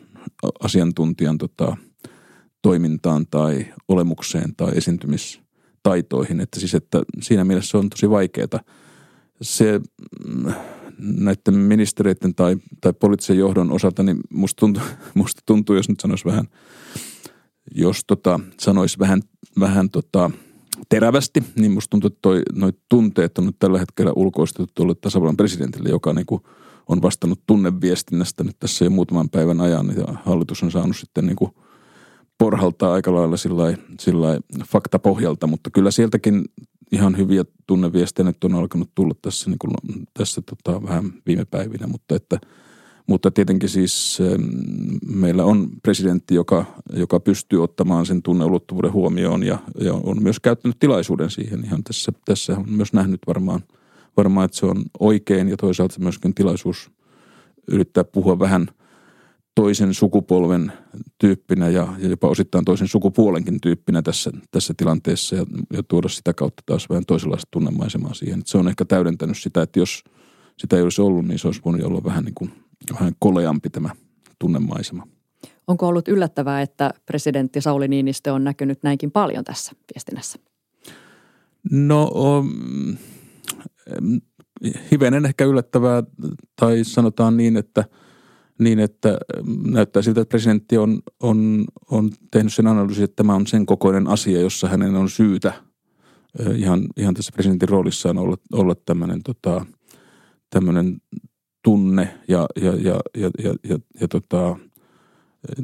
asiantuntijan 0.63 1.37
tota, 1.37 1.77
toimintaan 2.61 3.27
tai 3.27 3.65
olemukseen 3.87 4.55
tai 4.57 4.71
esiintymistaitoihin. 4.75 6.39
Että 6.39 6.59
siis, 6.59 6.75
että 6.75 7.01
siinä 7.21 7.45
mielessä 7.45 7.71
se 7.71 7.77
on 7.77 7.89
tosi 7.89 8.09
vaikeaa. 8.09 8.59
Se 9.41 9.81
mm, 10.27 10.53
näiden 10.99 11.55
ministereiden 11.55 12.35
tai, 12.35 12.57
tai 12.81 12.93
poliittisen 12.93 13.37
johdon 13.37 13.71
osalta, 13.71 14.03
niin 14.03 14.17
musta 14.29 14.59
tuntuu, 14.59 14.83
musta 15.13 15.41
tuntuu 15.45 15.75
jos 15.75 15.89
nyt 15.89 15.99
sanoisi 15.99 16.25
vähän, 16.25 16.45
jos 17.75 18.03
tota, 18.07 18.39
sanoisi 18.59 18.99
vähän, 18.99 19.21
vähän 19.59 19.89
tota, 19.89 20.31
terävästi, 20.89 21.43
niin 21.55 21.71
musta 21.71 21.89
tuntuu, 21.89 22.07
että 22.07 22.19
toi, 22.21 22.41
noi 22.53 22.73
tunteet 22.89 23.37
on 23.37 23.45
nyt 23.45 23.55
tällä 23.59 23.79
hetkellä 23.79 24.13
ulkoistettu 24.15 24.71
tuolle 24.75 24.95
tasavallan 24.95 25.37
presidentille, 25.37 25.89
joka 25.89 26.13
niin 26.13 26.25
kuin 26.25 26.41
on 26.87 27.01
vastannut 27.01 27.39
tunneviestinnästä 27.47 28.43
nyt 28.43 28.55
tässä 28.59 28.85
jo 28.85 28.89
muutaman 28.89 29.29
päivän 29.29 29.61
ajan, 29.61 29.93
ja 29.97 30.05
hallitus 30.23 30.63
on 30.63 30.71
saanut 30.71 30.97
sitten 30.97 31.25
niin 31.25 31.35
kuin 31.35 31.51
porhaltaa 32.37 32.93
aika 32.93 33.13
lailla 33.13 33.37
sillä 33.99 34.39
faktapohjalta, 34.65 35.47
mutta 35.47 35.69
kyllä 35.69 35.91
sieltäkin 35.91 36.45
ihan 36.91 37.17
hyviä 37.17 37.45
tunneviestejä 37.67 38.25
nyt 38.25 38.43
on 38.43 38.55
alkanut 38.55 38.89
tulla 38.95 39.13
tässä, 39.21 39.49
niin 39.49 39.59
kuin, 39.59 39.73
tässä 40.13 40.41
tota, 40.41 40.83
vähän 40.83 41.13
viime 41.25 41.45
päivinä, 41.45 41.87
mutta 41.87 42.15
että 42.15 42.39
mutta 43.07 43.31
tietenkin 43.31 43.69
siis 43.69 44.19
meillä 45.05 45.45
on 45.45 45.69
presidentti, 45.83 46.35
joka, 46.35 46.65
joka 46.93 47.19
pystyy 47.19 47.63
ottamaan 47.63 48.05
sen 48.05 48.21
tunneulottuvuuden 48.21 48.93
huomioon 48.93 49.43
ja, 49.43 49.57
ja 49.81 49.93
on 49.93 50.23
myös 50.23 50.39
käyttänyt 50.39 50.79
tilaisuuden 50.79 51.29
siihen. 51.29 51.65
Ihan 51.65 51.83
tässä, 51.83 52.11
tässä 52.25 52.57
on 52.57 52.65
myös 52.69 52.93
nähnyt 52.93 53.19
varmaan, 53.27 53.63
varmaan, 54.17 54.45
että 54.45 54.57
se 54.57 54.65
on 54.65 54.83
oikein 54.99 55.49
ja 55.49 55.57
toisaalta 55.57 55.99
myöskin 55.99 56.33
tilaisuus 56.33 56.91
yrittää 57.67 58.03
puhua 58.03 58.39
vähän– 58.39 58.67
toisen 59.59 59.93
sukupolven 59.93 60.71
tyyppinä 61.17 61.69
ja, 61.69 61.87
ja 61.97 62.09
jopa 62.09 62.27
osittain 62.27 62.65
toisen 62.65 62.87
sukupuolenkin 62.87 63.61
tyyppinä 63.61 64.01
tässä, 64.01 64.31
tässä 64.51 64.73
tilanteessa 64.77 65.35
ja, 65.35 65.45
ja 65.73 65.83
tuoda 65.83 66.09
sitä 66.09 66.33
kautta 66.33 66.63
taas 66.65 66.89
vähän 66.89 67.05
toisenlaista 67.05 67.47
tunnemaisemaa 67.51 68.13
siihen. 68.13 68.39
Että 68.39 68.51
se 68.51 68.57
on 68.57 68.67
ehkä 68.67 68.85
täydentänyt 68.85 69.37
sitä, 69.37 69.61
että 69.61 69.79
jos 69.79 70.03
sitä 70.57 70.75
ei 70.75 70.81
olisi 70.81 71.01
ollut, 71.01 71.25
niin 71.25 71.39
se 71.39 71.47
olisi 71.47 71.61
voinut 71.65 71.85
olla 71.85 72.03
vähän, 72.03 72.23
niin 72.23 72.35
kuin, 72.35 72.51
vähän 72.93 73.13
koleampi 73.19 73.69
tämä 73.69 73.89
tunnemaisema. 74.39 75.07
Onko 75.67 75.87
ollut 75.87 76.07
yllättävää, 76.07 76.61
että 76.61 76.93
presidentti 77.05 77.61
Sauli 77.61 77.87
Niinistö 77.87 78.33
on 78.33 78.43
näkynyt 78.43 78.79
näinkin 78.83 79.11
paljon 79.11 79.43
tässä 79.43 79.71
viestinnässä? 79.93 80.39
No 81.71 82.11
hivenen 84.91 85.25
ehkä 85.25 85.45
yllättävää 85.45 86.03
tai 86.59 86.83
sanotaan 86.83 87.37
niin, 87.37 87.57
että– 87.57 87.85
niin, 88.59 88.79
että 88.79 89.17
näyttää 89.71 90.01
siltä, 90.01 90.21
että 90.21 90.29
presidentti 90.29 90.77
on, 90.77 90.99
on, 91.19 91.65
on 91.91 92.09
tehnyt 92.31 92.53
sen 92.53 92.67
analyysin, 92.67 93.03
että 93.03 93.15
tämä 93.15 93.35
on 93.35 93.47
sen 93.47 93.65
kokoinen 93.65 94.07
asia, 94.07 94.41
jossa 94.41 94.67
hänen 94.67 94.95
on 94.95 95.09
syytä 95.09 95.53
ihan, 96.55 96.87
ihan 96.97 97.13
tässä 97.13 97.31
presidentin 97.33 97.69
roolissaan 97.69 98.17
olla, 98.17 98.37
olla 98.53 98.75
tämmöinen, 98.85 99.23
tota, 99.23 99.65
tämmöinen 100.49 101.01
tunne 101.63 102.19
ja, 102.27 102.45
ja, 102.61 102.73
ja, 102.75 102.99
ja, 103.17 103.29
ja, 103.43 103.53
ja, 103.69 103.79
ja 104.01 104.07
tota, 104.07 104.57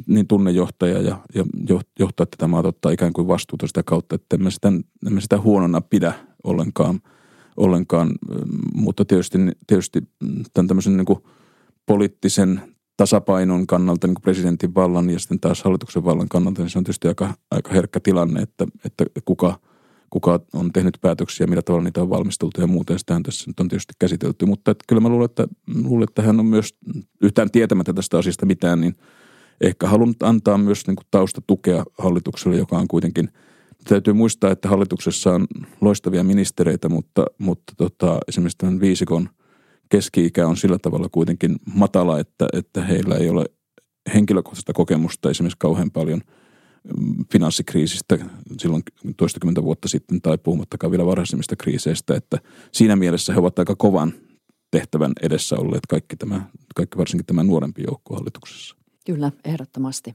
niin 0.06 0.26
tunnejohtaja 0.26 1.00
ja, 1.00 1.18
ja 1.34 1.44
johtaa 1.98 2.26
tätä 2.26 2.46
maata 2.48 2.68
ottaa 2.68 2.92
ikään 2.92 3.12
kuin 3.12 3.28
vastuuta 3.28 3.66
sitä 3.66 3.82
kautta, 3.82 4.14
että 4.14 4.36
emme 4.36 4.50
sitä, 4.50 4.72
emme 5.06 5.20
sitä 5.20 5.40
huonona 5.40 5.80
pidä 5.80 6.12
ollenkaan, 6.44 7.00
ollenkaan 7.56 8.10
mutta 8.74 9.04
tietysti, 9.04 9.38
tietysti 9.66 10.02
tämän 10.54 10.68
tämmöisen 10.68 10.96
niin 10.96 11.06
kuin 11.06 11.18
poliittisen 11.86 12.75
tasapainon 12.96 13.66
kannalta, 13.66 14.06
niin 14.06 14.14
kuin 14.14 14.22
presidentin 14.22 14.74
vallan 14.74 15.10
ja 15.10 15.18
sitten 15.18 15.40
taas 15.40 15.62
hallituksen 15.62 16.04
vallan 16.04 16.28
kannalta, 16.28 16.62
niin 16.62 16.70
se 16.70 16.78
on 16.78 16.84
tietysti 16.84 17.08
aika, 17.08 17.34
aika 17.50 17.72
herkkä 17.72 18.00
tilanne, 18.00 18.42
että, 18.42 18.66
että 18.84 19.04
kuka, 19.24 19.58
kuka 20.10 20.40
on 20.52 20.72
tehnyt 20.72 20.98
päätöksiä, 21.00 21.46
millä 21.46 21.62
tavalla 21.62 21.84
niitä 21.84 22.02
on 22.02 22.10
valmisteltu 22.10 22.60
ja 22.60 22.66
muuten. 22.66 22.98
Sitähän 22.98 23.22
tässä 23.22 23.50
nyt 23.50 23.60
on 23.60 23.68
tietysti 23.68 23.94
käsitelty, 23.98 24.46
mutta 24.46 24.70
että 24.70 24.84
kyllä 24.88 25.00
mä 25.00 25.08
luulen, 25.08 25.24
että, 25.24 25.46
luulen, 25.84 26.08
että 26.08 26.22
hän 26.22 26.40
on 26.40 26.46
myös 26.46 26.74
yhtään 27.22 27.50
tietämättä 27.50 27.92
tästä 27.92 28.18
asiasta 28.18 28.46
mitään, 28.46 28.80
niin 28.80 28.96
ehkä 29.60 29.88
halunnut 29.88 30.22
antaa 30.22 30.58
myös 30.58 30.86
niin 30.86 30.96
kuin 30.96 31.06
taustatukea 31.10 31.84
hallitukselle, 31.98 32.56
joka 32.56 32.78
on 32.78 32.88
kuitenkin– 32.88 33.28
täytyy 33.88 34.12
muistaa, 34.12 34.50
että 34.50 34.68
hallituksessa 34.68 35.32
on 35.32 35.46
loistavia 35.80 36.24
ministereitä, 36.24 36.88
mutta, 36.88 37.24
mutta 37.38 37.72
tota, 37.76 38.18
esimerkiksi 38.28 38.58
tämän 38.58 38.80
viisikon– 38.80 39.28
keski-ikä 39.88 40.46
on 40.46 40.56
sillä 40.56 40.78
tavalla 40.78 41.08
kuitenkin 41.12 41.56
matala, 41.74 42.20
että, 42.20 42.46
että 42.52 42.82
heillä 42.82 43.14
ei 43.14 43.28
ole 43.28 43.44
henkilökohtaista 44.14 44.72
kokemusta 44.72 45.30
esimerkiksi 45.30 45.58
kauhean 45.58 45.90
paljon 45.90 46.20
mm, 46.98 47.24
finanssikriisistä 47.32 48.18
silloin 48.58 48.82
toistakymmentä 49.16 49.62
vuotta 49.62 49.88
sitten 49.88 50.22
tai 50.22 50.38
puhumattakaan 50.38 50.90
vielä 50.90 51.06
varhaisemmista 51.06 51.56
kriiseistä, 51.56 52.14
että 52.16 52.38
siinä 52.72 52.96
mielessä 52.96 53.32
he 53.32 53.38
ovat 53.38 53.58
aika 53.58 53.74
kovan 53.76 54.12
tehtävän 54.70 55.12
edessä 55.22 55.56
olleet 55.58 55.86
kaikki, 55.88 56.16
tämä, 56.16 56.42
kaikki 56.74 56.98
varsinkin 56.98 57.26
tämä 57.26 57.42
nuorempi 57.42 57.82
joukko 57.86 58.14
hallituksessa. 58.14 58.76
Kyllä, 59.06 59.32
ehdottomasti. 59.44 60.14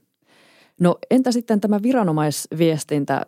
No 0.80 0.97
entä 1.11 1.32
sitten 1.32 1.61
tämä 1.61 1.82
viranomaisviestintä? 1.84 3.26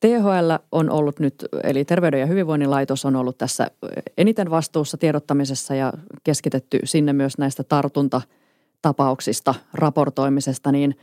THL 0.00 0.50
on 0.72 0.90
ollut 0.90 1.20
nyt, 1.20 1.34
eli 1.62 1.84
Terveyden 1.84 2.20
ja 2.20 2.26
hyvinvoinnin 2.26 2.70
laitos 2.70 3.04
on 3.04 3.16
ollut 3.16 3.38
tässä 3.38 3.70
eniten 4.18 4.50
vastuussa 4.50 4.96
tiedottamisessa 4.96 5.74
ja 5.74 5.92
keskitetty 6.24 6.78
sinne 6.84 7.12
myös 7.12 7.38
näistä 7.38 7.64
tartuntatapauksista 7.64 9.54
raportoimisesta, 9.74 10.72
niin 10.72 10.98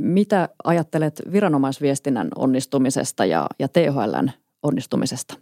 mitä 0.00 0.48
ajattelet 0.64 1.22
viranomaisviestinnän 1.32 2.28
onnistumisesta 2.36 3.24
ja, 3.24 3.46
ja 3.58 3.68
THLn 3.68 4.30
onnistumisesta? 4.62 5.34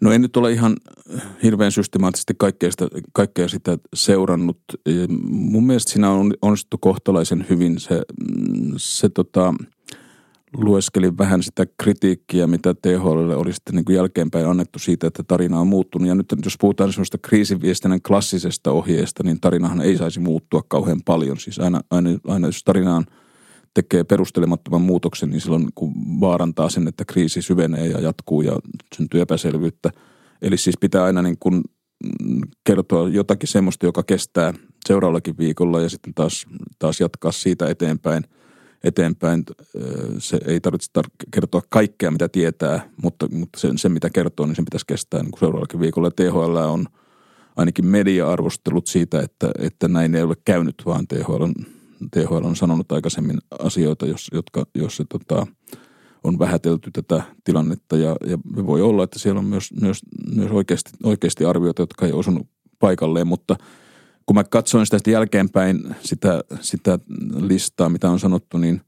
No 0.00 0.12
en 0.12 0.22
nyt 0.22 0.36
ole 0.36 0.52
ihan 0.52 0.76
hirveän 1.42 1.72
systemaattisesti 1.72 2.34
kaikkea 2.38 2.70
sitä, 2.70 2.88
kaikkea 3.12 3.48
sitä 3.48 3.78
seurannut. 3.94 4.58
Mun 5.28 5.66
mielestä 5.66 5.92
siinä 5.92 6.10
on 6.10 6.34
onnistuttu 6.42 6.78
kohtalaisen 6.78 7.46
hyvin 7.50 7.80
se, 7.80 8.02
se 8.76 9.08
tota, 9.08 9.54
lueskelin 10.56 11.18
vähän 11.18 11.42
sitä 11.42 11.66
kritiikkiä, 11.82 12.46
mitä 12.46 12.74
THL 12.74 13.30
oli 13.30 13.52
sitten 13.52 13.74
niin 13.74 13.84
kuin 13.84 13.96
jälkeenpäin 13.96 14.46
annettu 14.46 14.78
siitä, 14.78 15.06
että 15.06 15.22
tarina 15.22 15.60
on 15.60 15.66
muuttunut. 15.66 16.08
Ja 16.08 16.14
nyt 16.14 16.26
jos 16.44 16.56
puhutaan 16.60 16.92
sellaista 16.92 17.18
kriisiviestinnän 17.18 18.02
klassisesta 18.02 18.70
ohjeesta, 18.72 19.22
niin 19.22 19.40
tarinahan 19.40 19.80
ei 19.80 19.96
saisi 19.96 20.20
muuttua 20.20 20.62
kauhean 20.68 21.00
paljon. 21.04 21.40
Siis 21.40 21.58
aina, 21.58 21.80
aina, 21.90 22.10
aina 22.26 22.48
jos 22.48 22.64
tarinaan 22.64 23.06
tekee 23.74 24.04
perustelemattoman 24.04 24.80
muutoksen, 24.80 25.30
niin 25.30 25.40
silloin 25.40 25.68
kun 25.74 25.92
vaarantaa 26.20 26.68
sen, 26.68 26.88
että 26.88 27.04
kriisi 27.04 27.42
syvenee 27.42 27.86
ja 27.86 28.00
jatkuu 28.00 28.42
ja 28.42 28.58
syntyy 28.96 29.20
epäselvyyttä. 29.20 29.90
Eli 30.42 30.56
siis 30.56 30.76
pitää 30.80 31.04
aina 31.04 31.22
niin 31.22 31.36
kuin 31.40 31.62
kertoa 32.64 33.08
jotakin 33.08 33.48
semmoista, 33.48 33.86
joka 33.86 34.02
kestää 34.02 34.54
seuraavallakin 34.86 35.38
viikolla 35.38 35.80
ja 35.80 35.88
sitten 35.88 36.14
taas, 36.14 36.46
taas 36.78 37.00
jatkaa 37.00 37.32
siitä 37.32 37.68
eteenpäin– 37.68 38.24
eteenpäin. 38.84 39.44
Se 40.18 40.38
ei 40.46 40.60
tarvitse 40.60 40.90
tar- 40.98 41.26
kertoa 41.30 41.62
kaikkea, 41.68 42.10
mitä 42.10 42.28
tietää, 42.28 42.90
mutta, 43.02 43.28
mutta 43.32 43.60
sen, 43.60 43.78
sen, 43.78 43.92
mitä 43.92 44.10
kertoo, 44.10 44.46
niin 44.46 44.56
sen 44.56 44.64
pitäisi 44.64 44.86
kestää 44.86 45.22
niin 45.22 45.38
seuraavallakin 45.38 45.80
viikolla. 45.80 46.10
THL 46.10 46.56
on 46.56 46.86
ainakin 47.56 47.86
media-arvostelut 47.86 48.86
siitä, 48.86 49.20
että, 49.20 49.50
että 49.58 49.88
näin 49.88 50.14
ei 50.14 50.22
ole 50.22 50.36
käynyt, 50.44 50.82
vaan 50.86 51.06
THL 51.06 51.42
on, 51.42 51.54
THL 52.10 52.44
on 52.44 52.56
sanonut 52.56 52.92
aikaisemmin 52.92 53.38
asioita, 53.58 54.06
jos, 54.06 54.28
jotka, 54.32 54.66
jos 54.74 54.96
se 54.96 55.04
tota, 55.08 55.46
on 56.24 56.38
vähätelty 56.38 56.90
tätä 56.90 57.22
tilannetta 57.44 57.96
ja, 57.96 58.16
ja 58.26 58.38
voi 58.66 58.82
olla, 58.82 59.04
että 59.04 59.18
siellä 59.18 59.38
on 59.38 59.44
myös, 59.44 59.70
myös, 59.80 60.00
myös 60.34 60.50
oikeasti, 60.50 60.90
oikeasti 61.02 61.44
arvioita, 61.44 61.82
jotka 61.82 62.06
ei 62.06 62.12
osunut 62.12 62.48
paikalleen, 62.78 63.26
mutta– 63.26 63.56
kun 64.30 64.34
mä 64.34 64.44
katsoin 64.44 64.86
sitä 64.86 65.10
jälkeenpäin 65.10 65.94
sitä, 66.02 66.44
sitä 66.60 66.98
listaa, 67.40 67.88
mitä 67.88 68.10
on 68.10 68.20
sanottu, 68.20 68.58
niin 68.58 68.80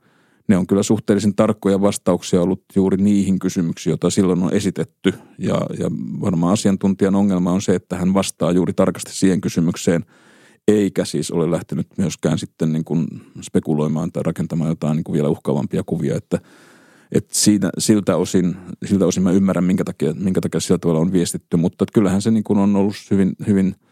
ne 0.48 0.56
on 0.56 0.66
kyllä 0.66 0.82
suhteellisen 0.82 1.34
tarkkoja 1.34 1.80
vastauksia 1.80 2.42
ollut 2.42 2.62
juuri 2.76 2.96
niihin 2.96 3.38
kysymyksiin, 3.38 3.90
joita 3.90 4.10
silloin 4.10 4.42
on 4.42 4.54
esitetty. 4.54 5.14
Ja, 5.38 5.60
ja 5.78 5.90
varmaan 6.20 6.52
asiantuntijan 6.52 7.14
ongelma 7.14 7.52
on 7.52 7.62
se, 7.62 7.74
että 7.74 7.96
hän 7.96 8.14
vastaa 8.14 8.52
juuri 8.52 8.72
tarkasti 8.72 9.12
siihen 9.14 9.40
kysymykseen, 9.40 10.04
eikä 10.68 11.04
siis 11.04 11.30
ole 11.30 11.50
lähtenyt 11.50 11.86
myöskään 11.98 12.38
sitten 12.38 12.72
niin 12.72 12.84
kuin 12.84 13.06
spekuloimaan 13.40 14.12
tai 14.12 14.22
rakentamaan 14.22 14.70
jotain 14.70 14.96
niin 14.96 15.04
kuin 15.04 15.14
vielä 15.14 15.28
uhkaavampia 15.28 15.82
kuvia, 15.86 16.16
että 16.16 16.38
että 17.12 17.34
siinä, 17.34 17.70
siltä, 17.78 18.16
osin, 18.16 18.56
siltä 18.84 19.06
osin 19.06 19.22
mä 19.22 19.30
ymmärrän, 19.30 19.64
minkä 19.64 19.84
takia, 19.84 20.14
minkä 20.14 20.40
takia 20.40 20.60
sillä 20.60 20.78
tavalla 20.78 21.00
on 21.00 21.12
viestitty, 21.12 21.56
mutta 21.56 21.84
kyllähän 21.94 22.22
se 22.22 22.30
niin 22.30 22.44
kuin 22.44 22.58
on 22.58 22.76
ollut 22.76 22.96
hyvin, 23.10 23.32
hyvin– 23.46 23.74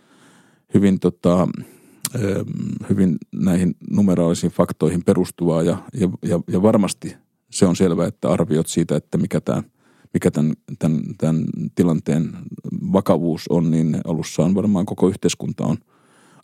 hyvin, 0.74 1.00
tota, 1.00 1.48
hyvin 2.90 3.16
näihin 3.32 3.76
numeraalisiin 3.90 4.52
faktoihin 4.52 5.04
perustuvaa 5.04 5.62
ja, 5.62 5.78
ja, 5.94 6.08
ja, 6.22 6.40
ja 6.48 6.62
varmasti 6.62 7.16
se 7.50 7.66
on 7.66 7.76
selvää, 7.76 8.06
että 8.06 8.28
arviot 8.28 8.66
siitä, 8.66 8.96
että 8.96 9.18
mikä 9.18 9.40
tämä 9.40 9.62
mikä 10.14 10.30
tämän, 10.30 10.52
tämän, 10.78 11.02
tämän 11.18 11.44
tilanteen 11.74 12.32
vakavuus 12.92 13.46
on, 13.50 13.70
niin 13.70 13.96
alussa 14.06 14.42
on 14.42 14.54
varmaan 14.54 14.86
koko 14.86 15.08
yhteiskunta 15.08 15.64
on 15.64 15.76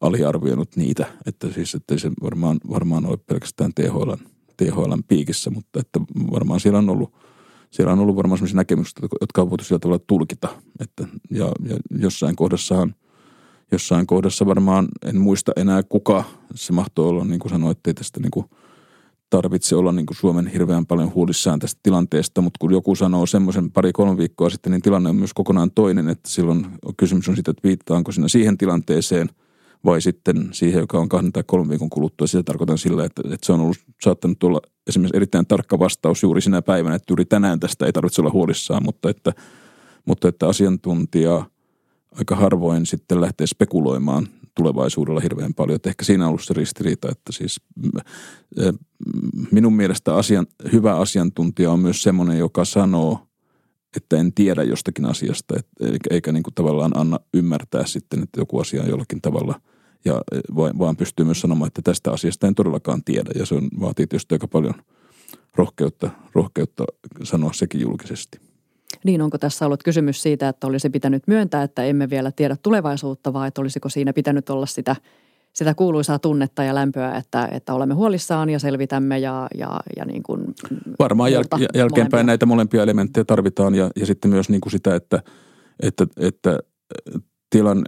aliarvioinut 0.01 0.77
niitä. 0.77 1.07
Että 1.27 1.53
siis, 1.53 1.75
että 1.75 1.99
se 1.99 2.11
varmaan, 2.23 2.59
varmaan 2.71 3.07
ole 3.07 3.17
pelkästään 3.17 3.73
THL, 3.75 4.13
THLn 4.57 5.03
piikissä, 5.09 5.51
mutta 5.51 5.81
että 5.81 6.01
varmaan 6.33 6.61
siellä 6.61 6.79
on 6.79 6.91
ollut, 6.91 7.13
siellä 7.71 7.93
on 7.93 7.99
ollut 7.99 8.17
varmaan 8.17 8.39
sellaisia 8.39 8.57
näkemyksiä, 8.57 9.09
jotka 9.21 9.43
on 9.43 9.51
voitu 9.51 9.65
sillä 9.65 9.79
tavalla 9.79 10.05
tulkita. 10.07 10.49
Että, 10.81 11.07
ja, 11.31 11.53
ja 11.69 11.77
jossain 11.99 12.37
kohdassahan– 12.37 12.95
jossain 13.73 14.07
kohdassa 14.07 14.47
varmaan, 14.47 14.89
en 15.05 15.21
muista 15.21 15.53
enää 15.57 15.83
kuka 15.83 16.25
se 16.55 16.73
mahtoi 16.73 17.09
olla, 17.09 17.25
niin 17.25 17.41
kuin 17.41 17.77
ei 17.87 17.95
tästä 17.95 18.21
niin 18.21 18.31
kuin 18.31 18.47
tarvitse 19.31 19.77
olla 19.77 19.93
niin 19.93 20.07
kuin 20.07 20.17
Suomen 20.17 20.47
hirveän 20.47 20.87
paljon 20.87 21.15
huolissaan 21.15 21.59
tästä 21.59 21.81
tilanteesta, 21.83 22.41
mutta 22.41 22.59
kun 22.61 22.73
joku 22.73 22.95
sanoo 22.95 23.27
semmoisen 23.27 23.71
pari-kolme 23.71 24.17
viikkoa 24.17 24.51
sitten, 24.51 24.73
niin 24.73 24.83
tilanne 24.83 25.11
on 25.11 25.17
myös 25.17 25.35
kokonaan 25.35 25.71
toinen, 25.71 26.09
että 26.09 26.31
silloin 26.31 26.67
kysymys 26.97 27.29
on 27.29 27.35
siitä, 27.35 27.51
että 27.51 27.69
viittataanko 27.69 28.13
siinä 28.13 28.29
siihen 28.29 28.59
tilanteeseen 28.59 29.29
vai 29.85 30.01
sitten 30.01 30.49
siihen, 30.53 30.81
joka 30.81 30.99
on 30.99 31.09
kahden 31.09 31.33
tai 31.33 31.45
kolmen 31.47 31.71
viikon 31.71 31.91
kuluttua. 31.91 32.27
Sitä 32.27 32.43
tarkoitan 32.43 32.79
sillä, 32.79 33.05
että, 33.05 33.23
että 33.25 33.47
se 33.47 33.53
on 33.53 33.61
ollut, 33.61 33.77
saattanut 34.03 34.43
olla 34.43 34.61
esimerkiksi 34.87 35.17
erittäin 35.17 35.47
tarkka 35.47 35.79
vastaus 35.79 36.23
juuri 36.23 36.41
sinä 36.41 36.63
päivänä, 36.63 36.95
että 36.95 37.11
juuri 37.13 37.25
tänään 37.25 37.61
tästä 37.61 37.87
ei 37.87 37.93
tarvitse 37.93 38.23
olla 38.23 38.31
huolissaan, 38.31 38.83
mutta 38.83 39.11
että, 39.11 39.33
mutta 40.05 40.29
että 40.29 40.49
asiantuntija– 40.49 41.45
aika 42.19 42.37
harvoin 42.37 42.87
sitten 42.87 43.21
lähtee 43.21 43.47
spekuloimaan 43.47 44.29
tulevaisuudella 44.55 45.21
hirveän 45.21 45.55
paljon. 45.55 45.77
Että 45.77 45.89
ehkä 45.89 46.05
siinä 46.05 46.25
on 46.25 46.29
ollut 46.29 46.45
se 46.45 46.55
ristiriita, 46.55 47.09
että 47.11 47.33
siis 47.33 47.61
minun 49.51 49.77
mielestä 49.77 50.15
asian, 50.15 50.47
hyvä 50.73 50.97
asiantuntija 50.97 51.73
on 51.73 51.81
myös 51.81 52.03
semmoinen, 52.03 52.39
joka 52.39 52.65
sanoo, 52.65 53.27
että 53.97 54.17
en 54.17 54.33
tiedä 54.33 54.63
jostakin 54.63 55.05
asiasta, 55.07 55.55
eikä, 55.81 56.09
eikä 56.11 56.33
niin 56.33 56.43
kuin 56.43 56.55
tavallaan 56.55 56.97
anna 56.97 57.21
ymmärtää 57.35 57.87
sitten, 57.87 58.23
että 58.23 58.41
joku 58.41 58.59
asia 58.59 58.83
on 58.83 58.89
jollakin 58.89 59.21
tavalla 59.21 59.61
ja 60.05 60.23
vaan 60.57 60.97
pystyy 60.97 61.25
myös 61.25 61.41
sanomaan, 61.41 61.67
että 61.67 61.83
tästä 61.83 62.11
asiasta 62.13 62.47
en 62.47 62.55
todellakaan 62.55 63.05
tiedä 63.05 63.31
ja 63.35 63.47
se 63.47 63.55
on, 63.55 63.69
vaatii 63.81 64.07
tietysti 64.07 64.35
aika 64.35 64.49
paljon 64.49 64.75
rohkeutta, 65.55 66.11
rohkeutta 66.35 66.85
sanoa 67.23 67.53
sekin 67.53 67.81
julkisesti. 67.81 68.46
Niin, 69.05 69.23
onko 69.23 69.39
tässä 69.39 69.67
ollut 69.67 69.83
kysymys 69.83 70.23
siitä, 70.23 70.49
että 70.49 70.67
olisi 70.67 70.91
pitänyt 70.91 71.23
myöntää, 71.27 71.63
että 71.63 71.85
emme 71.85 72.11
vielä 72.11 72.33
tiedä 72.33 72.57
tulevaisuutta, 72.63 73.33
vai 73.33 73.49
että 73.49 73.61
olisiko 73.61 73.89
siinä 73.89 74.13
pitänyt 74.13 74.51
olla 74.51 74.67
sitä 74.67 74.97
sitä 75.57 75.75
kuuluisaa 75.75 76.19
tunnetta 76.19 76.65
ja 76.65 76.75
lämpöä, 76.75 77.17
että, 77.17 77.49
että 77.53 77.75
olemme 77.75 77.95
huolissaan 77.95 78.51
ja 78.51 78.59
selvitämme 78.59 79.19
ja, 79.19 79.49
ja, 79.59 79.81
ja 79.97 80.05
niin 80.05 80.23
kuin 80.23 80.45
Varmaan 80.99 81.31
jäl- 81.31 81.69
jälkeenpäin 81.75 82.11
molempia. 82.11 82.23
näitä 82.23 82.47
molempia 82.47 82.83
elementtejä 82.83 83.25
tarvitaan 83.25 83.75
ja, 83.75 83.91
ja 83.97 84.07
sitten 84.07 84.31
myös 84.31 84.49
niin 84.49 84.61
kuin 84.61 84.73
sitä, 84.73 84.95
että, 84.95 85.23
että, 85.83 86.07
että 86.17 86.59
tilan, 87.51 87.85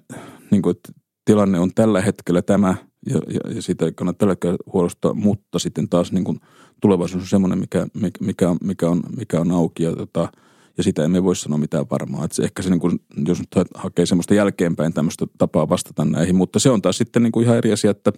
niin 0.50 0.62
kuin, 0.62 0.76
että 0.76 0.92
tilanne 1.24 1.59
on 1.59 1.74
tällä 1.74 2.00
hetkellä 2.00 2.42
tämä 2.42 2.74
ja, 3.06 3.20
ja, 3.28 3.54
ja 3.54 3.62
siitä 3.62 3.84
ei 3.84 3.92
kannata 3.92 4.18
tällä 4.18 4.32
hetkellä 4.32 4.56
huolestua, 4.72 5.14
mutta 5.14 5.59
sitten 5.59 5.88
taas 5.88 6.12
niin 6.12 6.24
kuin 6.24 6.40
tulevaisuus 6.80 7.22
on 7.22 7.28
semmoinen, 7.28 7.59
mikä, 7.59 7.86
mikä, 8.20 8.50
on, 8.50 8.56
mikä, 8.64 8.90
on, 8.90 9.02
mikä 9.16 9.40
on 9.40 9.52
auki 9.52 9.82
ja, 9.82 9.96
tota, 9.96 10.28
ja 10.79 10.85
sitä 10.85 11.05
emme 11.05 11.24
voi 11.24 11.37
sanoa 11.37 11.59
mitään 11.59 11.87
varmaa. 11.91 12.24
Että 12.24 12.35
se 12.35 12.43
ehkä 12.43 12.62
se, 12.62 12.70
niin 12.70 12.81
kuin, 12.81 13.01
jos 13.26 13.39
nyt 13.39 13.49
hakee 13.74 14.07
semmoista 14.07 14.35
jälkeenpäin 14.35 14.93
tämmöistä 14.93 15.26
tapaa 15.39 15.68
vastata 15.68 16.05
näihin, 16.05 16.37
mutta 16.37 16.59
se 16.59 16.70
on 16.70 16.83
taas 16.83 16.99
sitten 16.99 17.22
niin 17.22 17.33
kuin 17.33 17.45
ihan 17.45 17.57
eri 17.57 17.72
asia, 17.72 17.91
että, 17.91 18.12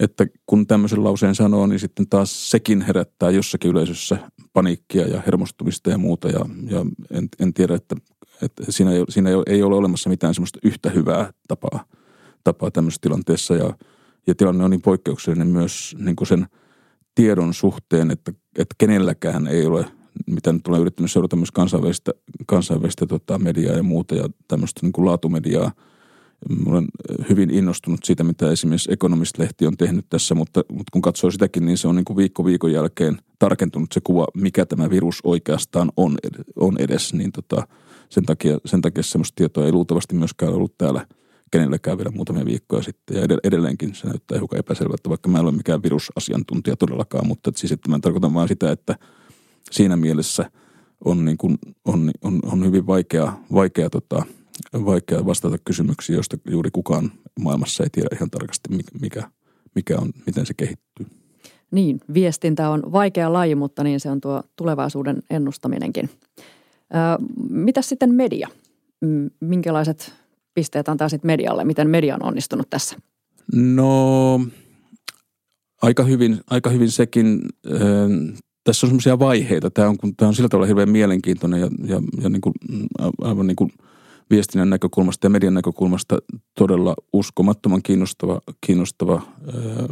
että 0.00 0.26
kun 0.46 0.66
tämmöisen 0.66 1.04
lauseen 1.04 1.34
sanoo, 1.34 1.66
niin 1.66 1.80
sitten 1.80 2.08
taas 2.08 2.50
sekin 2.50 2.82
herättää 2.82 3.30
jossakin 3.30 3.70
yleisössä 3.70 4.18
paniikkia 4.52 5.06
ja 5.06 5.22
hermostumista 5.26 5.90
ja 5.90 5.98
muuta. 5.98 6.28
Ja, 6.28 6.46
ja 6.70 6.84
en, 7.10 7.28
en 7.40 7.54
tiedä, 7.54 7.74
että, 7.74 7.96
että 8.42 8.64
siinä, 8.68 8.92
ei, 8.92 9.04
siinä 9.08 9.30
ei 9.46 9.62
ole 9.62 9.76
olemassa 9.76 10.10
mitään 10.10 10.34
semmoista 10.34 10.58
yhtä 10.62 10.90
hyvää 10.90 11.32
tapaa, 11.48 11.84
tapaa 12.44 12.70
tämmöisessä 12.70 13.02
tilanteessa. 13.02 13.54
Ja, 13.54 13.74
ja 14.26 14.34
tilanne 14.34 14.64
on 14.64 14.70
niin 14.70 14.82
poikkeuksellinen 14.82 15.48
myös 15.48 15.96
niin 15.98 16.16
kuin 16.16 16.28
sen 16.28 16.46
tiedon 17.14 17.54
suhteen, 17.54 18.10
että, 18.10 18.32
että 18.58 18.74
kenelläkään 18.78 19.46
ei 19.46 19.66
ole 19.66 19.86
mitä 20.26 20.52
nyt 20.52 20.68
olen 20.68 20.80
yrittänyt 20.80 21.12
seurata 21.12 21.36
myös 21.36 21.50
kansainvälistä, 21.50 22.12
kansainvälistä 22.46 23.06
tota, 23.06 23.38
mediaa 23.38 23.76
ja 23.76 23.82
muuta 23.82 24.14
ja 24.14 24.28
tämmöistä 24.48 24.80
niin 24.82 24.92
kuin 24.92 25.06
laatumediaa. 25.06 25.72
Olen 26.66 26.84
hyvin 27.28 27.50
innostunut 27.50 28.00
siitä, 28.04 28.24
mitä 28.24 28.50
esimerkiksi 28.50 28.92
Economist-lehti 28.92 29.66
on 29.66 29.76
tehnyt 29.76 30.06
tässä, 30.10 30.34
mutta, 30.34 30.64
mutta 30.68 30.90
kun 30.92 31.02
katsoo 31.02 31.30
sitäkin, 31.30 31.66
niin 31.66 31.78
se 31.78 31.88
on 31.88 31.96
niin 31.96 32.04
kuin 32.04 32.16
viikko 32.16 32.44
viikon 32.44 32.72
jälkeen 32.72 33.18
tarkentunut 33.38 33.92
se 33.92 34.00
kuva, 34.04 34.26
mikä 34.34 34.66
tämä 34.66 34.90
virus 34.90 35.20
oikeastaan 35.24 35.92
on, 35.96 36.16
on 36.56 36.76
edes. 36.78 37.14
Niin 37.14 37.32
tota, 37.32 37.66
sen, 38.08 38.24
takia, 38.24 38.58
sen 38.64 38.80
takia 38.80 39.02
semmoista 39.02 39.36
tietoa 39.36 39.66
ei 39.66 39.72
luultavasti 39.72 40.14
myöskään 40.14 40.54
ollut 40.54 40.78
täällä 40.78 41.06
kenellekään 41.50 41.98
vielä 41.98 42.10
muutamia 42.10 42.44
viikkoja 42.44 42.82
sitten. 42.82 43.16
Ja 43.16 43.22
edelleenkin 43.44 43.94
se 43.94 44.06
näyttää 44.06 44.38
hiukan 44.38 44.58
epäselvältä, 44.58 45.08
vaikka 45.08 45.28
mä 45.28 45.38
en 45.38 45.44
ole 45.44 45.52
mikään 45.52 45.82
virusasiantuntija 45.82 46.76
todellakaan, 46.76 47.26
mutta 47.26 47.50
siis 47.56 47.72
että 47.72 47.90
mä 47.90 47.98
tarkoitan 47.98 48.34
vain 48.34 48.48
sitä, 48.48 48.72
että– 48.72 48.96
siinä 49.70 49.96
mielessä 49.96 50.50
on, 51.04 51.24
niin 51.24 51.36
kuin, 51.36 51.58
on, 51.84 52.10
on, 52.22 52.40
on 52.44 52.66
hyvin 52.66 52.86
vaikea, 52.86 53.32
vaikea, 53.52 53.90
tota, 53.90 54.22
vaikea 54.72 55.26
vastata 55.26 55.58
kysymyksiin, 55.64 56.14
joista 56.14 56.36
juuri 56.50 56.70
kukaan 56.70 57.12
maailmassa 57.40 57.84
ei 57.84 57.90
tiedä 57.92 58.08
ihan 58.12 58.30
tarkasti, 58.30 58.68
mikä, 59.00 59.30
mikä 59.74 59.98
on, 59.98 60.12
miten 60.26 60.46
se 60.46 60.54
kehittyy. 60.54 61.06
Niin, 61.70 62.00
viestintä 62.14 62.70
on 62.70 62.92
vaikea 62.92 63.32
laji, 63.32 63.54
mutta 63.54 63.84
niin 63.84 64.00
se 64.00 64.10
on 64.10 64.20
tuo 64.20 64.42
tulevaisuuden 64.56 65.22
ennustaminenkin. 65.30 66.10
Mitä 67.50 67.82
sitten 67.82 68.14
media? 68.14 68.48
Minkälaiset 69.40 70.12
pisteet 70.54 70.88
antaa 70.88 71.08
sitten 71.08 71.26
medialle? 71.26 71.64
Miten 71.64 71.90
media 71.90 72.14
on 72.14 72.22
onnistunut 72.22 72.70
tässä? 72.70 72.96
No 73.54 74.40
aika 75.82 76.04
hyvin, 76.04 76.40
aika 76.50 76.70
hyvin 76.70 76.90
sekin 76.90 77.40
tässä 78.64 78.86
on 78.86 78.88
semmoisia 78.88 79.18
vaiheita. 79.18 79.70
Tämä 79.70 79.88
on, 79.88 79.96
tämä 80.16 80.28
on 80.28 80.34
sillä 80.34 80.48
tavalla 80.48 80.66
hirveän 80.66 80.90
mielenkiintoinen 80.90 81.60
ja, 81.60 81.68
ja, 81.86 82.00
ja 82.22 82.28
niin 82.28 82.40
kuin, 82.40 82.54
aivan 83.20 83.46
niin 83.46 83.56
kuin 83.56 83.70
viestinnän 84.30 84.70
näkökulmasta 84.70 85.26
ja 85.26 85.30
median 85.30 85.54
näkökulmasta 85.54 86.18
todella 86.58 86.94
uskomattoman 87.12 87.82
kiinnostava, 87.82 88.40
kiinnostava, 88.60 89.14
äh, 89.14 89.86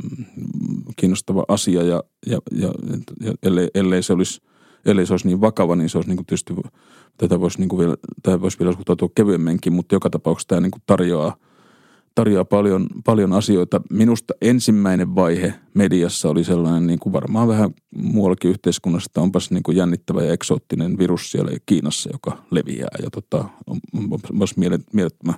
kiinnostava 0.96 1.44
asia. 1.48 1.82
Ja, 1.82 2.02
ja, 2.26 2.38
ja, 2.52 2.72
ja 3.20 3.32
ellei, 3.42 3.68
ellei, 3.74 4.02
se 4.02 4.12
olisi, 4.12 4.40
ellei 4.84 5.06
se 5.06 5.12
olisi 5.12 5.26
niin 5.26 5.40
vakava, 5.40 5.76
niin 5.76 5.88
se 5.88 5.98
olisi 5.98 6.10
niin 6.10 6.16
kuin 6.16 6.26
tietysti, 6.26 6.54
tätä 7.18 7.40
voisi, 7.40 7.58
niin 7.58 7.68
kuin 7.68 7.80
vielä, 7.80 7.96
tätä 8.22 8.40
voisi 8.40 8.58
vielä 8.58 8.72
suhtautua 8.72 9.08
kevyemminkin, 9.14 9.72
mutta 9.72 9.94
joka 9.94 10.10
tapauksessa 10.10 10.48
tämä 10.48 10.60
niin 10.60 10.70
kuin 10.70 10.82
tarjoaa– 10.86 11.36
tarjoaa 12.14 12.44
paljon, 12.44 12.86
paljon 13.04 13.32
asioita. 13.32 13.80
Minusta 13.90 14.34
ensimmäinen 14.42 15.14
vaihe 15.14 15.54
mediassa 15.74 16.28
oli 16.28 16.44
sellainen, 16.44 16.86
niin 16.86 16.98
kuin 16.98 17.12
varmaan 17.12 17.48
vähän 17.48 17.70
muuallakin 17.96 18.50
yhteiskunnassa, 18.50 19.08
että 19.08 19.20
onpas 19.20 19.50
niin 19.50 19.62
kuin 19.62 19.76
jännittävä 19.76 20.22
ja 20.22 20.32
eksoottinen 20.32 20.98
virus 20.98 21.30
siellä 21.30 21.50
Kiinassa, 21.66 22.10
joka 22.12 22.44
leviää. 22.50 22.96
Ja 23.02 23.10
tota, 23.10 23.44
on, 23.66 23.80
on, 23.94 24.08
on 24.12 24.48
mielettömä, 24.92 25.34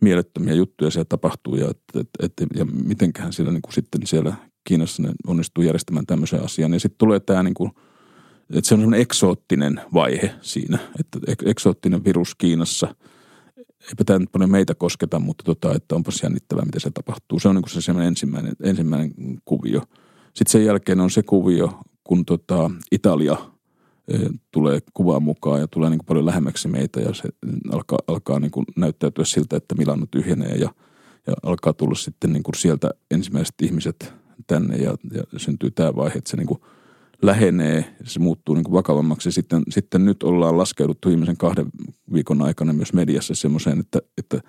mielettömiä 0.00 0.54
juttuja 0.54 0.90
siellä 0.90 1.06
tapahtuu 1.08 1.56
ja, 1.56 1.70
et, 1.70 1.80
et, 2.00 2.08
et, 2.22 2.48
ja 2.54 2.64
mitenköhän 2.64 3.32
siellä 3.32 3.52
niin 3.52 3.62
kuin 3.62 3.74
sitten 3.74 4.06
siellä 4.06 4.34
Kiinassa 4.64 5.02
ne 5.02 5.12
onnistuu 5.26 5.64
järjestämään 5.64 6.06
tämmöisen 6.06 6.44
asian. 6.44 6.72
Ja 6.72 6.80
sitten 6.80 6.98
tulee 6.98 7.20
tämä 7.20 7.42
niin 7.42 7.54
kuin, 7.54 7.70
että 8.50 8.68
se 8.68 8.74
on 8.74 8.80
semmoinen 8.80 9.00
eksoottinen 9.00 9.80
vaihe 9.94 10.34
siinä, 10.40 10.78
että 11.00 11.18
eksoottinen 11.44 12.04
virus 12.04 12.34
Kiinassa– 12.34 12.94
eipä 13.88 14.04
tämä 14.06 14.18
nyt 14.18 14.32
paljon 14.32 14.50
meitä 14.50 14.74
kosketa, 14.74 15.18
mutta 15.18 15.44
tota, 15.44 15.74
että 15.74 15.94
onpas 15.94 16.22
jännittävää, 16.22 16.64
miten 16.64 16.80
se 16.80 16.90
tapahtuu. 16.90 17.38
Se 17.38 17.48
on 17.48 17.54
niin 17.54 17.82
se 17.82 17.92
ensimmäinen, 18.06 18.52
ensimmäinen 18.62 19.12
kuvio. 19.44 19.80
Sitten 20.24 20.52
sen 20.52 20.64
jälkeen 20.64 21.00
on 21.00 21.10
se 21.10 21.22
kuvio, 21.22 21.80
kun 22.04 22.24
tota, 22.24 22.70
Italia 22.92 23.36
e, 24.08 24.18
tulee 24.50 24.78
kuvaan 24.94 25.22
mukaan 25.22 25.60
ja 25.60 25.68
tulee 25.68 25.90
niin 25.90 25.98
kuin 25.98 26.06
paljon 26.06 26.26
lähemmäksi 26.26 26.68
meitä 26.68 27.00
ja 27.00 27.14
se 27.14 27.28
alkaa, 27.72 27.98
alkaa 28.06 28.40
niin 28.40 28.50
kuin 28.50 28.66
näyttäytyä 28.76 29.24
siltä, 29.24 29.56
että 29.56 29.74
Milano 29.74 30.06
tyhjenee 30.10 30.54
ja, 30.54 30.70
ja 31.26 31.32
alkaa 31.42 31.72
tulla 31.72 31.94
sitten 31.94 32.32
niin 32.32 32.42
kuin 32.42 32.54
sieltä 32.54 32.90
ensimmäiset 33.10 33.54
ihmiset 33.62 34.12
tänne 34.46 34.76
ja, 34.76 34.94
ja 35.12 35.22
syntyy 35.36 35.70
tämä 35.70 35.96
vaihe, 35.96 36.18
että 36.18 36.30
se 36.30 36.36
niin 36.36 36.46
kuin– 36.46 36.60
lähenee, 37.22 37.96
se 38.04 38.20
muuttuu 38.20 38.54
niin 38.54 38.64
kuin 38.64 38.72
vakavammaksi. 38.72 39.32
Sitten, 39.32 39.62
sitten 39.68 40.04
nyt 40.04 40.22
ollaan 40.22 40.58
laskeuduttu 40.58 41.08
viimeisen 41.08 41.36
kahden 41.36 41.66
viikon 42.12 42.42
aikana 42.42 42.72
myös 42.72 42.92
mediassa 42.92 43.34
semmoiseen, 43.34 43.80
että, 43.80 43.98
että 44.18 44.40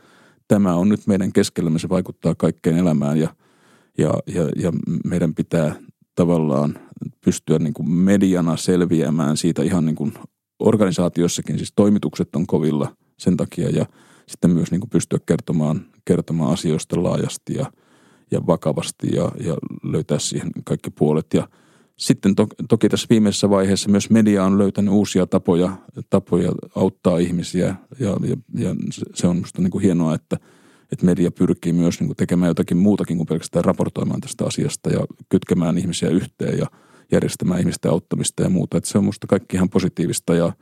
tämä 0.47 0.75
on 0.75 0.89
nyt 0.89 1.07
meidän 1.07 1.33
keskellämme, 1.33 1.79
se 1.79 1.89
vaikuttaa 1.89 2.35
kaikkeen 2.35 2.77
elämään. 2.77 3.19
Ja, 3.19 3.35
ja, 3.97 4.13
ja, 4.27 4.49
ja 4.55 4.71
meidän 5.05 5.35
pitää 5.35 5.75
tavallaan 6.15 6.79
pystyä 7.25 7.59
niin 7.59 7.73
kuin 7.73 7.91
mediana 7.91 8.57
selviämään 8.57 9.37
siitä 9.37 9.63
ihan 9.63 9.85
niin 9.85 9.95
kuin 9.95 10.13
organisaatiossakin, 10.59 11.57
siis 11.57 11.73
toimitukset 11.75 12.35
on 12.35 12.47
kovilla 12.47 12.95
sen 13.17 13.37
takia 13.37 13.69
ja 13.69 13.85
sitten 14.27 14.51
myös 14.51 14.71
niin 14.71 14.81
kuin 14.81 14.89
pystyä 14.89 15.19
kertomaan, 15.25 15.85
kertomaan 16.05 16.53
asioista 16.53 17.03
laajasti 17.03 17.53
ja, 17.53 17.71
ja 18.31 18.47
vakavasti 18.47 19.07
ja, 19.15 19.31
ja 19.45 19.55
löytää 19.83 20.19
siihen 20.19 20.49
kaikki 20.65 20.89
puolet. 20.89 21.33
Ja– 21.33 21.47
sitten 21.97 22.35
to, 22.35 22.47
toki 22.69 22.89
tässä 22.89 23.07
viimeisessä 23.09 23.49
vaiheessa 23.49 23.89
myös 23.89 24.09
media 24.09 24.43
on 24.43 24.57
löytänyt 24.57 24.93
uusia 24.93 25.27
tapoja, 25.27 25.77
tapoja 26.09 26.51
auttaa 26.75 27.17
ihmisiä 27.17 27.75
ja, 27.99 28.17
ja, 28.27 28.37
ja 28.53 28.75
se 29.13 29.27
on 29.27 29.35
minusta 29.35 29.61
niin 29.61 29.71
kuin 29.71 29.83
hienoa, 29.83 30.15
että, 30.15 30.37
että 30.91 31.05
media 31.05 31.31
pyrkii 31.31 31.73
myös 31.73 31.99
niin 31.99 32.07
kuin 32.07 32.17
tekemään 32.17 32.49
jotakin 32.49 32.77
muutakin 32.77 33.17
kuin 33.17 33.27
pelkästään 33.27 33.65
raportoimaan 33.65 34.21
tästä 34.21 34.45
asiasta 34.45 34.89
ja 34.89 34.99
kytkemään 35.29 35.77
ihmisiä 35.77 36.09
yhteen 36.09 36.57
ja 36.57 36.65
järjestämään 37.11 37.59
ihmisten 37.59 37.91
auttamista 37.91 38.43
ja 38.43 38.49
muuta. 38.49 38.77
Että 38.77 38.89
se 38.89 38.97
on 38.97 39.03
minusta 39.03 39.27
kaikki 39.27 39.55
ihan 39.55 39.69
positiivista 39.69 40.35
ja, 40.35 40.53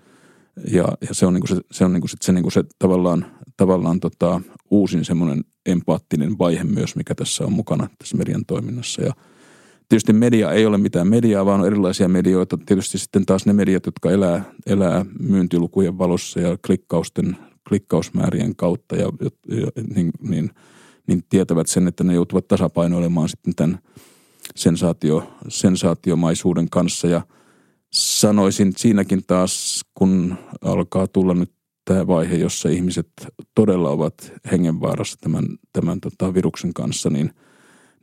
ja, 0.71 0.87
ja 1.01 1.13
se 1.13 1.25
on, 1.25 1.33
niin 1.33 1.41
kuin 1.47 1.57
se, 1.57 1.63
se, 1.71 1.85
on 1.85 1.93
niin 1.93 2.01
kuin 2.01 2.09
se, 2.09 2.17
se, 2.21 2.31
niin 2.31 2.43
kuin 2.43 2.51
se 2.51 2.63
tavallaan, 2.79 3.25
tavallaan 3.57 3.99
tota, 3.99 4.41
uusin 4.71 5.05
semmoinen 5.05 5.43
empaattinen 5.65 6.37
vaihe 6.37 6.63
myös, 6.63 6.95
mikä 6.95 7.15
tässä 7.15 7.43
on 7.43 7.53
mukana 7.53 7.89
tässä 7.99 8.17
median 8.17 8.45
toiminnassa 8.45 9.01
ja– 9.01 9.13
Tietysti 9.89 10.13
media 10.13 10.51
ei 10.51 10.65
ole 10.65 10.77
mitään 10.77 11.07
mediaa, 11.07 11.45
vaan 11.45 11.59
on 11.59 11.67
erilaisia 11.67 12.07
medioita. 12.07 12.57
Tietysti 12.65 12.97
sitten 12.97 13.25
taas 13.25 13.45
ne 13.45 13.53
mediat, 13.53 13.85
jotka 13.85 14.11
elää, 14.11 14.43
elää 14.65 15.05
myyntilukujen 15.19 15.97
valossa 15.97 16.39
ja 16.39 16.57
klikkausten, 16.65 17.37
klikkausmäärien 17.69 18.55
kautta 18.55 18.95
ja, 18.95 19.11
ja 19.49 19.83
niin, 19.95 20.11
niin, 20.19 20.51
niin, 21.07 21.23
tietävät 21.29 21.67
sen, 21.67 21.87
että 21.87 22.03
ne 22.03 22.13
joutuvat 22.13 22.47
tasapainoilemaan 22.47 23.29
sitten 23.29 23.55
tämän 23.55 23.79
sensaatio, 24.55 25.31
sensaatiomaisuuden 25.47 26.69
kanssa. 26.69 27.07
Ja 27.07 27.21
sanoisin 27.93 28.73
siinäkin 28.77 29.21
taas, 29.27 29.81
kun 29.95 30.35
alkaa 30.61 31.07
tulla 31.07 31.33
nyt 31.33 31.51
tämä 31.85 32.07
vaihe, 32.07 32.35
jossa 32.35 32.69
ihmiset 32.69 33.07
todella 33.55 33.89
ovat 33.89 34.31
hengenvaarassa 34.51 35.17
tämän, 35.21 35.45
tämän 35.73 36.01
tota 36.01 36.33
viruksen 36.33 36.73
kanssa, 36.73 37.09
niin– 37.09 37.31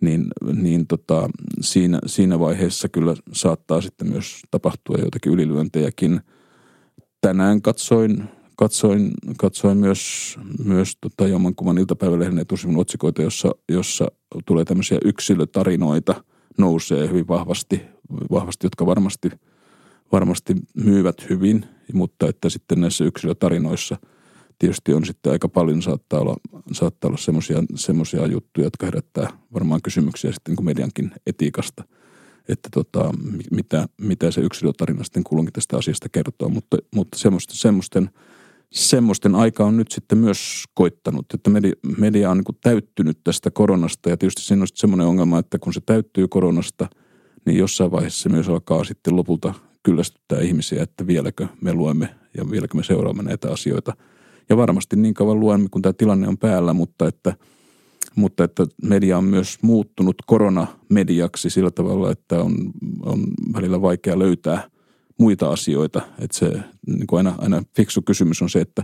niin, 0.02 0.26
niin 0.52 0.86
tota, 0.86 1.28
siinä, 1.60 1.98
siinä 2.06 2.38
vaiheessa 2.38 2.88
kyllä 2.88 3.14
saattaa 3.32 3.80
sitten 3.80 4.08
myös 4.08 4.42
tapahtua 4.50 4.96
joitakin 4.98 5.32
ylilyöntejäkin. 5.32 6.20
Tänään 7.20 7.62
katsoin, 7.62 8.24
katsoin, 8.56 9.10
katsoin 9.38 9.78
myös, 9.78 10.36
myös 10.64 10.96
tota 11.00 11.28
jommankumman 11.28 11.78
iltapäivälehden 11.78 12.38
etusivun 12.38 12.78
otsikoita, 12.78 13.22
jossa, 13.22 13.50
jossa 13.68 14.06
tulee 14.46 14.64
tämmöisiä 14.64 14.98
yksilötarinoita, 15.04 16.24
nousee 16.58 17.08
hyvin 17.08 17.28
vahvasti, 17.28 17.82
vahvasti 18.30 18.66
jotka 18.66 18.86
varmasti, 18.86 19.30
varmasti 20.12 20.54
myyvät 20.84 21.30
hyvin, 21.30 21.64
mutta 21.92 22.28
että 22.28 22.48
sitten 22.48 22.80
näissä 22.80 23.04
yksilötarinoissa 23.04 23.96
tietysti 24.62 24.94
on 24.94 25.04
sitten 25.04 25.32
aika 25.32 25.48
paljon 25.48 25.82
saattaa 25.82 26.20
olla, 26.20 26.36
saattaa 26.72 27.08
olla 27.08 27.18
semmoisia, 27.18 27.62
semmoisia 27.74 28.26
juttuja, 28.26 28.66
jotka 28.66 28.86
herättää 28.86 29.28
varmaan 29.54 29.82
kysymyksiä 29.82 30.32
sitten 30.32 30.54
niin 30.54 30.64
mediankin 30.64 31.12
etiikasta, 31.26 31.84
että 32.48 32.68
tota, 32.72 33.10
mitä, 33.50 33.86
mitä 34.00 34.30
se 34.30 34.40
yksilötarina 34.40 35.04
sitten 35.04 35.24
kulunkin 35.24 35.52
tästä 35.52 35.76
asiasta 35.76 36.08
kertoo, 36.08 36.48
mutta, 36.48 36.76
mutta 36.94 37.18
semmoisten, 37.18 37.56
semmoisten, 37.56 38.10
semmoisten 38.72 39.34
aika 39.34 39.64
on 39.64 39.76
nyt 39.76 39.92
sitten 39.92 40.18
myös 40.18 40.64
koittanut, 40.74 41.26
että 41.34 41.50
media, 41.50 41.72
media 41.98 42.30
on 42.30 42.36
niin 42.36 42.58
täyttynyt 42.60 43.18
tästä 43.24 43.50
koronasta. 43.50 44.10
Ja 44.10 44.16
tietysti 44.16 44.42
siinä 44.42 44.62
on 44.62 44.68
semmoinen 44.74 45.06
ongelma, 45.06 45.38
että 45.38 45.58
kun 45.58 45.72
se 45.72 45.80
täyttyy 45.86 46.28
koronasta, 46.28 46.88
niin 47.46 47.58
jossain 47.58 47.90
vaiheessa 47.90 48.22
se 48.22 48.28
myös 48.28 48.48
alkaa 48.48 48.84
sitten 48.84 49.16
lopulta 49.16 49.54
kyllästyttää 49.82 50.40
ihmisiä, 50.40 50.82
että 50.82 51.06
vieläkö 51.06 51.46
me 51.60 51.74
luemme 51.74 52.14
ja 52.36 52.50
vieläkö 52.50 52.76
me 52.76 52.84
seuraamme 52.84 53.22
näitä 53.22 53.52
asioita– 53.52 53.92
ja 54.48 54.56
varmasti 54.56 54.96
niin 54.96 55.14
kauan 55.14 55.40
luemme, 55.40 55.68
kun 55.70 55.82
tämä 55.82 55.92
tilanne 55.92 56.28
on 56.28 56.38
päällä, 56.38 56.72
mutta 56.72 57.08
että, 57.08 57.34
mutta 58.14 58.44
että 58.44 58.66
media 58.82 59.18
on 59.18 59.24
myös 59.24 59.58
muuttunut 59.62 60.16
koronamediaksi 60.26 61.50
sillä 61.50 61.70
tavalla, 61.70 62.10
että 62.10 62.42
on, 62.42 62.54
on 63.02 63.24
välillä 63.54 63.82
vaikea 63.82 64.18
löytää 64.18 64.70
muita 65.18 65.50
asioita. 65.50 66.02
Että 66.18 66.38
se 66.38 66.52
niin 66.86 67.06
kuin 67.06 67.18
aina, 67.18 67.34
aina 67.38 67.62
fiksu 67.76 68.02
kysymys 68.02 68.42
on 68.42 68.50
se, 68.50 68.60
että 68.60 68.82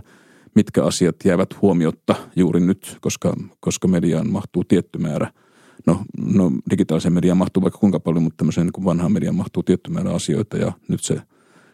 mitkä 0.55 0.83
asiat 0.83 1.15
jäävät 1.25 1.61
huomiotta 1.61 2.15
juuri 2.35 2.59
nyt, 2.59 2.97
koska, 3.01 3.33
koska 3.59 3.87
mediaan 3.87 4.29
mahtuu 4.31 4.63
tietty 4.63 4.99
määrä. 4.99 5.31
No, 5.87 6.01
no 6.35 6.51
digitaaliseen 6.69 7.13
mediaan 7.13 7.37
mahtuu 7.37 7.63
vaikka 7.63 7.79
kuinka 7.79 7.99
paljon, 7.99 8.23
mutta 8.23 8.37
tämmöiseen 8.37 8.67
niin 8.67 8.73
kuin 8.73 8.85
vanhaan 8.85 9.11
mediaan 9.11 9.35
mahtuu 9.35 9.63
tietty 9.63 9.91
määrä 9.91 10.11
asioita 10.11 10.57
ja 10.57 10.71
nyt 10.87 11.03
se 11.03 11.21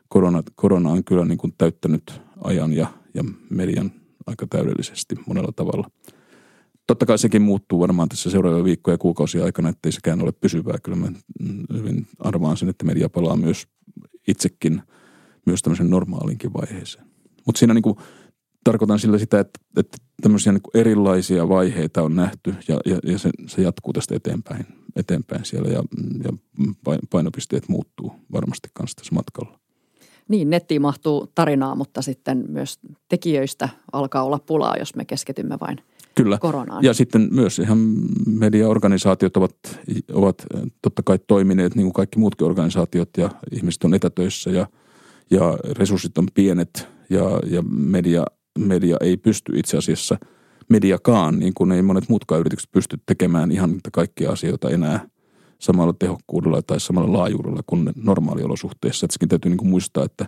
korona, 0.10 0.44
korona 0.56 0.90
on 0.90 1.04
kyllä 1.04 1.26
niin 1.26 1.38
kuin 1.38 1.54
täyttänyt 1.58 2.22
ajan 2.44 2.74
ja 2.74 2.88
ja 3.16 3.24
median 3.50 3.92
aika 4.28 4.48
täydellisesti 4.48 5.16
monella 5.28 5.52
tavalla. 5.56 5.90
Totta 6.88 7.06
kai 7.06 7.18
sekin 7.18 7.42
muuttuu 7.42 7.80
varmaan 7.80 8.10
tässä 8.10 8.30
seuraavia 8.30 8.64
viikkoja 8.64 8.94
ja 8.94 8.98
kuukausia 8.98 9.44
aikana, 9.44 9.70
ettei 9.70 9.92
sekään 9.92 10.22
ole 10.22 10.32
pysyvää. 10.32 10.78
Kyllä 10.84 10.98
mä 10.98 11.12
hyvin 11.74 12.08
arvaan 12.20 12.58
sen, 12.58 12.70
että 12.70 12.86
media 12.86 13.10
palaa 13.10 13.38
myös 13.38 13.68
itsekin 14.28 14.82
myös 15.46 15.62
tämmöisen 15.62 15.90
normaalinkin 15.90 16.54
vaiheeseen. 16.54 17.06
Mutta 17.46 17.60
siinä 17.60 17.74
niin 17.74 17.96
tarkoitan 18.64 19.00
sillä 19.00 19.18
sitä, 19.18 19.40
että, 19.40 19.60
että 19.78 19.98
tämmöisiä 20.22 20.52
niin 20.52 20.62
erilaisia 20.74 21.50
vaiheita 21.50 22.02
on 22.02 22.16
nähty 22.16 22.56
ja, 22.68 22.80
ja, 22.86 23.00
ja 23.04 23.20
se, 23.20 23.30
se 23.48 23.62
jatkuu 23.62 23.94
tästä 23.94 24.16
eteenpäin, 24.16 24.66
eteenpäin 24.96 25.46
siellä 25.46 25.70
ja, 25.70 25.84
ja 26.24 26.32
painopisteet 27.10 27.70
muuttuu 27.70 28.14
varmasti 28.32 28.70
kanssa 28.74 28.96
tässä 28.96 29.16
matkalla. 29.16 29.60
Niin, 30.30 30.50
nettiin 30.50 30.82
mahtuu 30.82 31.32
tarinaa, 31.36 31.76
mutta 31.76 32.02
sitten 32.02 32.46
myös 32.48 32.80
tekijöistä 33.10 33.70
alkaa 33.92 34.24
olla 34.24 34.40
pulaa, 34.40 34.76
jos 34.80 34.96
me 34.96 35.06
keskitymme 35.06 35.58
vain 35.62 35.78
Kyllä. 36.16 36.38
koronaan. 36.38 36.84
Ja 36.84 36.94
sitten 36.94 37.28
myös 37.32 37.60
ihan 37.60 37.78
mediaorganisaatiot 38.28 39.38
ovat, 39.38 39.56
ovat 40.14 40.46
totta 40.82 41.04
kai 41.04 41.20
toimineet 41.28 41.76
niin 41.76 41.86
kuin 41.86 41.94
kaikki 41.94 42.20
muutkin 42.20 42.48
organisaatiot 42.48 43.10
ja 43.18 43.30
ihmiset 43.52 43.84
on 43.84 43.94
etätöissä 43.94 44.50
ja, 44.50 44.68
ja 45.32 45.58
resurssit 45.72 46.18
on 46.18 46.28
pienet 46.34 46.88
ja, 47.10 47.40
ja 47.46 47.62
media, 47.70 48.26
media 48.60 48.98
ei 49.02 49.18
pysty 49.18 49.60
itse 49.60 49.78
asiassa, 49.78 50.18
mediakaan, 50.70 51.40
niin 51.40 51.54
kuin 51.54 51.72
ei 51.72 51.82
monet 51.82 52.10
muutkaan 52.10 52.40
yritykset 52.40 52.72
pysty 52.72 52.98
tekemään 53.06 53.52
ihan 53.52 53.72
niitä 53.72 53.90
kaikkia 53.92 54.32
asioita 54.32 54.70
enää– 54.70 55.00
samalla 55.60 55.94
tehokkuudella 55.94 56.62
tai 56.62 56.80
samalla 56.80 57.18
laajuudella 57.18 57.62
kuin 57.68 57.90
normaaliolosuhteissa. 57.96 59.06
Että 59.06 59.28
täytyy 59.28 59.50
niin 59.50 59.58
kuin 59.58 59.70
muistaa, 59.70 60.06
että 60.06 60.26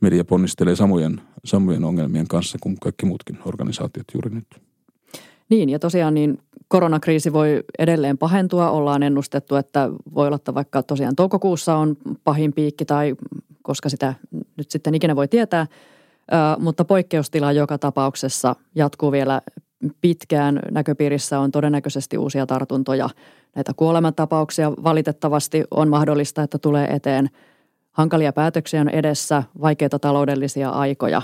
media 0.00 0.24
ponnistelee 0.24 0.76
samojen, 0.76 1.20
samojen 1.44 1.84
ongelmien 1.84 2.28
kanssa 2.28 2.58
kuin 2.60 2.76
kaikki 2.80 3.06
muutkin 3.06 3.38
organisaatiot 3.44 4.06
juuri 4.14 4.30
nyt. 4.30 4.46
Niin 5.48 5.68
ja 5.68 5.78
tosiaan 5.78 6.14
niin 6.14 6.38
koronakriisi 6.68 7.32
voi 7.32 7.64
edelleen 7.78 8.18
pahentua. 8.18 8.70
Ollaan 8.70 9.02
ennustettu, 9.02 9.56
että 9.56 9.90
voi 10.14 10.26
olla, 10.26 10.36
että 10.36 10.54
vaikka 10.54 10.82
tosiaan 10.82 11.16
toukokuussa 11.16 11.76
on 11.76 11.96
pahin 12.24 12.52
piikki 12.52 12.84
tai 12.84 13.14
koska 13.62 13.88
sitä 13.88 14.14
nyt 14.56 14.70
sitten 14.70 14.94
ikinä 14.94 15.16
voi 15.16 15.28
tietää, 15.28 15.66
mutta 16.58 16.84
poikkeustila 16.84 17.52
joka 17.52 17.78
tapauksessa 17.78 18.56
jatkuu 18.74 19.12
vielä 19.12 19.40
pitkään. 20.00 20.60
Näköpiirissä 20.70 21.40
on 21.40 21.50
todennäköisesti 21.50 22.18
uusia 22.18 22.46
tartuntoja 22.46 23.08
näitä 23.54 23.72
kuolemantapauksia 23.76 24.72
valitettavasti 24.72 25.64
on 25.70 25.88
mahdollista, 25.88 26.42
että 26.42 26.58
tulee 26.58 26.86
eteen. 26.86 27.30
Hankalia 27.92 28.32
päätöksiä 28.32 28.80
on 28.80 28.88
edessä, 28.88 29.42
vaikeita 29.60 29.98
taloudellisia 29.98 30.70
aikoja 30.70 31.22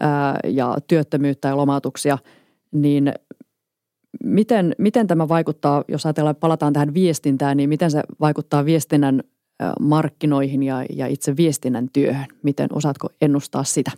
ää, 0.00 0.38
ja 0.44 0.76
työttömyyttä 0.88 1.48
ja 1.48 1.56
lomautuksia, 1.56 2.18
niin 2.72 3.12
miten, 4.24 4.74
miten 4.78 5.06
tämä 5.06 5.28
vaikuttaa, 5.28 5.84
jos 5.88 6.06
ajatellaan, 6.06 6.36
palataan 6.36 6.72
tähän 6.72 6.94
viestintään, 6.94 7.56
niin 7.56 7.68
miten 7.68 7.90
se 7.90 8.02
vaikuttaa 8.20 8.64
viestinnän 8.64 9.22
markkinoihin 9.80 10.62
ja, 10.62 10.84
ja 10.96 11.06
itse 11.06 11.36
viestinnän 11.36 11.88
työhön? 11.92 12.26
Miten 12.42 12.68
osaatko 12.72 13.08
ennustaa 13.20 13.64
sitä? 13.64 13.90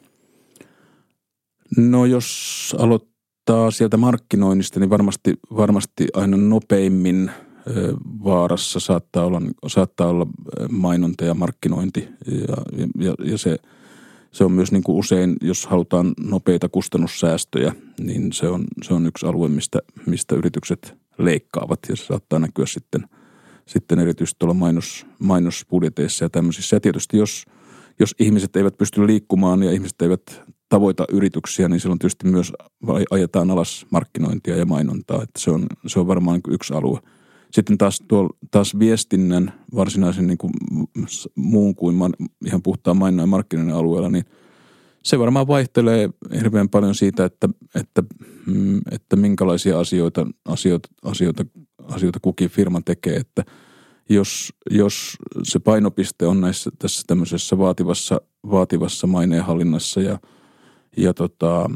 No 1.77 2.07
jos 2.07 2.77
aloit 2.79 3.14
aloittaa 3.53 3.71
sieltä 3.71 3.97
markkinoinnista, 3.97 4.81
niin 4.81 4.91
varmasti, 4.91 5.35
varmasti 5.57 6.07
aina 6.15 6.37
nopeimmin 6.37 7.31
vaarassa 8.25 8.81
saattaa 8.81 9.25
olla, 9.25 9.43
saattaa 9.67 10.09
olla 10.09 10.27
mainonta 10.71 11.25
ja 11.25 11.35
markkinointi. 11.35 12.09
Ja, 12.27 12.57
ja, 13.05 13.15
ja 13.25 13.39
se, 13.39 13.57
se 14.33 14.45
on 14.45 14.53
myös 14.53 14.73
niin 14.73 14.83
kuin 14.83 14.99
usein, 14.99 15.37
jos 15.41 15.67
halutaan 15.67 16.15
nopeita 16.21 16.69
kustannussäästöjä, 16.69 17.75
niin 18.01 18.33
se 18.33 18.49
on, 18.49 18.65
se 18.83 18.95
on 18.95 19.07
yksi 19.07 19.27
alue, 19.27 19.49
mistä, 19.49 19.79
mistä 20.07 20.35
yritykset 20.35 20.95
leikkaavat 21.19 21.81
ja 21.89 21.97
se 21.97 22.05
saattaa 22.05 22.39
näkyä 22.39 22.67
sitten, 22.67 23.05
sitten 23.67 23.99
erityisesti 23.99 24.39
tuolla 24.39 24.55
mainos, 24.55 25.07
mainosbudjeteissa 25.19 26.25
ja 26.25 26.31
tämmöisissä. 26.31 26.77
Ja 26.77 26.81
tietysti 26.81 27.17
jos, 27.17 27.45
jos 28.01 28.15
ihmiset 28.19 28.57
eivät 28.57 28.79
pysty 28.79 29.07
liikkumaan 29.07 29.63
ja 29.63 29.73
ihmiset 29.73 30.03
eivät 30.03 30.43
tavoita 30.75 31.05
yrityksiä, 31.13 31.69
niin 31.69 31.81
silloin 31.81 31.99
tietysti 31.99 32.27
myös 32.27 32.53
ajetaan 33.11 33.51
alas 33.51 33.87
markkinointia 33.91 34.57
ja 34.57 34.67
mainontaa. 34.67 35.23
Että 35.23 35.41
se, 35.41 35.51
on, 35.51 35.67
se 35.87 36.01
on 36.01 36.07
varmaan 36.07 36.41
niin 36.45 36.55
yksi 36.55 36.75
alue. 36.75 37.01
Sitten 37.53 37.79
taas, 37.79 38.03
tuo, 38.09 38.31
taas 38.51 38.79
viestinnän 38.79 39.53
varsinaisen 39.75 40.27
niin 40.27 40.39
kuin 40.39 40.53
muun 41.35 41.75
kuin 41.75 41.95
man, 41.95 42.13
ihan 42.47 42.63
puhtaan 42.63 42.97
mainonnan 42.97 43.23
ja 43.23 43.27
markkinoinnin 43.27 43.77
alueella, 43.77 44.09
niin 44.09 44.25
se 45.03 45.19
varmaan 45.19 45.47
vaihtelee 45.47 46.11
hirveän 46.35 46.69
paljon 46.69 46.95
siitä, 46.95 47.25
että, 47.25 47.49
että, 47.75 48.03
mm, 48.47 48.81
että 48.91 49.17
minkälaisia 49.17 49.79
asioita, 49.79 50.27
asioita, 50.45 50.89
asioita, 51.03 51.45
asioita 51.83 52.19
kukin 52.23 52.51
firma 52.51 52.81
tekee. 52.85 53.17
Että 53.17 53.45
jos, 54.09 54.53
jos 54.71 55.17
se 55.43 55.59
painopiste 55.59 56.27
on 56.27 56.41
näissä 56.41 56.71
tässä 56.79 57.03
tämmöisessä 57.07 57.59
vaativassa, 57.59 58.21
vaativassa 58.51 59.07
maineenhallinnassa 59.07 60.01
ja– 60.01 60.19
ja, 60.97 61.15
tota, 61.15 61.71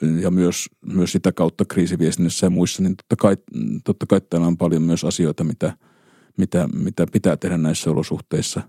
mm, 0.00 0.20
ja 0.20 0.30
myös, 0.30 0.66
myös 0.86 1.12
sitä 1.12 1.32
kautta 1.32 1.64
kriisiviestinnässä 1.64 2.46
ja 2.46 2.50
muissa, 2.50 2.82
niin 2.82 2.96
totta 2.96 3.16
kai, 3.16 3.36
totta 3.84 4.06
kai 4.06 4.20
täällä 4.20 4.46
on 4.46 4.56
paljon 4.56 4.82
myös 4.82 5.04
asioita, 5.04 5.44
mitä, 5.44 5.72
mitä, 6.36 6.68
mitä 6.72 7.06
pitää 7.12 7.36
tehdä 7.36 7.58
näissä 7.58 7.90
olosuhteissa. 7.90 8.62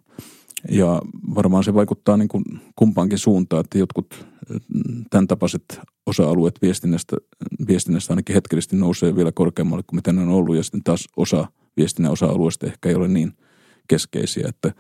Ja 0.72 1.02
varmaan 1.36 1.64
se 1.64 1.74
vaikuttaa 1.74 2.18
niin 2.18 2.28
kuin 2.28 2.44
kumpaankin 2.76 3.18
suuntaan, 3.18 3.60
että 3.60 3.78
jotkut 3.78 4.26
mm, 4.50 5.06
tämän 5.10 5.28
tapaiset 5.28 5.80
osa-alueet 6.06 6.62
viestinnästä, 6.62 7.18
viestinnästä 7.68 8.14
ainakin 8.14 8.34
hetkellisesti 8.34 8.76
nousee 8.76 9.16
vielä 9.16 9.32
korkeammalle 9.32 9.84
kuin 9.88 9.98
mitä 9.98 10.14
ne 10.14 10.22
on 10.22 10.30
ollut. 10.30 10.56
Ja 10.56 10.64
sitten 10.64 10.84
taas 10.84 11.08
osa 11.18 11.48
viestinnän 11.78 12.12
osa-alueesta 12.12 12.68
ehkä 12.68 12.90
ei 12.90 12.96
ole 12.96 13.08
niin 13.08 13.34
keskeisiä, 13.88 14.48
että 14.50 14.74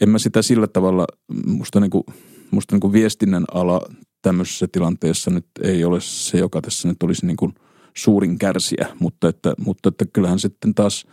en 0.00 0.08
mä 0.08 0.18
sitä 0.18 0.42
sillä 0.42 0.66
tavalla, 0.66 1.06
musta 1.46 1.80
niin 1.80 1.90
kuin, 1.90 2.04
musta 2.50 2.74
niin 2.74 2.80
kuin 2.80 2.92
viestinnän 2.92 3.44
ala 3.52 3.80
tämmöisessä 4.22 4.66
tilanteessa 4.72 5.30
nyt 5.30 5.46
ei 5.62 5.84
ole 5.84 6.00
se, 6.00 6.38
joka 6.38 6.60
tässä 6.60 6.88
nyt 6.88 7.02
olisi 7.02 7.26
niin 7.26 7.36
kuin 7.36 7.54
suurin 7.96 8.38
kärsiä, 8.38 8.88
mutta 9.00 9.28
että, 9.28 9.54
mutta 9.58 9.88
että 9.88 10.04
kyllähän 10.12 10.38
sitten 10.38 10.74
taas 10.74 11.06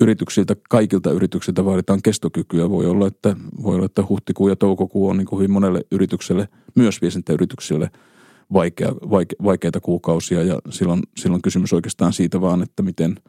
yrityksiltä, 0.00 0.56
kaikilta 0.70 1.10
yrityksiltä 1.10 1.64
vaaditaan 1.64 2.02
kestokykyä. 2.02 2.70
Voi 2.70 2.86
olla, 2.86 3.06
että, 3.06 3.36
voi 3.62 3.74
olla, 3.74 3.86
että 3.86 4.04
huhtikuu 4.08 4.48
ja 4.48 4.56
toukokuu 4.56 5.08
on 5.08 5.16
niin 5.16 5.26
kuin 5.26 5.38
hyvin 5.38 5.50
monelle 5.50 5.80
yritykselle, 5.92 6.48
myös 6.74 7.02
viestintäyrityksille 7.02 7.90
vaikea, 8.52 8.92
vaike, 9.10 9.36
vaikeita 9.44 9.80
kuukausia 9.80 10.42
ja 10.42 10.58
silloin, 10.70 11.02
silloin 11.16 11.42
kysymys 11.42 11.72
oikeastaan 11.72 12.12
siitä 12.12 12.40
vaan, 12.40 12.62
että 12.62 12.82
miten– 12.82 13.16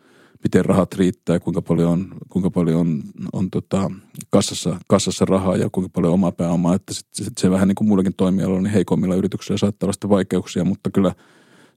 miten 0.44 0.66
rahat 0.66 0.94
riittää, 0.94 1.40
kuinka 1.40 1.62
paljon 1.62 1.92
on, 1.92 2.08
kuinka 2.30 2.50
paljon 2.50 2.80
on, 2.80 3.02
on 3.34 3.50
tota, 3.50 3.92
kassassa, 4.30 4.80
kassassa 4.88 5.26
rahaa 5.26 5.58
ja 5.58 5.70
kuinka 5.72 5.90
paljon 5.94 6.14
omaa 6.14 6.32
pääomaa. 6.32 6.76
Että 6.76 6.94
sit, 6.94 7.08
sit 7.12 7.38
se 7.38 7.52
vähän 7.52 7.68
niin 7.68 7.76
kuin 7.76 7.88
muillakin 7.88 8.14
toimialoilla, 8.18 8.62
niin 8.62 8.74
heikoimmilla 8.74 9.16
yrityksillä 9.16 9.58
saattaa 9.58 9.88
olla 9.88 10.10
vaikeuksia, 10.10 10.64
mutta 10.64 10.92
kyllä 10.92 11.16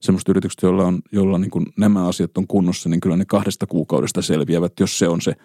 semmoista 0.00 0.32
yritykset, 0.32 0.62
joilla, 0.62 0.84
on, 0.84 1.00
joilla 1.12 1.38
niin 1.38 1.50
kuin 1.50 1.66
nämä 1.76 2.06
asiat 2.08 2.38
on 2.38 2.46
kunnossa, 2.46 2.88
niin 2.88 3.00
kyllä 3.00 3.16
ne 3.16 3.24
kahdesta 3.24 3.66
kuukaudesta 3.66 4.22
selviävät, 4.22 4.72
jos 4.80 4.98
se 4.98 5.08
on 5.08 5.20
se 5.20 5.36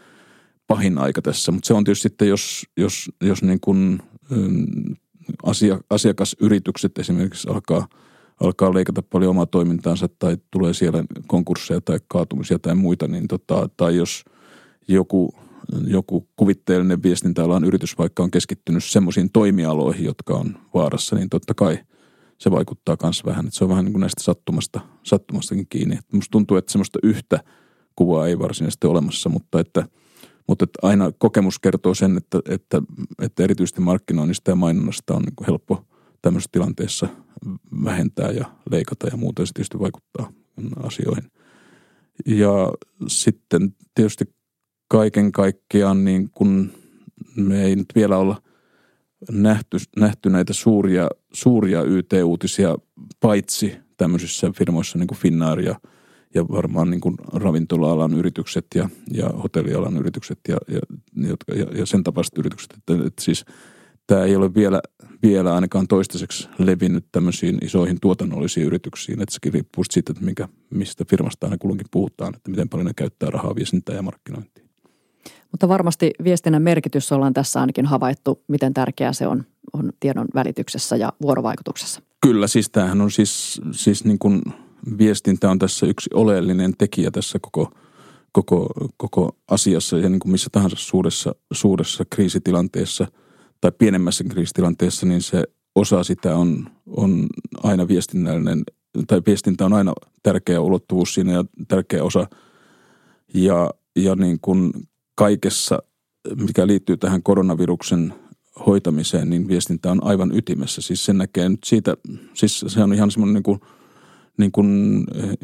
pahin 0.68 0.98
aika 0.98 1.22
tässä. 1.22 1.52
Mutta 1.52 1.68
se 1.68 1.74
on 1.74 1.84
tietysti 1.84 2.04
sitten, 2.04 2.28
jos, 2.28 2.66
jos, 2.78 3.12
jos 3.22 3.44
niin 3.44 3.60
kuin, 3.60 4.00
asia, 5.44 5.80
asiakasyritykset 5.90 6.98
esimerkiksi 6.98 7.50
alkaa– 7.50 7.88
alkaa 8.42 8.74
leikata 8.74 9.02
paljon 9.02 9.30
omaa 9.30 9.46
toimintaansa 9.46 10.10
tai 10.20 10.38
tulee 10.52 10.74
siellä 10.74 11.04
konkursseja 11.28 11.82
tai 11.82 12.00
kaatumisia 12.08 12.60
tai 12.60 12.76
muita, 12.76 13.08
niin 13.08 13.28
tota, 13.28 13.70
tai 13.78 13.96
jos 13.96 14.24
joku, 14.88 15.34
joku 15.88 16.28
kuvitteellinen 16.36 17.04
viestintäalan 17.04 17.64
yritys 17.64 17.98
vaikka 17.98 18.24
on 18.24 18.32
keskittynyt 18.32 18.84
semmoisiin 18.84 19.30
toimialoihin, 19.34 20.06
jotka 20.06 20.34
on 20.34 20.58
vaarassa, 20.74 21.16
niin 21.16 21.30
totta 21.30 21.54
kai 21.54 21.80
se 22.38 22.52
vaikuttaa 22.52 22.98
myös 23.04 23.26
vähän. 23.26 23.46
Että 23.46 23.58
se 23.58 23.64
on 23.64 23.70
vähän 23.70 23.86
niin 23.86 23.94
kuin 23.94 24.00
näistä 24.00 24.24
sattumasta, 24.24 24.80
sattumastakin 25.04 25.68
kiinni. 25.70 25.96
Että 25.96 26.16
musta 26.16 26.32
tuntuu, 26.32 26.58
että 26.58 26.72
semmoista 26.72 27.00
yhtä 27.04 27.40
kuvaa 27.96 28.28
ei 28.28 28.40
varsinaisesti 28.40 28.88
ole 28.88 28.92
olemassa, 28.92 29.30
mutta 29.30 29.60
että, 29.60 29.86
mutta 30.48 30.66
aina 30.82 31.12
kokemus 31.18 31.60
kertoo 31.60 31.94
sen, 31.94 32.18
että, 32.18 32.40
että, 32.50 32.82
että 33.22 33.44
erityisesti 33.44 33.82
markkinoinnista 33.82 34.52
ja 34.52 34.56
mainonnasta 34.56 35.14
on 35.14 35.22
niin 35.22 35.48
helppo 35.48 35.86
tämmöisessä 36.22 36.50
tilanteessa 36.52 37.08
vähentää 37.84 38.32
ja 38.32 38.46
leikata 38.72 39.08
ja 39.08 39.18
muuta. 39.18 39.46
Se 39.46 39.54
tietysti 39.54 39.80
vaikuttaa 39.80 40.32
asioihin. 40.84 41.32
Ja 42.26 42.74
sitten 43.08 43.76
tietysti 43.96 44.26
kaiken 44.88 45.32
kaikkiaan 45.32 46.06
niin 46.06 46.30
kun 46.32 46.72
me 47.36 47.64
ei 47.64 47.76
nyt 47.76 47.88
vielä 47.96 48.18
olla 48.18 48.42
nähty, 49.32 49.78
nähty 49.98 50.30
näitä 50.30 50.54
suuria, 50.54 51.10
suuria 51.34 51.84
YT-uutisia 51.84 52.78
paitsi 53.20 53.76
tämmöisissä 53.98 54.52
firmoissa 54.58 54.98
niin 54.98 55.08
kuin 55.08 55.18
Finnair 55.18 55.60
ja, 55.60 55.76
ja 56.36 56.48
varmaan 56.48 56.90
niin 56.90 57.02
kuin 57.02 57.16
ravintola-alan 57.34 58.14
yritykset 58.14 58.66
ja, 58.76 58.90
ja 59.14 59.30
hotellialan 59.30 59.98
yritykset 59.98 60.40
ja, 60.48 60.58
ja, 60.68 60.80
ja, 61.56 61.66
ja 61.78 61.86
sen 61.86 62.04
tapaiset 62.04 62.38
yritykset. 62.38 62.74
Että, 62.74 63.08
että 63.08 63.24
siis 63.24 63.46
tämä 64.12 64.24
ei 64.24 64.36
ole 64.36 64.54
vielä, 64.54 64.82
vielä 65.24 65.56
ainakaan 65.56 65.88
toistaiseksi 65.88 66.50
levinnyt 66.58 67.06
tämmöisiin 67.12 67.58
isoihin 67.62 67.98
tuotannollisiin 68.02 68.66
yrityksiin. 68.66 69.22
Että 69.22 69.34
sekin 69.34 69.54
riippuu 69.54 69.84
siitä, 69.92 70.12
että 70.12 70.26
minkä, 70.26 70.48
mistä 70.70 71.06
firmasta 71.10 71.46
aina 71.46 71.58
kulloinkin 71.58 71.88
puhutaan, 71.92 72.36
että 72.36 72.52
miten 72.52 72.70
paljon 72.70 72.86
ne 72.86 72.94
käyttää 72.96 73.30
rahaa 73.30 73.56
viestintää 73.56 73.96
ja 73.96 74.02
markkinointiin. 74.02 74.70
Mutta 75.52 75.68
varmasti 75.68 76.12
viestinnän 76.24 76.62
merkitys 76.62 77.12
ollaan 77.12 77.34
tässä 77.34 77.62
ainakin 77.62 77.86
havaittu, 77.86 78.44
miten 78.48 78.74
tärkeää 78.74 79.14
se 79.14 79.28
on, 79.28 79.44
on 79.74 79.94
tiedon 80.00 80.28
välityksessä 80.36 80.96
ja 80.96 81.14
vuorovaikutuksessa. 81.22 82.02
Kyllä, 82.22 82.48
siis 82.48 82.70
tämähän 82.70 83.02
on 83.02 83.12
siis, 83.12 83.62
siis 83.72 84.06
niin 84.06 84.20
kuin 84.20 84.42
viestintä 84.98 85.50
on 85.50 85.60
tässä 85.60 85.86
yksi 85.86 86.10
oleellinen 86.14 86.74
tekijä 86.78 87.12
tässä 87.12 87.40
koko, 87.42 87.72
koko, 88.32 88.68
koko 88.98 89.38
asiassa 89.48 89.98
ja 89.98 90.10
niin 90.10 90.20
kuin 90.20 90.32
missä 90.32 90.50
tahansa 90.52 90.76
suuressa, 90.80 91.36
suuressa 91.52 92.04
kriisitilanteessa 92.10 93.08
tai 93.62 93.72
pienemmässä 93.78 94.24
kriisitilanteessa, 94.24 95.06
niin 95.06 95.22
se 95.22 95.44
osa 95.76 96.04
sitä 96.04 96.36
on, 96.36 96.70
on 96.88 97.28
aina 97.64 97.88
viestinnällinen 97.88 98.64
tai 99.08 99.22
viestintä 99.26 99.66
on 99.66 99.74
aina 99.74 99.94
tärkeä 100.24 100.62
ulottuvuus 100.62 101.14
siinä 101.14 101.34
ja 101.34 101.46
tärkeä 101.68 102.04
osa. 102.04 102.28
Ja, 103.34 103.70
ja 103.96 104.16
niin 104.16 104.40
kuin 104.42 104.72
kaikessa, 105.16 105.80
mikä 106.36 106.68
liittyy 106.68 106.98
tähän 106.98 107.24
koronaviruksen 107.24 108.14
hoitamiseen, 108.66 109.30
niin 109.30 109.48
viestintä 109.48 109.92
on 109.92 110.04
aivan 110.04 110.38
ytimessä. 110.38 110.82
Siis 110.82 111.06
sen 111.06 111.18
näkee 111.18 111.50
nyt 111.50 111.64
siitä, 111.64 111.98
siis 112.34 112.66
se 112.68 112.84
on 112.84 112.94
ihan 112.94 113.12
semmoinen 113.12 113.34
niin 113.34 113.44
kuin, 113.44 113.60
niin 114.38 114.52
kuin 114.52 115.04
eh, 115.16 115.38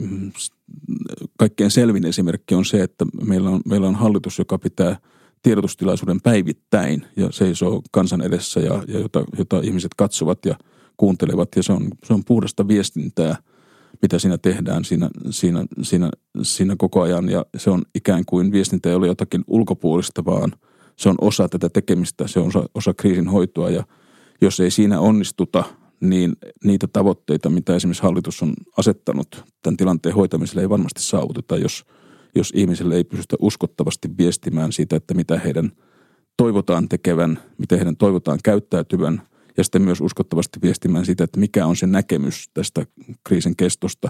kaikkein 1.38 1.72
selvin 1.72 2.06
esimerkki 2.06 2.56
on 2.56 2.66
se, 2.66 2.84
että 2.84 3.06
meillä 3.26 3.50
on, 3.50 3.62
meillä 3.66 3.88
on 3.88 3.96
hallitus, 3.96 4.40
joka 4.40 4.58
pitää 4.58 4.98
tiedotustilaisuuden 5.48 6.22
päivittäin 6.22 7.06
ja 7.16 7.32
seisoo 7.32 7.82
kansan 7.92 8.22
edessä 8.22 8.60
ja, 8.60 8.84
ja 8.88 9.00
jota, 9.00 9.24
jota 9.38 9.60
ihmiset 9.64 9.92
katsovat 9.98 10.46
ja 10.46 10.56
kuuntelevat 10.98 11.50
ja 11.56 11.64
se 11.64 11.74
on, 11.74 11.88
se 12.04 12.14
on 12.14 12.24
puhdasta 12.26 12.68
viestintää– 12.68 13.36
mitä 14.02 14.20
siinä 14.20 14.38
tehdään 14.38 14.86
siinä, 14.86 15.10
siinä, 15.30 15.66
siinä, 15.82 16.10
siinä 16.42 16.76
koko 16.78 17.02
ajan. 17.02 17.30
Ja 17.30 17.46
se 17.58 17.70
on 17.70 17.82
ikään 17.96 18.26
kuin 18.26 18.52
viestintä 18.52 18.90
ei 18.90 18.96
ole 18.96 19.08
jotakin 19.08 19.44
ulkopuolista, 19.48 20.26
vaan 20.26 20.52
se 20.96 21.10
on 21.10 21.16
osa 21.22 21.50
tätä 21.50 21.70
tekemistä, 21.70 22.28
se 22.28 22.40
on 22.40 22.48
osa, 22.48 22.64
osa 22.76 22.94
kriisin 22.94 23.28
hoitoa. 23.28 23.70
Ja 23.70 23.84
jos 24.42 24.60
ei 24.60 24.72
siinä 24.72 25.00
onnistuta, 25.00 25.64
niin 26.00 26.36
niitä 26.64 26.88
tavoitteita, 26.94 27.50
mitä 27.50 27.76
esimerkiksi 27.76 28.04
hallitus 28.04 28.42
on 28.42 28.54
asettanut 28.78 29.44
tämän 29.64 29.78
tilanteen 29.78 30.16
hoitamiselle, 30.16 30.62
ei 30.62 30.70
varmasti 30.70 31.02
saavuteta, 31.02 31.58
jos, 31.58 31.86
jos 32.36 32.52
ihmisille 32.56 32.96
ei 32.96 33.04
pystytä 33.04 33.36
uskottavasti 33.40 34.10
viestimään 34.18 34.72
siitä, 34.72 34.96
että 34.96 35.14
mitä 35.14 35.40
heidän 35.40 35.72
toivotaan 36.38 36.90
tekevän, 36.90 37.40
miten 37.58 37.78
heidän 37.78 37.98
toivotaan 37.98 38.40
käyttäytyvän– 38.44 39.22
ja 39.58 39.64
sitten 39.64 39.82
myös 39.82 40.02
uskottavasti 40.02 40.60
viestimään 40.62 41.06
siitä, 41.06 41.24
että 41.24 41.40
mikä 41.40 41.66
on 41.66 41.76
se 41.76 41.88
näkemys 41.88 42.50
tästä 42.54 42.86
kriisin 43.24 43.56
kestosta 43.56 44.10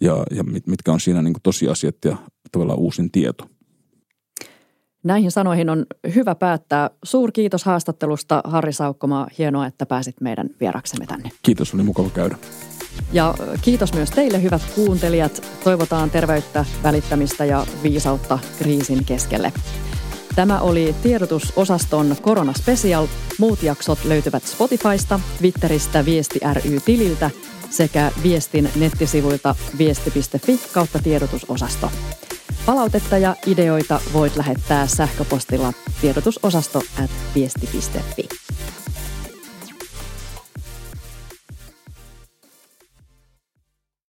ja, 0.00 0.24
ja 0.30 0.44
mitkä 0.44 0.92
on 0.92 1.00
siinä 1.00 1.22
niin 1.22 1.34
tosiasiat 1.42 1.96
ja 2.04 2.16
tavallaan 2.52 2.78
uusin 2.78 3.10
tieto. 3.10 3.50
Näihin 5.04 5.30
sanoihin 5.30 5.70
on 5.70 5.86
hyvä 6.14 6.34
päättää. 6.34 6.90
Suurkiitos 7.04 7.64
haastattelusta 7.64 8.40
Harri 8.44 8.72
Saukkomaa. 8.72 9.28
Hienoa, 9.38 9.66
että 9.66 9.86
pääsit 9.86 10.20
meidän 10.20 10.50
vieraksemme 10.60 11.06
tänne. 11.06 11.30
Kiitos, 11.42 11.74
oli 11.74 11.82
mukava 11.82 12.10
käydä. 12.10 12.38
Ja 13.12 13.34
kiitos 13.62 13.92
myös 13.94 14.10
teille 14.10 14.42
hyvät 14.42 14.62
kuuntelijat. 14.74 15.42
Toivotaan 15.64 16.10
terveyttä, 16.10 16.64
välittämistä 16.82 17.44
ja 17.44 17.66
viisautta 17.82 18.38
kriisin 18.58 19.04
keskelle. 19.04 19.52
Tämä 20.34 20.60
oli 20.60 20.94
tiedotusosaston 21.02 22.16
Korona 22.22 22.52
Special. 22.52 23.06
Muut 23.38 23.62
jaksot 23.62 24.04
löytyvät 24.04 24.42
Spotifysta, 24.42 25.20
Twitteristä 25.38 26.04
Viesti 26.04 26.40
ry-tililtä 26.52 27.30
sekä 27.70 28.10
Viestin 28.22 28.68
nettisivuilta 28.76 29.54
viesti.fi 29.78 30.60
kautta 30.72 30.98
tiedotusosasto. 30.98 31.90
Palautetta 32.66 33.18
ja 33.18 33.36
ideoita 33.46 34.00
voit 34.12 34.36
lähettää 34.36 34.86
sähköpostilla 34.86 35.72
tiedotusosasto 36.00 36.78
at 37.04 37.10
viesti.fi. 37.34 38.28